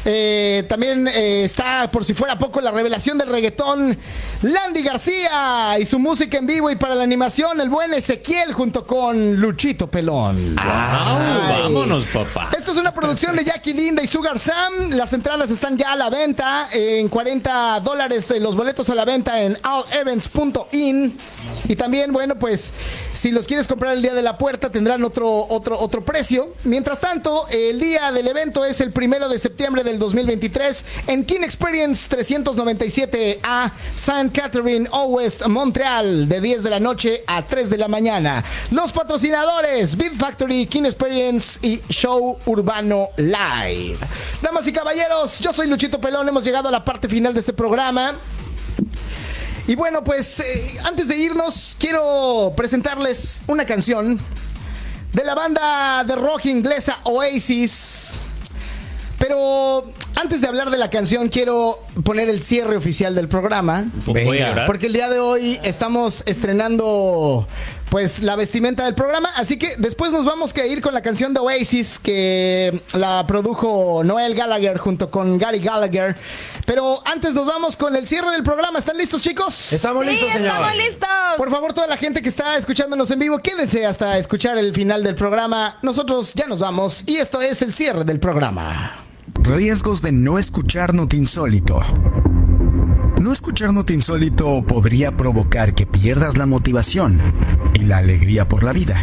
[0.08, 3.98] Eh, también eh, está, por si fuera poco, la revelación del reggaetón,
[4.44, 8.84] Landy García y su música en vivo y para la animación, el buen Ezequiel junto
[8.86, 10.56] con Luchito Pelón.
[10.56, 11.62] Wow, Ay.
[11.64, 12.52] vámonos, papá.
[12.56, 14.92] Esto es una producción de Jackie Linda y Sugar Sam.
[14.92, 18.30] Las entradas están ya a la venta en 40 dólares.
[18.32, 21.18] eh, Los boletos a la venta en allevents.in.
[21.68, 22.72] Y también, bueno, pues
[23.14, 26.54] si los quieres comprar el día de la puerta tendrán otro, otro, otro precio.
[26.64, 31.42] Mientras tanto, el día del evento es el primero de septiembre del 2023 en King
[31.44, 34.32] Experience 397A, St.
[34.32, 38.44] Catherine, West, Montreal, de 10 de la noche a 3 de la mañana.
[38.72, 43.98] Los patrocinadores, Beat Factory, King Experience y Show Urbano Live.
[44.42, 47.54] Damas y caballeros, yo soy Luchito Pelón, hemos llegado a la parte final de este
[47.54, 48.16] programa.
[49.68, 54.20] Y bueno, pues eh, antes de irnos, quiero presentarles una canción
[55.12, 58.22] de la banda de rock inglesa Oasis.
[59.20, 59.84] Pero
[60.16, 63.86] antes de hablar de la canción, quiero poner el cierre oficial del programa.
[64.06, 64.66] Voy a Venga, llorar.
[64.68, 67.48] Porque el día de hoy estamos estrenando
[67.90, 71.34] pues la vestimenta del programa, así que después nos vamos a ir con la canción
[71.34, 76.16] de Oasis que la produjo Noel Gallagher junto con Gary Gallagher.
[76.66, 78.80] Pero antes nos vamos con el cierre del programa.
[78.80, 79.72] ¿Están listos, chicos?
[79.72, 80.48] Estamos Sí, listos, señor.
[80.48, 81.10] estamos listos.
[81.38, 85.02] Por favor, toda la gente que está escuchándonos en vivo, quédense hasta escuchar el final
[85.04, 85.78] del programa.
[85.82, 89.05] Nosotros ya nos vamos y esto es el cierre del programa.
[89.34, 91.82] Riesgos de no escuchar Noti Insólito.
[93.20, 97.22] No escuchar Noti Insólito podría provocar que pierdas la motivación
[97.74, 99.02] y la alegría por la vida.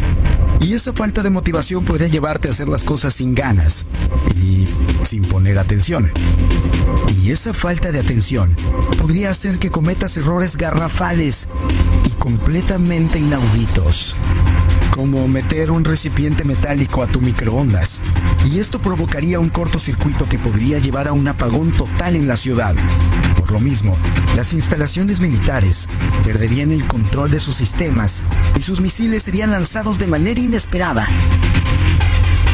[0.61, 3.85] Y esa falta de motivación podría llevarte a hacer las cosas sin ganas
[4.35, 4.69] y
[5.03, 6.09] sin poner atención.
[7.21, 8.55] Y esa falta de atención
[8.97, 11.49] podría hacer que cometas errores garrafales
[12.05, 14.15] y completamente inauditos
[14.93, 18.01] como meter un recipiente metálico a tu microondas.
[18.45, 22.75] Y esto provocaría un cortocircuito que podría llevar a un apagón total en la ciudad.
[23.37, 23.97] Por lo mismo,
[24.35, 25.89] las instalaciones militares
[26.23, 28.23] perderían el control de sus sistemas
[28.57, 31.07] y sus misiles serían lanzados de manera inesperada.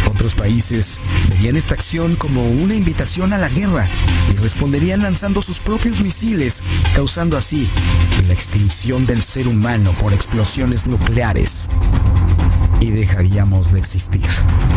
[0.09, 0.99] Otros países
[1.29, 3.87] verían esta acción como una invitación a la guerra
[4.31, 6.63] y responderían lanzando sus propios misiles,
[6.95, 7.69] causando así
[8.27, 11.69] la extinción del ser humano por explosiones nucleares.
[12.79, 14.25] Y dejaríamos de existir.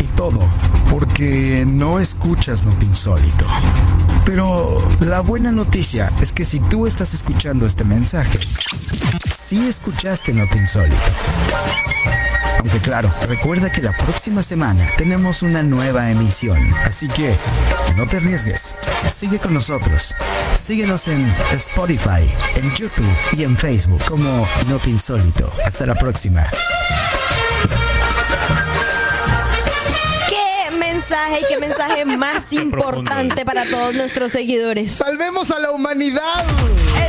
[0.01, 0.39] Y todo
[0.89, 3.45] porque no escuchas Noti Insólito.
[4.25, 8.39] Pero la buena noticia es que si tú estás escuchando este mensaje,
[9.35, 10.97] sí escuchaste Noti Insólito.
[12.59, 16.73] Aunque claro, recuerda que la próxima semana tenemos una nueva emisión.
[16.85, 17.35] Así que
[17.97, 18.75] no te arriesgues.
[19.09, 20.15] Sigue con nosotros.
[20.53, 23.03] Síguenos en Spotify, en YouTube
[23.35, 25.51] y en Facebook como Noti Insólito.
[25.65, 26.49] Hasta la próxima.
[31.23, 34.93] Mensaje y qué mensaje más importante para todos nuestros seguidores.
[34.93, 36.45] Salvemos a la humanidad.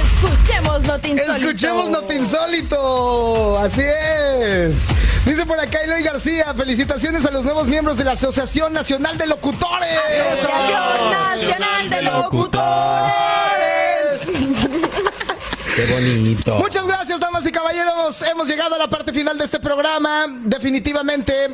[0.03, 1.35] Escuchemos Noti Insólito.
[1.35, 3.59] Escuchemos Noti Insólito.
[3.59, 4.89] Así es.
[5.24, 9.27] Dice por acá Eloy García, felicitaciones a los nuevos miembros de la Asociación Nacional de
[9.27, 9.89] Locutores.
[10.32, 13.15] Asociación Nacional de Locutores.
[15.74, 16.56] Qué bonito.
[16.59, 18.22] Muchas gracias, damas y caballeros.
[18.22, 20.26] Hemos llegado a la parte final de este programa.
[20.44, 21.48] Definitivamente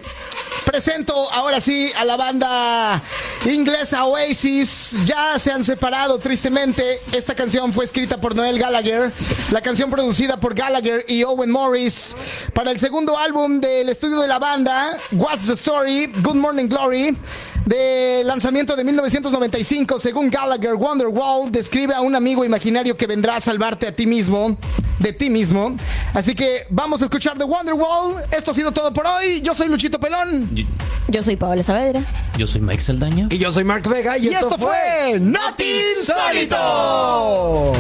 [0.67, 3.03] presento ahora sí a la banda
[3.47, 4.95] inglesa Oasis.
[5.07, 7.01] Ya se han separado tristemente.
[7.13, 9.11] Esta canción fue escrita por Noel Gallagher.
[9.53, 12.15] La canción producida por Gallagher y Owen Morris
[12.53, 17.17] para el segundo álbum del estudio de la banda, What's the Story, Good Morning Glory.
[17.71, 23.41] De lanzamiento de 1995, según Gallagher, Wonderwall describe a un amigo imaginario que vendrá a
[23.41, 24.57] salvarte a ti mismo,
[24.99, 25.77] de ti mismo.
[26.13, 28.25] Así que vamos a escuchar The Wonderwall.
[28.33, 29.41] Esto ha sido todo por hoy.
[29.43, 30.51] Yo soy Luchito Pelón.
[31.07, 32.05] Yo soy Paola Saavedra.
[32.37, 33.29] Yo soy Mike Saldaña.
[33.31, 35.65] Y yo soy Mark Vega y, Y esto fue Noti
[35.97, 37.73] Insólito.